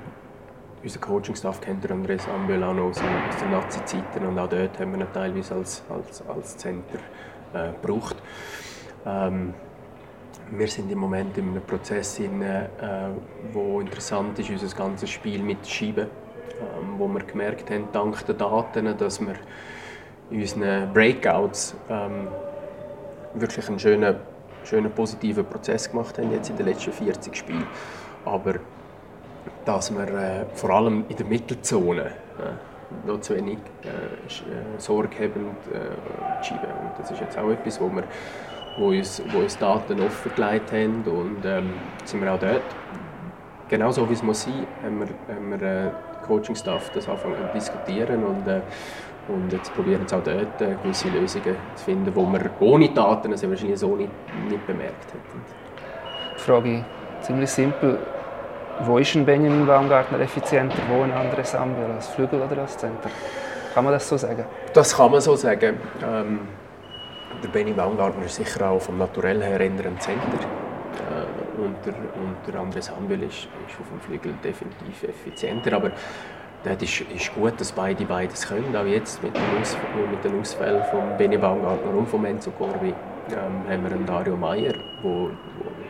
unser 0.82 1.00
Coaching-Staff 1.00 1.60
kennt 1.60 1.84
der 1.84 1.90
Andres 1.92 2.22
auch 2.28 2.48
noch 2.48 2.84
aus, 2.84 2.98
aus 2.98 3.36
den 3.40 3.50
Nazi-Zeiten 3.50 4.26
und 4.26 4.38
auch 4.38 4.48
dort 4.48 4.78
haben 4.78 4.92
wir 4.92 5.00
ihn 5.00 5.12
teilweise 5.12 5.54
als, 5.54 5.82
als, 5.88 6.22
als 6.28 6.56
Center 6.56 6.98
äh, 7.52 7.72
gebraucht. 7.80 8.16
Ähm, 9.06 9.54
wir 10.50 10.68
sind 10.68 10.90
im 10.90 10.98
Moment 10.98 11.36
in 11.36 11.50
einem 11.50 11.62
Prozess, 11.62 12.18
in, 12.20 12.42
äh, 12.42 12.68
wo 13.52 13.80
interessant 13.80 14.38
ist, 14.38 14.50
unser 14.50 14.74
ganzes 14.76 15.10
Spiel 15.10 15.42
mit 15.42 15.66
Schieben, 15.66 16.06
ähm, 16.06 16.98
wo 16.98 17.06
wir 17.08 17.20
gemerkt 17.20 17.70
haben, 17.70 17.88
dank 17.92 18.24
der 18.26 18.34
Daten, 18.34 18.96
dass 18.96 19.20
wir 19.20 19.34
in 20.30 20.40
unseren 20.40 20.92
Breakouts 20.92 21.74
ähm, 21.88 22.28
wirklich 23.34 23.68
einen 23.68 23.78
schönen, 23.78 24.16
schönen 24.64 24.90
positiven 24.90 25.44
Prozess 25.44 25.90
gemacht 25.90 26.18
haben 26.18 26.32
jetzt 26.32 26.50
in 26.50 26.56
den 26.56 26.66
letzten 26.66 26.92
40 26.92 27.36
Spielen. 27.36 27.66
Aber 28.24 28.54
dass 29.68 29.94
wir 29.94 30.08
äh, 30.08 30.46
vor 30.54 30.70
allem 30.70 31.04
in 31.10 31.16
der 31.16 31.26
Mittelzone 31.26 32.06
äh, 32.06 33.06
noch 33.06 33.20
zu 33.20 33.36
wenig 33.36 33.58
äh, 33.84 33.88
äh 33.88 34.78
Sorge 34.78 35.14
haben 35.16 35.56
äh, 35.70 36.42
schieben. 36.42 36.70
Und 36.80 36.98
das 36.98 37.10
ist 37.10 37.20
jetzt 37.20 37.36
auch 37.36 37.50
etwas, 37.50 37.78
wo 37.78 37.88
wir 37.90 38.04
wo 38.78 38.88
uns, 38.88 39.22
wo 39.30 39.40
uns 39.40 39.58
Daten 39.58 40.00
offengelegt 40.00 40.72
haben 40.72 41.02
und 41.04 41.44
ähm, 41.44 41.74
sind 42.04 42.22
wir 42.22 42.32
auch 42.32 42.38
dort. 42.38 42.62
Genauso 43.68 44.08
wie 44.08 44.14
es 44.14 44.22
muss 44.22 44.44
sein, 44.44 44.66
haben 44.82 45.00
wir, 45.00 45.34
haben 45.34 45.50
wir 45.50 45.62
äh, 45.62 45.90
Coaching-Staff 46.26 46.90
das 46.94 47.06
anfangen 47.06 47.34
zu 47.36 47.52
diskutieren 47.52 48.24
und, 48.24 48.48
äh, 48.48 48.60
und 49.28 49.52
jetzt 49.52 49.74
probieren 49.74 50.00
wir 50.08 50.16
auch 50.16 50.22
dort 50.22 50.62
äh, 50.62 50.76
gewisse 50.82 51.08
Lösungen 51.08 51.56
zu 51.74 51.84
finden, 51.84 52.06
die 52.06 52.16
wir 52.16 52.50
ohne 52.60 52.88
Daten 52.88 53.32
also 53.32 53.50
wahrscheinlich 53.50 53.78
so 53.78 53.94
nicht, 53.96 54.10
nicht 54.48 54.66
bemerkt 54.66 55.12
hätten. 55.12 55.44
Die 56.36 56.40
Frage 56.40 56.84
ziemlich 57.20 57.50
simpel. 57.50 57.98
Wo 58.80 58.98
ist 58.98 59.14
ein 59.16 59.26
Benjamin 59.26 59.66
Baumgartner 59.66 60.20
effizienter, 60.20 60.78
wo 60.88 61.02
ein 61.02 61.12
anderes 61.12 61.50
Samuel, 61.50 61.90
als 61.96 62.08
Flügel 62.08 62.40
oder 62.40 62.62
als 62.62 62.76
Center? 62.76 63.10
Kann 63.74 63.82
man 63.82 63.92
das 63.92 64.08
so 64.08 64.16
sagen? 64.16 64.44
Das 64.72 64.96
kann 64.96 65.10
man 65.10 65.20
so 65.20 65.34
sagen. 65.34 65.80
Ähm, 66.02 66.40
der 67.42 67.48
Benny 67.48 67.72
Baumgartner 67.72 68.24
ist 68.24 68.36
sicher 68.36 68.70
auch 68.70 68.80
vom 68.80 68.98
Naturell 68.98 69.42
her 69.42 69.60
eher 69.60 69.68
ein 69.68 69.98
Center. 69.98 70.38
Äh, 70.38 71.60
und, 71.60 71.74
der, 71.84 71.94
und 71.94 72.36
der 72.46 72.60
Andres 72.60 72.90
Hambel 72.94 73.22
ist, 73.24 73.48
ist 73.66 73.80
auf 73.80 73.88
dem 73.90 74.00
Flügel 74.00 74.32
definitiv 74.44 75.02
effizienter. 75.02 75.74
Aber 75.74 75.90
das 76.62 76.80
ist, 76.80 77.00
ist 77.00 77.34
gut, 77.34 77.60
dass 77.60 77.72
beide 77.72 78.04
beides 78.04 78.46
können. 78.46 78.76
Auch 78.76 78.86
jetzt 78.86 79.20
mit, 79.22 79.34
dem 79.34 79.42
Aus, 79.60 79.76
mit 80.08 80.24
den 80.24 80.40
Ausfällen 80.40 80.84
von 80.84 81.16
Benny 81.18 81.36
Baumgartner 81.36 81.94
und 81.94 82.08
von 82.08 82.24
Enzo 82.24 82.52
Corvi 82.52 82.94
ähm, 83.30 83.72
haben 83.72 83.84
wir 83.84 83.92
einen 83.92 84.06
Dario 84.06 84.36
Meier, 84.36 84.72
der 84.72 85.30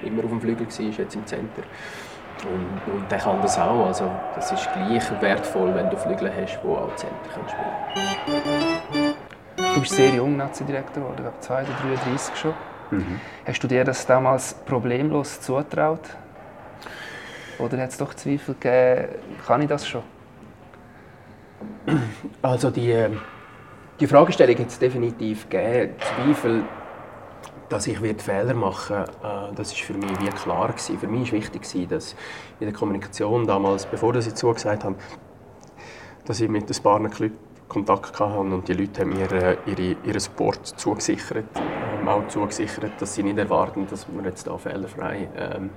immer 0.05 0.25
auf 0.25 0.31
dem 0.31 0.41
Flügel 0.41 0.67
war, 0.67 0.85
jetzt 0.99 1.15
im 1.15 1.27
Center. 1.27 1.63
Und, 2.45 2.93
und 2.93 3.11
der 3.11 3.19
kann 3.19 3.41
das 3.43 3.59
auch. 3.59 3.87
Also, 3.87 4.11
das 4.35 4.53
ist 4.53 4.69
gleich 4.73 5.21
wertvoll, 5.21 5.75
wenn 5.75 5.91
du 5.91 5.97
Flügel 5.97 6.31
hast, 6.35 6.61
die 6.63 6.69
auch 6.69 6.95
Center 6.97 7.15
spielen 7.31 7.47
können. 8.27 9.15
Du 9.75 9.81
bist 9.81 9.95
sehr 9.95 10.15
jung 10.15 10.37
Nazi-Direktor 10.37 11.03
geworden, 11.03 11.17
ich 11.19 11.23
glaube 11.23 11.41
2 11.41 11.63
oder 11.63 11.73
33 12.05 12.37
schon. 12.37 12.55
Mhm. 12.91 13.21
Hast 13.47 13.63
du 13.63 13.69
dir 13.69 13.85
das 13.85 14.07
damals 14.07 14.55
problemlos 14.55 15.41
zutraut? 15.41 16.01
Oder 17.59 17.79
hat 17.79 17.91
es 17.91 17.99
doch 17.99 18.15
Zweifel 18.15 18.55
gegeben, 18.55 19.09
kann 19.47 19.63
ich 19.63 19.69
das 19.69 19.87
schon? 19.87 20.03
Also 22.43 22.71
die, 22.71 22.91
ähm, 22.91 23.21
die 23.99 24.07
Fragestellung 24.07 24.59
hat 24.59 24.69
es 24.69 24.79
definitiv 24.79 25.49
gegeben. 25.49 25.95
Zweifel, 25.99 26.63
dass 27.69 27.87
ich 27.87 27.99
Fehler 27.99 28.55
machen 28.55 28.97
äh, 28.97 29.55
das 29.55 29.73
ist 29.73 29.81
für 29.81 29.95
mich 29.95 30.21
wie 30.21 30.29
klar 30.29 30.69
gewesen. 30.69 30.99
Für 30.99 31.07
mich 31.07 31.33
war 31.33 31.39
wichtig, 31.39 31.89
dass 31.89 32.15
in 32.61 32.67
der 32.67 32.73
Kommunikation 32.73 33.47
damals, 33.47 33.87
bevor 33.87 34.15
ich 34.15 34.35
zugesagt 34.35 34.85
habe, 34.85 34.97
dass 36.25 36.41
ich 36.41 36.49
mit 36.49 36.71
ein 36.71 36.83
paar 36.83 37.07
Clubs 37.09 37.37
Kontakt 37.69 38.19
hatte 38.19 38.39
und 38.39 38.67
die 38.67 38.73
Leute 38.73 39.03
haben 39.03 39.11
mir 39.11 39.31
äh, 39.31 39.57
ihre, 39.67 39.97
ihren 40.03 40.21
Support 40.21 40.67
zugesichert, 40.67 41.45
ähm, 41.57 42.09
auch 42.09 42.27
zugesichert, 42.29 42.93
dass 42.99 43.15
sie 43.15 43.23
nicht 43.23 43.39
erwarten, 43.39 43.87
dass 43.89 44.07
wir 44.09 44.25
jetzt 44.25 44.47
da 44.47 44.57
fehlerfrei 44.57 45.29
ähm, 45.37 45.71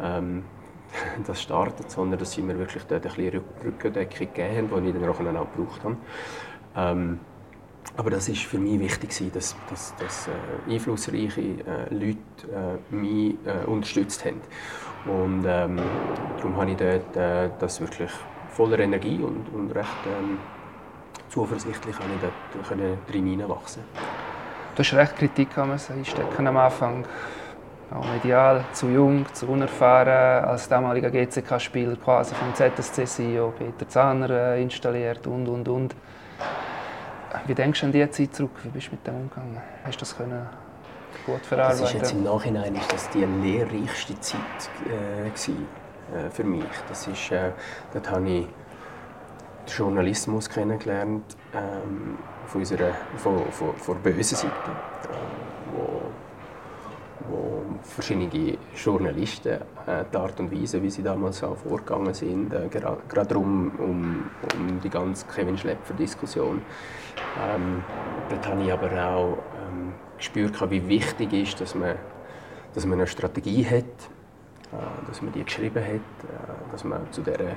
ähm, 0.00 0.44
das 1.26 1.42
startet, 1.42 1.90
sondern 1.90 2.18
dass 2.18 2.32
sie 2.32 2.42
mir 2.42 2.58
wirklich 2.58 2.84
dort 2.84 3.04
ein 3.04 3.12
bisschen 3.12 3.42
Rückendeckung 3.64 4.32
gegeben 4.32 4.70
haben, 4.70 4.84
die 4.84 4.90
ich 4.90 5.16
dann 5.16 5.36
auch 5.36 5.52
gebraucht 5.52 5.84
habe. 5.84 5.96
Ähm, 6.76 7.20
aber 7.96 8.10
das 8.10 8.28
ist 8.28 8.42
für 8.42 8.58
mich 8.58 8.78
wichtig, 8.80 9.32
dass, 9.32 9.54
dass, 9.68 9.94
dass 9.96 10.28
äh, 10.28 10.72
einflussreiche 10.72 11.40
äh, 11.40 11.94
Leute 11.94 12.16
äh, 12.90 12.94
mich 12.94 13.36
äh, 13.44 13.66
unterstützt 13.66 14.24
haben. 14.24 14.40
Und 15.04 15.44
ähm, 15.46 15.80
darum 16.36 16.56
habe 16.56 16.70
ich 16.70 16.76
dort 16.76 17.16
äh, 17.16 17.50
das 17.58 17.80
wirklich 17.80 18.10
voller 18.50 18.78
Energie 18.78 19.18
und, 19.20 19.48
und 19.52 19.74
recht 19.74 19.88
ähm, 20.06 20.38
zuversichtlich 21.28 21.96
kann 21.96 22.10
ich 22.14 22.20
dort 22.20 23.10
hineinwachsen 23.10 23.82
Du 24.74 24.78
hast 24.78 24.94
recht 24.94 25.16
Kritik 25.16 25.58
einstecken 25.58 26.46
am 26.46 26.56
Anfang. 26.56 27.04
Auch 27.90 28.06
medial, 28.10 28.64
zu 28.72 28.88
jung, 28.88 29.26
zu 29.34 29.46
unerfahren, 29.46 30.46
als 30.46 30.66
damaliger 30.66 31.10
GCK-Spieler 31.10 31.96
quasi 31.96 32.34
vom 32.34 32.54
ZSC-CEO 32.54 33.52
Peter 33.58 33.86
Zahner 33.86 34.30
äh, 34.30 34.62
installiert 34.62 35.26
und, 35.26 35.46
und, 35.46 35.68
und. 35.68 35.94
Wie 37.46 37.54
denkst 37.54 37.80
du 37.80 37.86
an 37.86 37.92
diese 37.92 38.10
Zeit 38.10 38.34
zurück? 38.34 38.52
Wie 38.62 38.68
bist 38.68 38.88
du 38.88 38.92
mit 38.92 39.06
dem 39.06 39.14
umgegangen? 39.16 39.60
Hast 39.84 39.96
du 39.96 40.00
das 40.00 40.16
können 40.16 40.46
gut 41.26 41.44
verarbeiten? 41.44 41.80
Das 41.80 41.90
ist 41.90 41.94
jetzt 41.94 42.12
Im 42.12 42.24
Nachhinein 42.24 42.74
ist 42.74 42.92
das 42.92 43.08
die 43.10 43.24
lehrreichste 43.24 44.18
Zeit 44.20 44.40
äh, 44.86 45.28
gewesen, 45.28 45.66
äh, 46.14 46.30
für 46.30 46.44
mich. 46.44 46.64
Das 46.88 47.06
ist, 47.06 47.30
äh, 47.30 47.50
dort 47.92 48.10
habe 48.10 48.28
ich 48.28 48.46
den 48.46 49.74
Journalismus 49.74 50.48
kennengelernt 50.48 51.36
ähm, 51.54 52.18
von 52.46 52.60
unserer 52.60 52.92
von, 53.16 53.44
von, 53.50 53.74
von 53.76 54.02
der 54.02 54.10
bösen 54.10 54.36
Seite, 54.36 54.48
äh, 54.48 55.76
wo, 55.76 56.02
wo 57.28 57.62
verschiedene 57.82 58.58
Journalisten, 58.74 59.60
äh, 59.86 60.04
die 60.12 60.16
Art 60.16 60.38
und 60.40 60.52
Weise, 60.52 60.82
wie 60.82 60.90
sie 60.90 61.02
damals 61.02 61.42
auch 61.42 61.56
vorgegangen 61.56 62.14
sind, 62.14 62.52
äh, 62.52 62.68
gerade 62.68 63.38
um, 63.38 63.70
um, 63.78 64.30
um 64.54 64.80
die 64.82 64.90
ganze 64.90 65.26
Kevin 65.26 65.56
Schlepper-Diskussion. 65.56 66.62
Ähm, 67.40 67.84
dort 68.28 68.48
habe 68.48 68.62
ich 68.62 68.72
aber 68.72 68.90
auch 68.92 69.38
ähm, 69.68 69.94
gespürt, 70.16 70.70
wie 70.70 70.88
wichtig 70.88 71.32
ist, 71.32 71.60
dass 71.60 71.74
man, 71.74 71.96
dass 72.74 72.86
man 72.86 72.98
eine 72.98 73.06
Strategie 73.06 73.64
hat, 73.64 73.74
äh, 73.74 75.06
dass 75.06 75.22
man 75.22 75.32
die 75.32 75.44
geschrieben 75.44 75.82
hat, 75.84 75.94
äh, 75.94 76.70
dass 76.70 76.84
man 76.84 77.10
zu 77.12 77.22
der, 77.22 77.56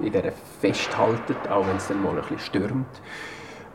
in 0.00 0.12
der 0.12 0.32
festhaltet, 0.60 1.48
auch 1.48 1.66
wenn 1.66 1.76
es 1.76 1.88
dann 1.88 2.02
mal 2.02 2.10
ein 2.10 2.16
bisschen 2.16 2.38
stürmt. 2.38 3.02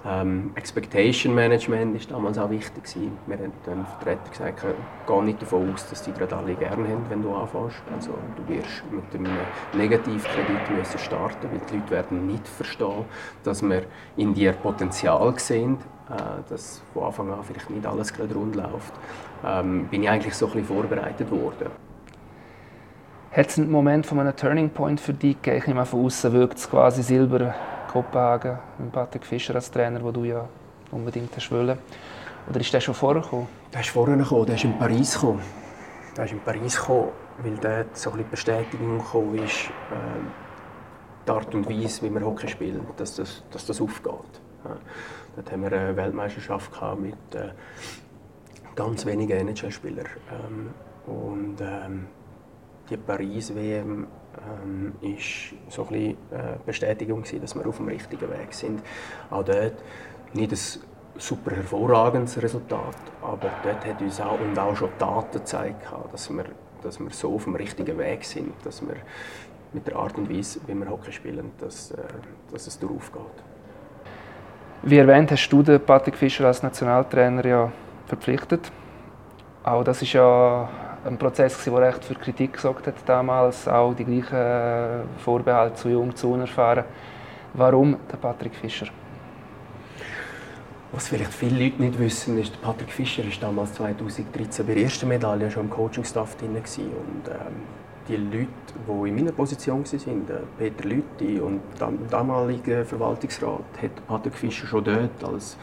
Ähm, 0.05 0.51
Expectation 0.55 1.33
Management 1.33 1.95
war 2.09 2.17
damals 2.17 2.37
auch 2.37 2.49
wichtig. 2.49 2.83
Gewesen. 2.83 3.17
Wir 3.25 3.37
haben 3.37 3.53
den 3.65 3.85
Vertreter 3.85 4.29
gesagt, 4.29 4.65
geh 5.07 5.21
nicht 5.21 5.41
davon 5.41 5.73
aus, 5.73 5.89
dass 5.89 6.01
die 6.03 6.11
gerade 6.11 6.35
alle 6.35 6.55
gerne 6.55 6.87
haben, 6.89 7.05
wenn 7.09 7.21
du 7.21 7.33
anfängst. 7.33 7.77
Also, 7.95 8.11
du 8.35 8.53
wirst 8.53 8.83
mit 8.91 9.03
einem 9.13 9.37
Negativkredit 9.73 10.77
müssen 10.77 10.99
starten, 10.99 11.47
weil 11.49 11.61
die 11.69 11.75
Leute 11.75 11.89
werden 11.91 12.27
nicht 12.27 12.47
verstehen, 12.47 13.05
dass 13.43 13.61
wir 13.61 13.83
in 14.17 14.33
dir 14.33 14.51
Potenzial 14.51 15.33
sehen, 15.39 15.77
äh, 16.09 16.49
dass 16.49 16.81
von 16.93 17.03
Anfang 17.03 17.31
an 17.31 17.43
vielleicht 17.43 17.69
nicht 17.69 17.85
alles 17.85 18.11
gerade 18.11 18.33
rund 18.33 18.55
läuft. 18.55 18.93
Ähm, 19.45 19.87
bin 19.87 20.03
ich 20.03 20.09
eigentlich 20.09 20.35
so 20.35 20.47
ein 20.47 20.51
bisschen 20.51 20.67
vorbereitet 20.67 21.31
worden. 21.31 21.67
Hat 23.31 23.47
es 23.47 23.57
einen 23.57 23.71
Moment 23.71 24.05
von 24.05 24.19
einem 24.19 24.35
Turning 24.35 24.69
Point 24.69 24.99
für 24.99 25.13
dich 25.13 25.41
gegeben? 25.41 25.57
Ich 25.57 25.67
nehme 25.67 25.85
von 25.85 26.05
außen 26.05 26.33
wirkt 26.33 26.57
es 26.57 26.69
quasi 26.69 27.01
Silber 27.01 27.55
Kopenhagen 27.93 28.57
mit 28.79 28.91
Patrick 28.91 29.23
Fischer 29.23 29.53
als 29.53 29.69
Trainer, 29.69 30.03
wo 30.03 30.11
du 30.11 30.23
ja 30.23 30.49
unbedingt 30.89 31.35
hast 31.35 31.51
wollen. 31.51 31.77
Oder 32.49 32.59
ist 32.59 32.73
der 32.73 32.81
schon 32.81 32.95
vorher 32.95 33.21
gekommen? 33.21 33.47
Der 33.71 33.81
ist 33.81 33.89
vorher 33.91 34.17
gekommen, 34.17 34.47
der 34.47 34.55
ist 34.55 34.63
in 34.63 34.79
Paris 34.79 35.13
gekommen. 35.13 35.41
Der 36.17 36.25
ist 36.25 36.31
in 36.31 36.39
Paris 36.39 36.75
gekommen, 36.75 37.09
weil 37.43 37.57
dort 37.57 37.95
so 37.95 38.11
ein 38.11 38.25
Bestätigung 38.31 38.97
gekommen 38.97 39.35
ist, 39.35 39.65
äh, 39.65 40.23
die 41.27 41.31
Art 41.31 41.53
und 41.53 41.69
Weise, 41.69 42.01
wie 42.01 42.09
wir 42.09 42.25
Hockey 42.25 42.47
spielen, 42.47 42.85
dass 42.97 43.15
das, 43.15 43.43
dass 43.51 43.65
das 43.67 43.79
aufgeht. 43.79 44.41
Ja. 44.65 44.75
Dort 45.35 45.51
haben 45.51 45.61
wir 45.61 45.71
eine 45.71 45.95
Weltmeisterschaft 45.95 46.71
mit 46.99 47.13
äh, 47.35 47.49
ganz 48.75 49.05
wenigen 49.05 49.47
NHL-Spielern. 49.47 50.07
Ähm, 50.31 50.73
und 51.05 51.61
ähm, 51.61 52.07
die 52.89 52.97
Paris-WM 52.97 54.07
ähm, 54.63 54.93
ist 55.01 55.53
so 55.69 55.83
ein 55.83 55.87
bisschen 55.89 56.11
äh, 56.31 56.57
Bestätigung 56.65 57.21
gewesen, 57.21 57.41
dass 57.41 57.55
wir 57.55 57.65
auf 57.67 57.77
dem 57.77 57.87
richtigen 57.87 58.29
Weg 58.29 58.53
sind. 58.53 58.81
Auch 59.29 59.43
dort 59.43 59.73
nicht 60.33 60.51
ein 60.51 60.59
super 61.17 61.55
hervorragendes 61.55 62.41
Resultat, 62.41 62.95
aber 63.21 63.49
dort 63.63 63.85
hat 63.85 64.01
uns 64.01 64.19
auch, 64.19 64.39
und 64.39 64.57
auch 64.57 64.75
schon 64.75 64.89
Daten 64.97 65.39
gezeigt, 65.39 65.85
dass 66.11 66.29
wir, 66.29 66.45
dass 66.81 66.99
wir 66.99 67.09
so 67.11 67.35
auf 67.35 67.43
dem 67.43 67.55
richtigen 67.55 67.97
Weg 67.97 68.25
sind, 68.25 68.53
dass 68.63 68.81
wir 68.81 68.95
mit 69.73 69.87
der 69.87 69.95
Art 69.95 70.17
und 70.17 70.29
Weise, 70.29 70.59
wie 70.67 70.73
wir 70.73 70.89
Hockey 70.89 71.11
spielen, 71.11 71.51
dass, 71.59 71.91
äh, 71.91 71.97
dass 72.51 72.67
es 72.67 72.79
darauf 72.79 73.11
geht. 73.11 73.43
Wie 74.83 74.97
erwähnt, 74.97 75.31
hast 75.31 75.49
du 75.49 75.63
den 75.63 75.79
Patrick 75.79 76.15
Fischer 76.15 76.45
als 76.45 76.61
Nationaltrainer 76.61 77.45
ja 77.45 77.71
verpflichtet. 78.05 78.71
Auch 79.63 79.83
das 79.83 80.01
ist 80.01 80.13
ja 80.13 80.69
ein 81.05 81.17
Prozess, 81.17 81.63
der 81.63 81.73
recht 81.73 82.05
für 82.05 82.15
Kritik 82.15 82.53
gesorgt 82.53 82.87
hat 82.87 82.95
damals, 83.05 83.67
auch 83.67 83.93
die 83.93 84.05
gleichen 84.05 85.07
Vorbehalte 85.17 85.75
zu 85.75 85.89
jung, 85.89 86.15
zu 86.15 86.31
unerfahren. 86.31 86.85
Warum 87.53 87.97
der 88.11 88.17
Patrick 88.17 88.55
Fischer? 88.55 88.87
Was 90.91 91.07
vielleicht 91.07 91.33
viele 91.33 91.63
Leute 91.63 91.81
nicht 91.81 91.99
wissen, 91.99 92.39
ist, 92.39 92.61
Patrick 92.61 92.91
Fischer 92.91 93.23
war 93.23 93.31
damals 93.41 93.73
2013 93.73 94.65
bei 94.65 94.75
der 94.75 94.83
ersten 94.83 95.07
Medaille 95.07 95.49
schon 95.49 95.63
im 95.63 95.69
Coaching-Staff 95.69 96.37
drin. 96.37 96.55
Und 96.55 96.61
ähm, 97.27 97.33
die 98.07 98.15
Leute, 98.15 98.47
die 98.87 99.09
in 99.09 99.15
meiner 99.15 99.31
Position 99.31 99.83
waren, 99.83 100.25
Peter 100.57 100.87
Lüthi 100.87 101.39
und 101.39 101.61
der 101.79 101.89
damalige 102.09 102.85
Verwaltungsrat, 102.85 103.63
hat 103.81 104.07
Patrick 104.07 104.35
Fischer 104.35 104.67
schon 104.67 104.83
dort 104.83 105.23
als, 105.23 105.57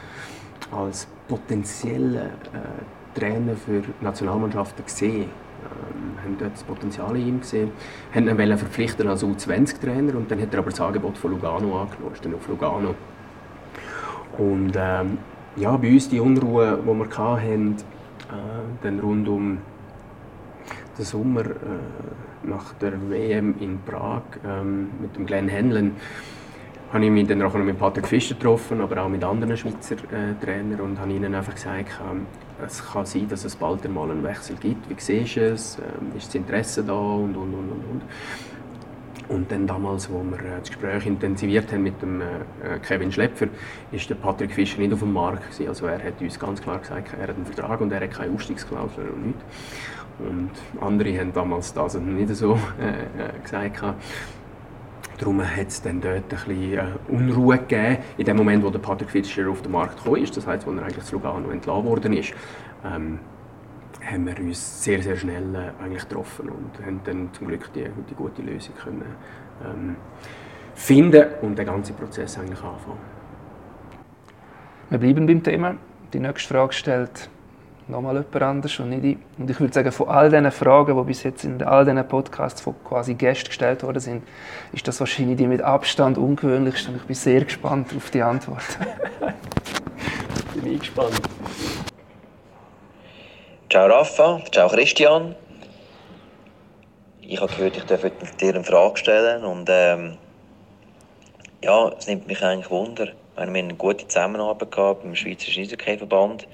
als 0.71 1.07
potenzieller 1.27 2.25
äh, 2.25 3.00
Trainer 3.13 3.55
für 3.55 3.83
Nationalmannschaften 4.01 4.85
gesehen. 4.85 5.29
Ähm, 5.61 6.23
haben 6.23 6.37
dort 6.39 6.53
das 6.53 6.63
Potenzial 6.63 7.15
in 7.15 7.27
ihm 7.27 7.39
gesehen, 7.41 7.71
haben 8.13 8.27
ihn 8.27 8.57
verpflichten 8.57 9.07
als 9.07 9.23
U20-Trainer 9.23 10.15
und 10.15 10.31
dann 10.31 10.41
hat 10.41 10.53
er 10.53 10.59
aber 10.59 10.71
das 10.71 10.81
Angebot 10.81 11.17
von 11.17 11.31
Lugano 11.31 11.81
angenommen, 11.81 12.13
ist 12.13 12.25
dann 12.25 12.33
auf 12.33 12.47
Lugano. 12.47 12.95
Und 14.37 14.73
ähm, 14.75 15.17
ja, 15.55 15.77
bei 15.77 15.91
uns 15.91 16.09
die 16.09 16.19
Unruhe, 16.19 16.79
die 16.81 16.87
wir 16.87 17.17
hatten, 17.17 17.75
äh, 17.75 18.33
dann 18.81 18.99
rund 18.99 19.27
um 19.27 19.57
den 20.97 21.05
Sommer 21.05 21.45
äh, 21.45 21.53
nach 22.43 22.73
der 22.73 22.93
WM 23.09 23.55
in 23.59 23.79
Prag 23.81 24.23
äh, 24.43 24.63
mit 24.63 25.15
dem 25.15 25.25
Glenn 25.25 25.47
Henlen, 25.47 25.95
habe 26.91 27.05
ich 27.05 27.11
mich 27.11 27.27
dann 27.27 27.41
auch 27.41 27.53
mit 27.53 27.77
Patrick 27.77 28.07
Fischer 28.07 28.35
getroffen, 28.35 28.81
aber 28.81 29.03
auch 29.03 29.09
mit 29.09 29.23
anderen 29.23 29.55
Schweizer 29.55 29.95
äh, 29.95 30.43
Trainern 30.43 30.81
und 30.81 30.99
habe 30.99 31.11
ihnen 31.11 31.35
einfach 31.35 31.53
gesagt, 31.53 31.89
äh, 31.89 32.50
es 32.65 32.83
kann 32.91 33.05
sein, 33.05 33.27
dass 33.27 33.45
es 33.45 33.55
bald 33.55 33.85
einmal 33.85 34.11
einen 34.11 34.23
Wechsel 34.23 34.55
gibt. 34.55 34.89
Wie 34.89 34.95
siehst 34.97 35.35
du 35.35 35.51
es? 35.51 35.77
Ähm, 35.77 36.17
ist 36.17 36.27
das 36.27 36.35
Interesse 36.35 36.83
da? 36.83 36.93
Und, 36.93 37.35
und, 37.35 37.53
und, 37.53 37.71
und, 37.71 38.01
und. 39.29 39.51
Dann 39.51 39.65
damals, 39.65 40.09
wo 40.09 40.23
wir 40.23 40.39
äh, 40.39 40.59
das 40.59 40.69
Gespräch 40.69 41.05
intensiviert 41.05 41.71
haben 41.71 41.83
mit 41.83 42.01
dem 42.01 42.21
äh, 42.21 42.25
Kevin 42.85 43.11
Schlepfer, 43.11 43.47
ist 43.91 44.09
der 44.09 44.15
Patrick 44.15 44.53
Fischer 44.53 44.79
nicht 44.79 44.93
auf 44.93 44.99
dem 44.99 45.13
Markt 45.13 45.43
gewesen. 45.43 45.69
Also 45.69 45.85
er 45.85 46.03
hat 46.03 46.19
uns 46.19 46.37
ganz 46.37 46.61
klar 46.61 46.79
gesagt, 46.79 47.13
er 47.13 47.27
hat 47.27 47.35
einen 47.35 47.45
Vertrag 47.45 47.79
und 47.81 47.91
er 47.91 48.01
hat 48.01 48.11
keine 48.11 48.33
Ausstiegsklausel 48.33 49.09
und 49.09 49.27
nichts. 49.27 49.43
Und 50.19 50.51
andere 50.81 51.17
haben 51.17 51.33
damals 51.33 51.73
das 51.73 51.95
nicht 51.95 52.35
so 52.35 52.53
äh, 52.79 53.41
gesagt. 53.41 53.83
Darum 55.21 55.39
hat 55.39 55.67
es 55.67 55.79
dann 55.83 56.01
dort 56.01 56.15
ein 56.15 56.23
bisschen 56.29 56.73
äh, 56.73 56.83
Unruhe 57.07 57.59
gegeben. 57.59 57.99
In 58.17 58.25
dem 58.25 58.37
Moment, 58.37 58.63
wo 58.63 58.71
der 58.71 58.79
Patrick 58.79 59.11
Fischer 59.11 59.47
auf 59.51 59.61
den 59.61 59.71
Markt 59.71 59.97
gekommen 59.97 60.23
ist, 60.23 60.35
das 60.35 60.47
heißt, 60.47 60.67
als 60.67 60.77
er 60.77 60.83
eigentlich 60.83 61.03
zu 61.03 61.15
Lugano 61.15 61.51
entlassen 61.51 61.85
worden 61.85 62.13
ist, 62.13 62.33
ähm, 62.83 63.19
haben 64.03 64.25
wir 64.25 64.39
uns 64.39 64.83
sehr, 64.83 65.03
sehr 65.03 65.15
schnell 65.15 65.53
äh, 65.53 65.83
eigentlich 65.83 66.09
getroffen 66.09 66.49
und 66.49 66.83
haben 66.83 67.01
dann 67.03 67.29
zum 67.33 67.49
Glück 67.49 67.71
die, 67.73 67.85
die 68.09 68.15
gute 68.15 68.41
Lösung 68.41 68.73
können, 68.75 69.05
ähm, 69.63 69.95
finden 70.73 71.27
und 71.43 71.55
den 71.55 71.67
ganzen 71.67 71.95
Prozess 71.95 72.39
eigentlich 72.39 72.63
anfangen. 72.63 72.97
Wir 74.89 74.97
bleiben 74.97 75.27
beim 75.27 75.43
Thema. 75.43 75.75
Die 76.13 76.19
nächste 76.19 76.51
Frage 76.51 76.73
stellt 76.73 77.29
nochmal 77.91 78.15
jemand 78.15 78.41
anders 78.41 78.79
und 78.79 78.89
nicht 78.89 79.03
ich. 79.03 79.17
Und 79.37 79.49
ich 79.49 79.59
würde 79.59 79.73
sagen, 79.73 79.91
von 79.91 80.09
all 80.09 80.29
diesen 80.29 80.51
Fragen, 80.51 80.97
die 80.97 81.03
bis 81.03 81.23
jetzt 81.23 81.43
in 81.43 81.61
all 81.61 81.85
diesen 81.85 82.07
Podcasts 82.07 82.61
von 82.61 82.75
quasi 82.83 83.13
Gästen 83.13 83.47
gestellt 83.47 83.83
worden 83.83 83.99
sind, 83.99 84.23
ist 84.73 84.87
das 84.87 84.99
wahrscheinlich 84.99 85.37
die 85.37 85.47
mit 85.47 85.61
Abstand 85.61 86.17
ungewöhnlichste 86.17 86.89
und 86.89 86.97
ich 86.97 87.03
bin 87.03 87.15
sehr 87.15 87.43
gespannt 87.43 87.93
auf 87.95 88.09
die 88.09 88.21
Antwort. 88.21 88.63
bin 90.55 90.73
ich 90.73 90.79
gespannt. 90.79 91.21
Ciao 93.69 93.87
Rafa, 93.87 94.41
ciao 94.51 94.67
Christian. 94.69 95.35
Ich 97.21 97.39
habe 97.39 97.53
gehört, 97.53 97.77
ich 97.77 97.83
darf 97.83 98.01
dir 98.41 98.55
eine 98.55 98.63
Frage 98.63 98.97
stellen 98.97 99.43
und 99.43 99.69
ähm, 99.71 100.17
ja, 101.63 101.89
es 101.97 102.07
nimmt 102.07 102.27
mich 102.27 102.43
eigentlich 102.43 102.69
Wunder. 102.69 103.07
Wir 103.35 103.45
haben 103.45 103.55
eine 103.55 103.73
gute 103.75 104.07
Zusammenarbeit 104.07 104.71
gehabt 104.71 105.03
beim 105.03 105.15
Schweizer 105.15 105.57
Eishockey-Verband. 105.57 106.47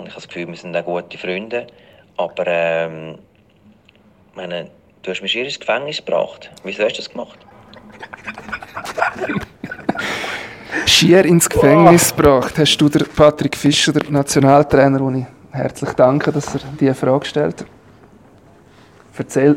Und 0.00 0.06
ich 0.06 0.12
habe 0.14 0.22
das 0.22 0.28
Gefühl, 0.28 0.48
wir 0.48 0.56
sind 0.56 0.74
auch 0.74 0.84
gute 0.84 1.18
Freunde. 1.18 1.66
Aber 2.16 2.44
ähm, 2.46 3.18
meine, 4.34 4.70
du 5.02 5.10
hast 5.10 5.20
mich 5.20 5.32
hier 5.32 5.44
ins 5.44 5.60
Gefängnis 5.60 5.98
gebracht. 5.98 6.50
Wieso 6.64 6.84
hast 6.84 6.94
du 6.94 7.02
das 7.02 7.10
gemacht? 7.10 7.38
Schier 10.86 11.26
ins 11.26 11.50
Gefängnis 11.50 12.16
gebracht. 12.16 12.58
Hast 12.58 12.78
du 12.78 12.88
der 12.88 13.04
Patrick 13.04 13.54
Fischer, 13.54 13.92
der 13.92 14.10
Nationaltrainer, 14.10 14.98
den 14.98 15.18
ich 15.20 15.26
herzlich 15.50 15.90
danke, 15.90 16.32
dass 16.32 16.54
er 16.54 16.62
diese 16.80 16.94
Frage 16.94 17.26
stellt. 17.26 17.66
Erzähl. 19.18 19.54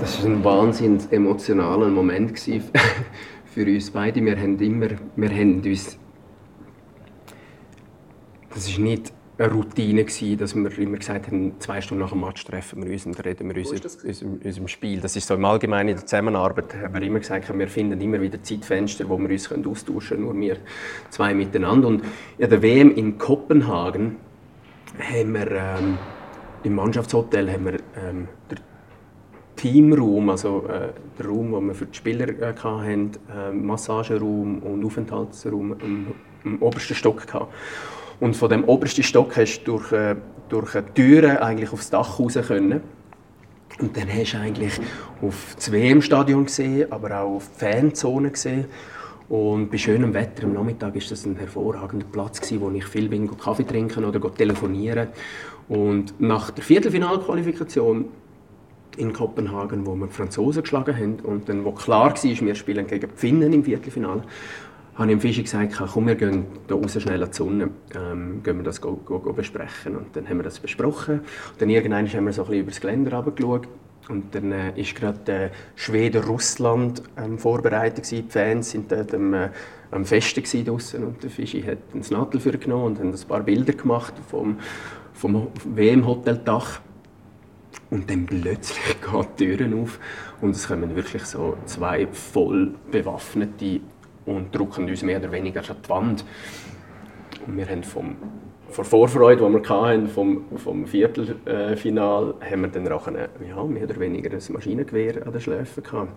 Das 0.00 0.20
war 0.20 0.30
ein 0.30 0.42
wahnsinnig 0.42 1.12
emotionaler 1.12 1.86
Moment 1.90 2.36
für 3.54 3.66
uns 3.66 3.90
beide. 3.92 4.20
Wir 4.24 4.36
haben 4.36 4.58
immer, 4.58 4.88
wir 5.14 5.30
haben 5.30 5.62
uns 5.62 5.96
das 8.54 8.72
war 8.72 8.84
nicht 8.84 9.12
eine 9.36 9.50
Routine 9.50 10.04
gewesen, 10.04 10.38
dass 10.38 10.54
wir 10.54 10.78
immer 10.78 10.98
gesagt 10.98 11.26
haben, 11.26 11.58
zwei 11.58 11.80
Stunden 11.80 12.04
nach 12.04 12.10
dem 12.10 12.20
Match 12.20 12.44
treffen 12.44 12.84
wir 12.84 12.92
uns 12.92 13.04
und 13.04 13.24
reden 13.24 13.52
wir 13.52 13.56
uns 13.56 13.72
unserem, 14.04 14.40
unserem 14.44 14.68
Spiel. 14.68 15.00
Das 15.00 15.16
ist 15.16 15.26
so 15.26 15.34
im 15.34 15.44
Allgemeinen 15.44 15.88
in 15.88 15.96
der 15.96 16.06
Zusammenarbeit 16.06 16.74
haben 16.80 16.94
wir 16.94 17.02
immer 17.02 17.18
gesagt, 17.18 17.52
wir 17.52 17.68
finden 17.68 18.00
immer 18.00 18.20
wieder 18.20 18.40
Zeitfenster, 18.42 19.08
wo 19.08 19.18
wir 19.18 19.28
uns 19.28 19.50
austauschen 19.50 20.18
können, 20.18 20.22
nur 20.22 20.38
wir 20.38 20.58
zwei 21.10 21.34
miteinander. 21.34 21.88
Und 21.88 22.04
in 22.38 22.48
der 22.48 22.62
WM 22.62 22.94
in 22.94 23.18
Kopenhagen 23.18 24.16
haben 25.00 25.32
wir 25.32 25.50
ähm, 25.50 25.98
im 26.62 26.74
Mannschaftshotel 26.76 27.52
haben 27.52 27.64
wir 27.64 27.74
ähm, 27.96 28.28
den 28.50 28.58
Teamraum, 29.56 30.30
also 30.30 30.66
äh, 30.68 30.92
der 31.18 31.26
Raum, 31.26 31.52
wo 31.52 31.60
wir 31.60 31.74
für 31.74 31.86
die 31.86 31.96
Spieler 31.96 32.28
äh, 32.28 32.54
hatten, 32.56 33.10
äh, 33.36 33.50
Massageraum 33.50 34.60
und 34.60 34.84
Aufenthaltsraum 34.84 35.76
im, 35.80 36.06
im 36.44 36.62
obersten 36.62 36.94
Stock 36.94 37.26
gehabt. 37.26 37.52
Und 38.24 38.34
von 38.36 38.48
dem 38.48 38.64
obersten 38.64 39.02
Stock 39.02 39.36
hast 39.36 39.64
du 39.64 39.72
durch, 39.72 39.92
äh, 39.92 40.16
durch 40.48 40.72
Türen 40.94 41.36
eigentlich 41.36 41.70
aufs 41.74 41.90
Dach 41.90 42.18
raus 42.18 42.38
können. 42.46 42.80
Und 43.78 43.94
dann 43.98 44.08
hast 44.08 44.32
du 44.32 44.38
eigentlich 44.38 44.80
auf 45.20 45.54
das 45.56 45.70
WM-Stadion 45.70 46.46
gesehen, 46.46 46.90
aber 46.90 47.20
auch 47.20 47.36
auf 47.36 47.50
die 47.50 47.66
Fanzone 47.66 48.30
gesehen. 48.30 48.64
Und 49.28 49.70
bei 49.70 49.76
schönem 49.76 50.14
Wetter 50.14 50.44
am 50.44 50.54
Nachmittag 50.54 50.96
ist 50.96 51.10
das 51.10 51.26
ein 51.26 51.36
hervorragender 51.36 52.06
Platz 52.10 52.40
wo 52.58 52.70
ich 52.70 52.86
viel 52.86 53.10
bin, 53.10 53.28
Kaffee 53.36 53.64
trinken 53.64 54.06
oder 54.06 54.34
telefonieren. 54.34 55.08
Und 55.68 56.18
nach 56.18 56.50
der 56.50 56.64
Viertelfinalqualifikation 56.64 58.06
in 58.96 59.12
Kopenhagen, 59.12 59.86
wo 59.86 59.94
wir 59.96 60.06
die 60.06 60.12
Franzosen 60.12 60.62
geschlagen 60.62 60.96
haben 60.96 61.16
und 61.20 61.48
dann, 61.48 61.64
wo 61.64 61.72
klar 61.72 62.10
war, 62.10 62.22
wir 62.22 62.54
spielen 62.54 62.86
gegen 62.86 63.10
die 63.10 63.16
Finnen 63.16 63.52
im 63.52 63.64
Viertelfinale, 63.64 64.22
habe 64.96 65.10
ich 65.10 65.18
dem 65.18 65.20
Fischi 65.20 65.42
gesagt, 65.42 65.74
komm, 65.92 66.06
wir 66.06 66.14
gehen 66.14 66.46
hier 66.68 66.76
raus 66.76 67.00
schnell 67.00 67.22
an 67.22 67.30
die 67.30 67.36
Sonne, 67.36 67.70
ähm, 67.94 68.42
gehen 68.42 68.56
wir 68.56 68.64
das 68.64 68.80
go, 68.80 68.92
go, 69.04 69.18
go 69.18 69.32
besprechen. 69.32 69.96
Und 69.96 70.14
dann 70.14 70.28
haben 70.28 70.38
wir 70.38 70.44
das 70.44 70.60
besprochen. 70.60 71.20
Und 71.20 71.60
dann 71.60 71.70
irgendwann 71.70 72.06
haben 72.12 72.26
wir 72.26 72.32
so 72.32 72.42
ein 72.42 72.48
bisschen 72.48 72.60
über 72.60 72.70
das 72.70 72.80
Geländer 72.80 73.16
runtergeschaut. 73.16 73.68
Und 74.08 74.34
dann 74.34 74.52
äh, 74.52 74.78
ist 74.78 74.94
gerade 74.94 75.32
äh, 75.32 75.50
Schweden-Russland 75.76 77.02
ähm, 77.16 77.38
vorbereitet. 77.38 78.08
Die 78.10 78.22
Fans 78.28 78.70
sind 78.70 78.92
dort 78.92 79.14
am, 79.14 79.34
äh, 79.34 79.48
am 79.90 80.04
Festen 80.04 80.64
draussen 80.64 81.04
und 81.04 81.22
der 81.22 81.30
Fischi 81.30 81.62
hat 81.62 81.78
ein 81.94 82.04
Nadel 82.10 82.38
für 82.38 82.56
genommen 82.56 82.84
und 82.84 82.98
hat 82.98 83.06
ein 83.06 83.28
paar 83.28 83.42
Bilder 83.42 83.72
gemacht 83.72 84.12
vom, 84.28 84.58
vom 85.14 85.48
WM-Hoteldach. 85.64 86.80
Und 87.90 88.10
dann 88.10 88.26
plötzlich 88.26 89.00
gehen 89.00 89.26
die 89.38 89.56
Türen 89.56 89.82
auf 89.82 89.98
und 90.40 90.50
es 90.50 90.68
kommen 90.68 90.94
wirklich 90.94 91.24
so 91.24 91.56
zwei 91.64 92.06
voll 92.08 92.74
bewaffnete 92.90 93.80
und 94.26 94.54
drücken 94.54 94.88
uns 94.88 95.02
mehr 95.02 95.18
oder 95.18 95.32
weniger 95.32 95.60
an 95.60 95.76
die 95.84 95.88
Wand. 95.88 96.24
Und 97.46 97.56
wir 97.56 97.68
haben 97.68 97.82
vom, 97.82 98.16
von 98.68 98.84
Vorfreude, 98.84 99.46
die 99.46 99.52
wir 99.52 99.68
hatten, 99.68 100.08
vom, 100.08 100.44
vom 100.56 100.86
Viertelfinal, 100.86 102.34
haben 102.40 102.62
wir 102.62 102.68
dann 102.68 102.88
auch 102.92 103.06
eine, 103.06 103.28
ja, 103.46 103.62
mehr 103.64 103.84
oder 103.84 104.00
weniger 104.00 104.30
ein 104.30 104.52
Maschinengewehr 104.52 105.26
an 105.26 105.32
den 105.32 105.40
Schläfen 105.40 105.82
gehabt. 105.82 106.12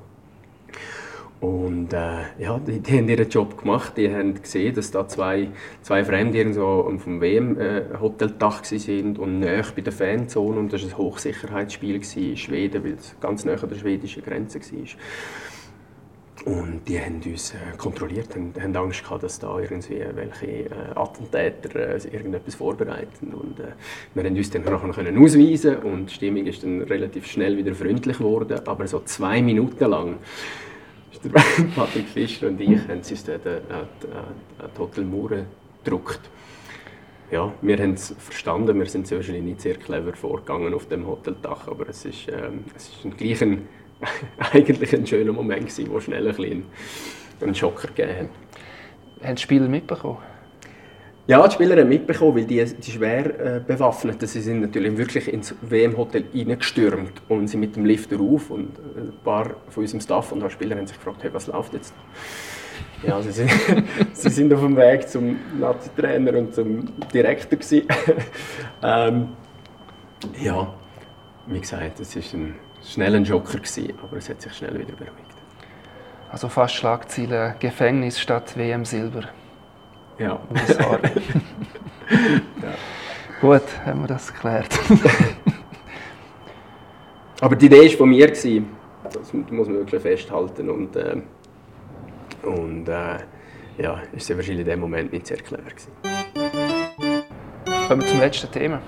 Und 1.40 1.94
äh, 1.94 2.24
ja, 2.40 2.58
die, 2.58 2.80
die, 2.80 2.98
haben 2.98 3.10
ihren 3.10 3.30
Job 3.30 3.62
gemacht. 3.62 3.94
Die 3.96 4.12
haben 4.12 4.42
gesehen, 4.42 4.74
dass 4.74 4.90
da 4.90 5.08
zwei, 5.08 5.50
zwei 5.84 6.04
Fremde 6.04 6.40
irgendwo 6.40 6.92
vom 6.98 7.22
WM-Hoteldach 7.22 8.64
äh, 8.72 8.78
sind 8.80 9.20
und 9.20 9.40
näher 9.42 9.66
bei 9.76 9.84
der 9.84 9.94
Fanzone. 9.94 10.58
Und 10.58 10.74
das 10.74 10.82
war 10.82 10.90
ein 10.90 10.98
Hochsicherheitsspiel 10.98 11.96
in 12.16 12.38
Schweden, 12.38 12.84
weil 12.84 12.94
es 12.94 13.16
ganz 13.20 13.46
näher 13.46 13.62
an 13.62 13.70
der 13.70 13.76
schwedischen 13.76 14.24
Grenze 14.24 14.60
war. 14.60 14.88
Und 16.46 16.82
die 16.88 17.00
haben 17.00 17.22
uns 17.26 17.54
äh, 17.54 17.78
kontrolliert, 17.78 18.36
haben, 18.36 18.54
haben 18.62 18.76
Angst 18.76 19.04
gehabt, 19.04 19.24
dass 19.24 19.40
da 19.40 19.60
irgendwie 19.60 20.02
welche 20.14 20.66
äh, 20.66 20.70
Attentäter 20.96 21.76
äh, 21.76 22.08
irgendetwas 22.08 22.56
vorbereiten. 22.56 23.34
Und 23.34 23.58
wir 24.14 24.24
haben 24.24 24.36
uns 24.36 24.50
dann 24.50 24.64
nachher 24.64 25.22
ausweisen 25.22 25.78
und 25.78 26.10
die 26.10 26.14
Stimmung 26.14 26.46
ist 26.46 26.64
dann 26.64 26.82
relativ 26.84 27.26
schnell 27.26 27.58
wieder 27.58 27.74
freundlich 27.74 28.20
geworden. 28.20 28.60
Aber 28.66 28.88
so 28.88 29.02
zwei 29.02 29.42
Minuten 29.42 29.90
lang 29.90 30.18
ist 31.12 31.26
der 31.26 31.30
Patrick 31.76 32.08
Fischer 32.08 32.48
und 32.48 32.62
ich 32.62 32.78
haben 32.88 32.98
uns 32.98 33.24
die, 33.24 33.32
an 33.32 33.40
die 33.40 34.80
Hotelmauer 34.80 35.46
gedruckt. 35.84 36.22
Ja, 37.30 37.54
wir 37.62 37.78
haben 37.78 37.94
es 37.94 38.16
verstanden, 38.20 38.80
wir 38.80 38.86
sind 38.86 39.12
wahrscheinlich 39.12 39.44
nicht 39.44 39.62
sehr 39.62 39.76
clever 39.76 40.14
vorgegangen 40.14 40.74
auf 40.74 40.88
dem 40.88 41.06
Hoteldach, 41.06 41.68
aber 41.68 41.90
es 41.90 42.06
ist, 42.06 42.30
ähm, 42.30 42.64
es 42.74 42.88
ist 42.88 43.04
ein 43.04 43.18
gleichen 43.18 43.68
eigentlich 44.54 44.94
ein 44.94 45.06
schöner 45.06 45.34
Moment 45.34 45.68
gewesen, 45.68 45.90
wo 45.92 46.00
schnell 46.00 46.28
ein 46.28 46.36
bisschen 46.36 46.64
einen 47.42 47.56
Schocker 47.56 47.88
gegeben 47.88 48.20
hat. 48.20 49.28
Haben 49.28 49.36
die 49.36 49.42
Spieler 49.42 49.68
mitbekommen? 49.68 50.20
Ja, 51.28 51.46
die 51.46 51.56
Spieler 51.56 51.76
haben 51.76 51.90
mitbekommen, 51.90 52.38
weil 52.38 52.46
die, 52.46 52.64
die 52.64 52.92
schwer 52.92 53.58
äh, 53.58 53.60
bewaffnet 53.60 54.26
Sie 54.26 54.40
sind 54.40 54.62
natürlich 54.62 54.98
wirklich 54.98 55.28
ins 55.32 55.54
WM-Hotel 55.62 56.24
reingestürmt 56.34 57.22
und 57.28 57.50
sind 57.50 57.60
mit 57.60 57.76
dem 57.76 57.84
Lift 57.84 58.14
rauf 58.14 58.50
und 58.50 58.80
ein 58.96 59.12
paar 59.26 59.56
von 59.70 59.84
unserem 59.84 60.00
Staff 60.00 60.32
und 60.32 60.42
auch 60.42 60.50
Spieler 60.50 60.78
haben 60.78 60.88
sich 60.88 60.96
gefragt, 60.96 61.24
hey, 61.24 61.34
was 61.34 61.48
läuft 61.48 61.74
jetzt? 61.74 61.94
Ja, 63.06 63.22
sie 63.22 63.32
sind, 63.32 63.52
sie 64.14 64.30
sind 64.30 64.54
auf 64.54 64.62
dem 64.62 64.78
Weg 64.78 65.10
zum 65.10 65.36
Nazi-Trainer 65.60 66.34
und 66.34 66.56
zum 66.56 66.88
Direktor 67.14 67.60
ähm, 68.84 69.28
ja, 70.42 70.74
wie 71.48 71.60
gesagt, 71.60 72.00
es 72.00 72.16
ist 72.16 72.34
ein 72.34 72.56
schnell 72.94 73.16
ein 73.16 73.24
Joker 73.24 73.58
gewesen, 73.58 73.94
aber 74.02 74.18
es 74.18 74.30
hat 74.30 74.42
sich 74.42 74.54
schnell 74.54 74.74
wieder 74.74 74.94
beruhigt. 74.94 75.38
Also 76.32 76.50
fast 76.50 76.76
Schlagziele 76.76 77.56
Gefängnis 77.60 78.20
statt 78.20 78.58
WM 78.58 78.86
Silber. 78.86 79.24
Ja. 80.20 80.40
ja. 82.62 82.74
Gut, 83.40 83.62
haben 83.86 84.02
wir 84.02 84.08
das 84.08 84.34
geklärt. 84.34 84.70
aber 87.42 87.56
die 87.56 87.68
Idee 87.68 87.90
war 87.90 87.98
von 87.98 88.10
mir, 88.10 88.28
das 88.28 88.44
muss 89.34 89.68
man 89.68 89.76
wirklich 89.76 90.02
festhalten. 90.02 90.70
Und, 90.70 90.96
äh, 90.96 91.22
und 92.44 92.90
äh, 92.90 93.18
ja, 93.78 94.02
ist 94.12 94.30
wahrscheinlich 94.36 94.62
in 94.62 94.66
dem 94.66 94.80
Moment 94.80 95.14
nicht 95.14 95.28
sehr 95.28 95.38
clever. 95.38 95.70
Gewesen. 95.70 95.92
Kommen 97.88 98.02
wir 98.02 98.08
zum 98.08 98.20
letzten 98.20 98.52
Thema. 98.52 98.82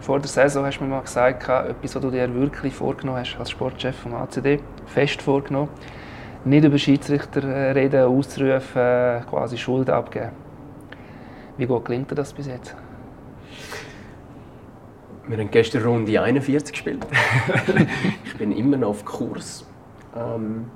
Vor 0.00 0.20
der 0.20 0.28
Saison 0.28 0.64
hast 0.64 0.78
du 0.78 0.84
mir 0.84 0.90
mal 0.90 1.00
gesagt, 1.00 1.48
etwas, 1.48 1.94
was 1.94 2.02
du 2.02 2.10
dir 2.10 2.32
wirklich 2.34 2.74
vorgenommen 2.74 3.18
hast 3.18 3.36
als 3.38 3.50
Sportchef 3.50 3.96
vom 3.96 4.14
ACD, 4.14 4.60
fest 4.86 5.22
vorgenommen, 5.22 5.70
nicht 6.44 6.64
über 6.64 6.78
Schiedsrichter 6.78 7.42
äh, 7.42 7.72
reden, 7.72 8.04
auszurufen, 8.04 8.80
äh, 8.80 9.20
quasi 9.28 9.58
Schuld 9.58 9.90
abgeben. 9.90 10.30
Wie 11.56 11.66
gut 11.66 11.86
gelingt 11.86 12.10
dir 12.10 12.14
das 12.14 12.32
bis 12.32 12.46
jetzt? 12.46 12.76
Wir 15.26 15.38
haben 15.38 15.50
gestern 15.50 15.82
Runde 15.82 16.22
41 16.22 16.72
gespielt. 16.72 17.04
ich 18.24 18.36
bin 18.36 18.52
immer 18.52 18.76
noch 18.76 18.90
auf 18.90 19.04
Kurs. 19.04 19.66
Ähm, 20.14 20.66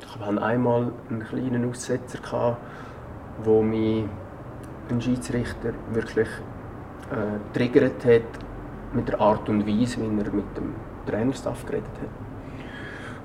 ich 0.00 0.20
hatte 0.20 0.42
einmal 0.42 0.90
einen 1.08 1.22
kleinen 1.22 1.70
Aussetzer, 1.70 2.18
gehabt, 2.18 2.56
wo 3.44 3.62
mich 3.62 4.04
ein 4.90 5.00
Schiedsrichter 5.00 5.74
wirklich 5.92 6.28
äh, 7.14 7.56
triggert 7.56 8.04
hat 8.04 8.22
mit 8.92 9.08
der 9.08 9.20
Art 9.20 9.48
und 9.48 9.66
Weise, 9.66 10.00
wie 10.00 10.06
er 10.06 10.32
mit 10.32 10.56
dem 10.56 10.74
Trainerstaff 11.06 11.64
geredet 11.66 11.90
hat. 12.00 12.08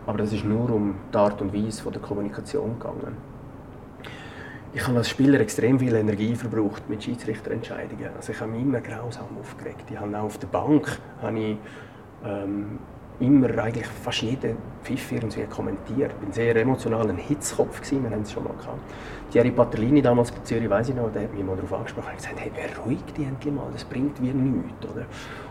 Aber 0.08 0.18
das 0.18 0.34
ist 0.34 0.44
nur 0.44 0.70
um 0.72 0.96
die 1.14 1.18
Art 1.18 1.42
und 1.42 1.54
Weise 1.54 1.90
der 1.92 2.02
Kommunikation 2.02 2.80
gegangen. 2.80 3.18
Ich 4.72 4.88
habe 4.88 4.98
als 4.98 5.10
Spieler 5.10 5.40
extrem 5.40 5.80
viel 5.80 5.96
Energie 5.96 6.36
verbraucht 6.36 6.88
mit 6.90 7.04
Schiedsrichterentscheidungen. 7.04 8.10
Also 8.16 8.32
ich 8.32 8.40
habe 8.40 8.52
mich 8.52 8.62
immer 8.62 8.82
grausam 8.82 9.26
aufgeregt. 9.40 9.86
Ich 9.90 10.00
habe 10.00 10.16
auch 10.18 10.26
auf 10.26 10.38
der 10.38 10.48
Bank 10.48 11.00
habe 11.22 11.40
ich, 11.40 11.58
ähm, 12.24 12.78
immer 13.20 13.50
eigentlich 13.58 13.88
fast 13.88 14.22
jeden 14.22 14.58
Pfiff 14.84 15.12
irgendwie 15.12 15.44
kommentiert. 15.44 16.12
Ich 16.22 16.28
war 16.28 16.34
sehr 16.34 16.56
emotional 16.56 17.10
ein 17.10 17.18
Hitzkopf, 17.18 17.82
gewesen, 17.82 18.04
wir 18.04 18.12
haben 18.12 18.22
es 18.22 18.32
schon 18.32 18.44
mal 18.44 18.54
gehabt. 18.54 18.80
Thierry 19.32 19.52
Patellini 19.52 20.02
damals 20.02 20.32
bei 20.32 20.42
Zürich, 20.44 20.70
weiß 20.70 20.90
ich 20.90 20.96
noch, 20.96 21.12
der 21.12 21.24
hat 21.24 21.34
mich 21.34 21.44
mal 21.44 21.56
darauf 21.56 21.74
angesprochen 21.74 22.10
und 22.12 22.18
gesagt, 22.18 22.36
hey, 22.38 22.52
beruhig 22.52 23.04
dich 23.16 23.28
endlich 23.28 23.54
mal, 23.54 23.68
das 23.74 23.84
bringt 23.84 24.20
mir 24.22 24.34
nichts. 24.34 24.86
Oder? 24.92 25.06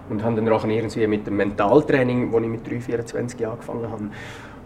Und 0.08 0.24
haben 0.24 0.36
dann 0.36 0.48
auch 0.48 0.64
irgendwie 0.64 1.06
mit 1.06 1.26
dem 1.26 1.36
Mentaltraining, 1.36 2.32
das 2.32 2.42
ich 2.42 2.48
mit 2.48 2.66
3, 2.66 2.80
24 2.80 3.40
Jahren 3.40 3.52
angefangen 3.52 3.90
habe, 3.90 4.10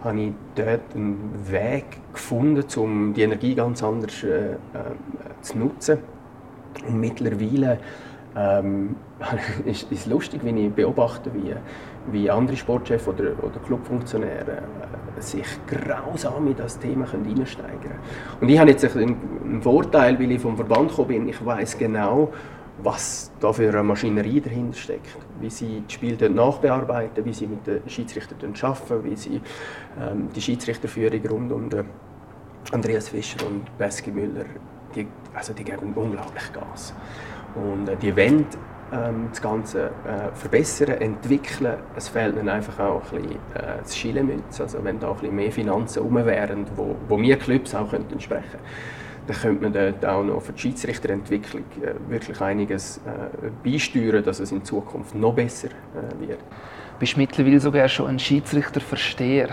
habe 0.04 0.20
ich 0.20 0.32
dort 0.54 0.94
einen 0.94 1.30
Weg 1.48 1.84
gefunden, 2.12 2.64
um 2.76 3.14
die 3.14 3.22
Energie 3.22 3.54
ganz 3.54 3.82
anders 3.82 4.22
äh, 4.22 4.52
äh, 4.52 4.56
zu 5.42 5.58
nutzen. 5.58 5.98
Und 6.88 6.98
mittlerweile 6.98 7.78
ähm, 8.36 8.96
ist 9.64 9.90
es 9.92 10.06
lustig, 10.06 10.40
wenn 10.44 10.56
ich 10.56 10.72
beobachte, 10.72 11.30
wie, 11.34 11.54
wie 12.10 12.30
andere 12.30 12.56
Sportchefs 12.56 13.06
oder, 13.06 13.32
oder 13.42 13.60
Clubfunktionäre 13.64 14.62
äh, 15.18 15.20
sich 15.20 15.46
grausam 15.66 16.48
in 16.48 16.56
das 16.56 16.78
Thema 16.78 17.04
reinsteigern 17.04 17.80
können. 17.80 17.98
Und 18.40 18.48
ich 18.48 18.58
habe 18.58 18.70
jetzt 18.70 18.84
einen, 18.96 19.60
Vorteil, 19.62 20.18
weil 20.18 20.32
ich 20.32 20.40
vom 20.40 20.56
Verband 20.56 20.88
gekommen 20.88 21.08
bin. 21.08 21.28
Ich 21.28 21.44
weiß 21.44 21.78
genau, 21.78 22.32
was 22.82 23.30
da 23.38 23.52
für 23.52 23.68
eine 23.68 23.82
Maschinerie 23.82 24.40
dahinter 24.40 24.76
steckt. 24.76 25.16
Wie 25.40 25.50
sie 25.50 25.82
die 25.88 25.94
Spiele 25.94 26.30
nachbearbeiten, 26.30 27.24
wie 27.24 27.32
sie 27.32 27.46
mit 27.46 27.66
den 27.66 27.88
Schiedsrichtern 27.88 28.54
arbeiten, 28.60 29.04
wie 29.04 29.16
sie 29.16 29.40
ähm, 30.00 30.28
die 30.34 30.40
Schiedsrichterführung 30.40 31.26
rund 31.26 31.52
um 31.52 31.68
den 31.68 31.84
Andreas 32.72 33.08
Fischer 33.08 33.46
und 33.46 33.76
Beski 33.76 34.10
Müller, 34.10 34.44
die, 34.94 35.06
also 35.34 35.52
die 35.52 35.64
geben 35.64 35.92
unglaublich 35.94 36.52
Gas. 36.52 36.94
Und 37.54 37.88
äh, 37.88 37.96
die 37.96 38.16
wollen 38.16 38.46
ähm, 38.92 39.28
das 39.30 39.40
Ganze 39.40 39.86
äh, 39.86 40.34
verbessern, 40.34 41.00
entwickeln. 41.00 41.76
Es 41.96 42.08
fehlt 42.08 42.36
ihnen 42.36 42.48
einfach 42.48 42.78
auch 42.78 43.02
ein 43.12 43.22
bisschen 43.22 43.36
äh, 43.54 43.78
das 43.82 43.96
Schilemütz. 43.96 44.60
Also 44.60 44.84
wenn 44.84 45.00
da 45.00 45.08
ein 45.08 45.14
bisschen 45.14 45.36
mehr 45.36 45.52
Finanzen 45.52 46.02
herum 46.02 46.26
wären, 46.26 46.66
wo, 46.76 46.96
wo 47.08 47.18
wir 47.18 47.38
Clubs 47.38 47.74
auch 47.74 47.90
könnten 47.90 48.20
sprechen 48.20 48.58
dann 49.26 49.36
könnte 49.36 49.62
man 49.62 49.72
dort 49.72 50.04
auch 50.04 50.24
noch 50.24 50.42
für 50.42 50.52
die 50.52 50.60
Schiedsrichterentwicklung 50.60 51.64
äh, 51.80 51.94
wirklich 52.10 52.40
einiges 52.40 52.98
äh, 52.98 53.50
beisteuern, 53.62 54.24
dass 54.24 54.40
es 54.40 54.50
in 54.50 54.64
Zukunft 54.64 55.14
noch 55.14 55.34
besser 55.34 55.68
äh, 55.68 56.28
wird. 56.28 56.40
Bist 56.98 57.14
du 57.14 57.20
mittlerweile 57.20 57.60
sogar 57.60 57.88
schon 57.88 58.08
ein 58.08 58.18
Schiedsrichterversteher? 58.18 59.50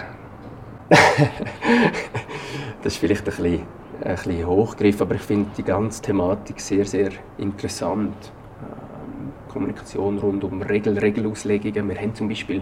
das 0.90 2.94
ist 2.94 2.98
vielleicht 2.98 3.22
ein 3.22 3.26
bisschen 3.26 3.62
ein 4.02 4.16
bisschen 4.16 4.48
hochgegriffen, 4.48 5.02
aber 5.02 5.16
ich 5.16 5.22
finde 5.22 5.50
die 5.58 5.64
ganze 5.64 6.02
Thematik 6.02 6.62
sehr, 6.62 6.86
sehr 6.86 7.10
interessant. 7.38 8.32
Kommunikation 9.50 10.18
rund 10.20 10.44
um 10.44 10.62
Regel, 10.62 10.98
Regelauslegungen. 10.98 11.90
Wir 11.90 11.98
haben 11.98 12.16
zum 12.16 12.30
Beispiel 12.30 12.62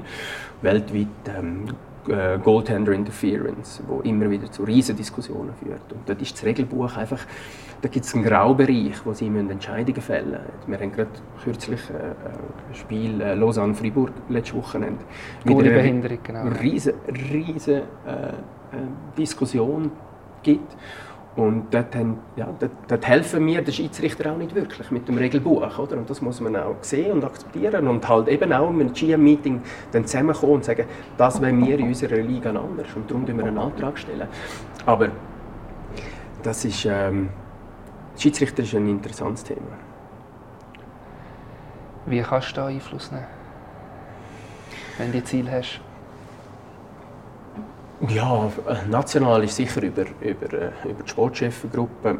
weltweit 0.62 1.08
ähm, 1.38 1.66
äh, 2.08 2.40
Goaltender 2.40 2.94
Interference, 2.94 3.82
wo 3.88 4.00
immer 4.02 4.30
wieder 4.30 4.52
zu 4.52 4.64
riesen 4.64 4.96
Diskussionen 4.96 5.54
führt. 5.62 5.92
Und 5.92 6.08
dort 6.08 6.22
ist 6.22 6.34
das 6.34 6.46
Regelbuch 6.46 6.96
einfach, 6.98 7.20
da 7.82 7.90
gibt 7.90 8.06
es 8.06 8.16
einen 8.16 8.24
Graubereich, 8.24 9.06
wo 9.06 9.14
sie 9.14 9.28
Entscheidungen 9.28 10.02
fällen 10.02 10.32
müssen. 10.32 10.72
Wir 10.72 10.80
haben 10.80 10.92
gerade 10.92 11.10
kürzlich 11.44 11.82
äh, 11.90 12.70
ein 12.70 12.76
Spiel 12.76 13.22
äh, 13.22 13.36
Lausanne-Fribourg 13.36 14.12
letztes 14.30 14.56
Wochenende. 14.56 15.04
Mit 15.44 15.58
einer 15.58 15.70
Behinderung, 15.70 16.20
genau. 16.24 16.48
riesen, 16.62 16.94
riesen 17.32 17.76
äh, 17.76 18.32
Diskussion 19.18 19.92
gibt. 20.44 20.76
Und 21.38 21.72
dort, 21.72 21.96
haben, 21.96 22.18
ja, 22.36 22.50
dort, 22.60 22.72
dort, 22.88 23.08
helfen 23.08 23.46
mir 23.46 23.62
der 23.62 23.72
Schiedsrichter 23.72 24.32
auch 24.32 24.38
nicht 24.38 24.56
wirklich 24.56 24.90
mit 24.90 25.08
dem 25.08 25.20
Regelbuch. 25.20 25.78
Oder? 25.78 25.98
Und 25.98 26.10
das 26.10 26.20
muss 26.20 26.42
man 26.42 26.56
auch 26.56 26.78
sehen 26.82 27.12
und 27.12 27.24
akzeptieren. 27.24 27.88
Und 27.88 28.10
halt 28.10 28.28
eben 28.28 28.52
auch 28.52 28.70
einem 28.70 28.92
GM-Meeting 28.92 29.62
zusammenkommen 29.92 30.54
und 30.54 30.66
sagen, 30.66 30.86
das 31.16 31.40
wollen 31.40 31.64
wir 31.64 31.78
in 31.78 31.90
unserer 31.90 32.18
Liga 32.18 32.50
anders. 32.50 32.88
Und 32.96 33.10
darum 33.10 33.24
stellen 33.24 33.38
wir 33.38 33.46
einen 33.46 33.60
Antrag. 33.60 34.00
stellen. 34.00 34.28
Aber 34.88 35.10
das 36.42 36.66
ist, 36.66 36.86
ähm, 36.86 37.30
Schiedsrichter 38.18 38.64
ist 38.64 38.74
ein 38.74 38.90
interessantes 38.90 39.44
Thema. 39.44 39.62
Wie 42.08 42.22
kannst 42.22 42.52
du 42.52 42.56
da 42.56 42.66
Einfluss 42.66 43.12
nehmen, 43.12 43.28
wenn 44.98 45.12
du 45.12 45.24
Ziel 45.24 45.52
hast? 45.52 45.82
Ja, 48.06 48.52
national 48.92 49.44
ist 49.44 49.56
sicher 49.56 49.82
über, 49.82 50.06
über, 50.22 50.54
äh, 50.54 50.72
über 50.84 51.02
die 51.04 51.10
Sportchefengruppe, 51.10 52.20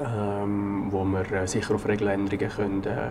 ähm, 0.00 0.88
wo 0.90 1.04
wir 1.04 1.30
äh, 1.30 1.46
sicher 1.46 1.76
auf 1.76 1.86
Regeländerungen 1.86 2.48
können, 2.48 2.82
äh, 2.82 3.10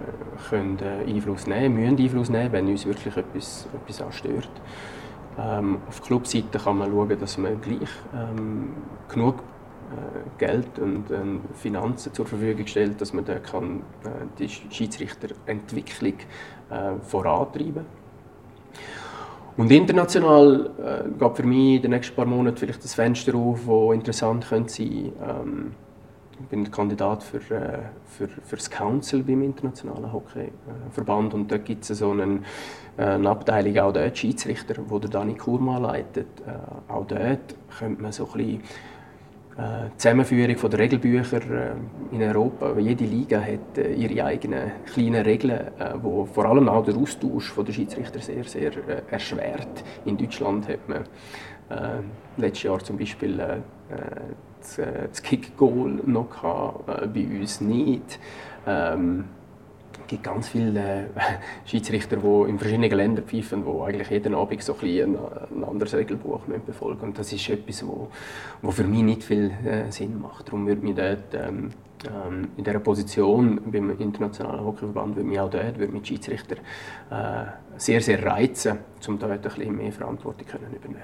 können 0.50 0.78
äh, 0.80 1.10
Einfluss 1.10 1.48
nehmen 1.48 1.76
müssen 1.76 1.98
Einfluss 1.98 2.30
nehmen, 2.30 2.52
wenn 2.52 2.68
uns 2.68 2.86
wirklich 2.86 3.16
etwas, 3.16 3.70
etwas 3.74 4.02
anstört. 4.02 4.50
Ähm, 5.40 5.78
auf 5.88 6.02
Clubseite 6.02 6.60
kann 6.60 6.78
man 6.78 6.92
schauen, 6.92 7.18
dass 7.18 7.38
man 7.38 7.62
gleich 7.62 7.90
ähm, 8.14 8.74
genug 9.08 9.36
äh, 9.40 10.38
Geld 10.38 10.78
und 10.78 11.10
äh, 11.10 11.16
Finanzen 11.54 12.14
zur 12.14 12.26
Verfügung 12.26 12.68
stellt, 12.68 13.00
dass 13.00 13.14
man 13.14 13.24
da 13.24 13.36
kann, 13.36 13.82
die 14.40 14.50
Schiedsrichterentwicklung 14.50 16.16
vorantreiben 17.04 17.76
kann. 17.76 17.86
Und 19.58 19.72
international 19.72 20.70
äh, 20.78 21.10
geht 21.18 21.38
für 21.38 21.44
mich 21.44 21.76
in 21.78 21.82
den 21.84 21.92
nächsten 21.92 22.16
paar 22.16 22.26
Monaten 22.26 22.58
vielleicht 22.58 22.84
das 22.84 22.94
Fenster 22.94 23.36
auf, 23.36 23.62
das 23.66 23.96
interessant 23.96 24.48
könnte 24.50 24.74
sein 24.74 25.14
ähm, 25.26 25.72
Ich 26.42 26.48
bin 26.48 26.70
Kandidat 26.70 27.24
für, 27.24 27.38
äh, 27.38 27.80
für, 28.06 28.28
für 28.28 28.56
das 28.58 28.70
Council 28.70 29.24
beim 29.24 29.42
Internationalen 29.44 30.12
Hockeyverband 30.12 31.34
und 31.34 31.50
dort 31.50 31.64
gibt 31.64 31.90
es 31.90 31.98
so 31.98 32.12
einen, 32.12 32.44
äh, 32.98 33.04
eine 33.04 33.30
Abteilung 33.30 33.78
auch 33.80 33.94
dort 33.94 34.18
Schiedsrichter, 34.18 34.76
wo 34.90 35.00
der 35.00 35.10
Dani 35.10 35.36
Kurma 35.36 35.78
leitet. 35.78 36.28
Äh, 36.46 36.92
auch 36.92 37.08
dort 37.08 37.56
könnte 37.80 38.02
man 38.02 38.12
so 38.12 38.26
ein 38.26 38.32
bisschen 38.34 38.64
äh, 39.58 39.90
Zusammenführung 39.96 40.70
der 40.70 40.80
Regelbücher 40.80 41.38
äh, 41.38 41.72
in 42.12 42.22
Europa. 42.22 42.78
Jede 42.78 43.06
Liga 43.06 43.40
hat 43.40 43.78
äh, 43.78 43.94
ihre 43.94 44.26
eigenen 44.26 44.72
kleinen 44.86 45.24
Regeln, 45.24 45.72
wo 46.02 46.26
vor 46.26 46.46
allem 46.46 46.68
auch 46.68 46.84
der 46.84 46.98
Austausch 46.98 47.54
der 47.56 47.72
Schiedsrichter 47.72 48.20
sehr, 48.20 48.44
sehr 48.44 48.72
erschwert. 49.10 49.84
In 50.04 50.18
Deutschland 50.18 50.68
hat 50.68 50.90
man 50.90 51.04
letztes 52.38 52.64
Jahr 52.64 52.80
zum 52.80 52.98
Beispiel 52.98 53.42
das 54.60 55.24
Kick-Goal 55.24 56.02
noch 56.06 56.30
gehabt, 56.30 56.86
bei 57.12 57.26
uns 57.40 57.60
nicht. 57.60 58.20
Ähm, 58.68 59.24
gibt 60.08 60.24
ganz 60.24 60.48
viele 60.48 60.80
äh, 60.80 61.04
Schiedsrichter, 61.66 62.18
die 62.18 62.50
in 62.50 62.60
verschiedenen 62.60 62.92
Ländern 62.92 63.26
pfeifen, 63.26 63.64
die 63.66 63.82
eigentlich 63.82 64.10
jeden 64.10 64.36
Abend 64.36 64.64
so 64.64 64.76
ein, 64.82 65.18
ein 65.18 65.64
anderes 65.64 65.94
Regelbuch 65.94 66.42
befolgen 66.66 67.02
Und 67.02 67.20
das 67.20 67.32
ist 67.34 67.50
etwas, 67.50 67.86
wo, 67.86 68.10
wo 68.62 68.72
für 68.72 68.84
mich 68.84 69.04
nicht 69.04 69.24
viel 69.24 69.52
äh, 69.66 69.92
Sinn 69.92 70.20
macht. 70.20 70.48
Darum 70.48 70.68
würde 70.68 70.82
mich 70.82 70.96
dort 70.96 71.34
ähm, 71.34 71.72
ähm, 72.06 72.50
in 72.58 72.64
dieser 72.64 72.80
Position 72.80 73.60
beim 73.66 73.90
Internationalen 74.00 74.64
Hockeyverband 74.64 75.16
würde 75.16 75.28
mich 75.28 75.40
auch 75.40 75.50
dort 75.50 75.80
würde 75.80 75.94
mich 75.94 76.08
Schiedsrichter 76.08 76.58
äh, 77.10 77.46
sehr, 77.78 78.02
sehr 78.02 78.24
reizen, 78.24 78.80
um 79.08 79.20
dort 79.20 79.32
ein 79.32 79.42
bisschen 79.42 79.76
mehr 79.76 79.92
Verantwortung 79.92 80.48
können 80.48 80.74
übernehmen. 80.74 81.04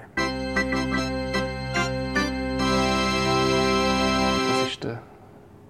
Das 4.48 4.68
ist 4.68 4.84
der 4.84 5.02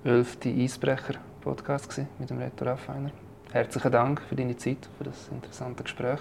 elfte 0.04 0.48
Eisbrecher 0.48 1.31
Podcast 1.42 2.00
mit 2.18 2.30
dem 2.30 2.38
Reto 2.38 2.64
Raffiner. 2.64 3.10
Herzlichen 3.52 3.92
Dank 3.92 4.22
für 4.22 4.36
deine 4.36 4.56
Zeit, 4.56 4.88
für 4.96 5.04
das 5.04 5.28
interessante 5.28 5.82
Gespräch. 5.82 6.20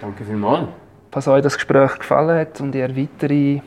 Danke 0.00 0.24
vielmals. 0.24 0.68
Falls 1.10 1.28
euch 1.28 1.42
das 1.42 1.54
Gespräch 1.54 1.98
gefallen 1.98 2.38
hat 2.38 2.60
und 2.60 2.74
ihr 2.74 2.96
weitere 2.96 3.60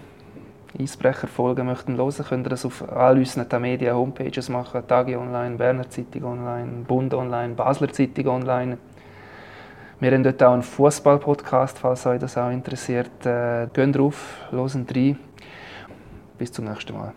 Eisbrecher-Folgen 0.79 1.65
möchten 1.65 1.97
hören, 1.97 2.25
könnt 2.27 2.47
ihr 2.47 2.49
das 2.49 2.65
auf 2.65 2.91
all 2.91 3.17
unseren 3.17 3.61
Media 3.61 3.93
Homepages 3.93 4.49
machen. 4.49 4.81
Tagi 4.87 5.15
Online, 5.15 5.55
Berner 5.55 5.89
Zeitung 5.89 6.23
Online, 6.23 6.83
Bund 6.87 7.13
Online, 7.13 7.53
Basler 7.53 7.91
Zeitung 7.91 8.27
Online. 8.27 8.77
Wir 9.99 10.11
haben 10.11 10.23
dort 10.23 10.41
auch 10.43 10.53
einen 10.53 10.63
Fußball-Podcast, 10.63 11.79
falls 11.79 12.05
euch 12.05 12.19
das 12.19 12.37
auch 12.37 12.51
interessiert. 12.51 13.25
Äh, 13.25 13.67
geht 13.73 13.95
drauf, 13.95 14.47
hören 14.51 14.85
rein. 14.93 15.17
Bis 16.37 16.51
zum 16.51 16.65
nächsten 16.65 16.93
Mal. 16.93 17.13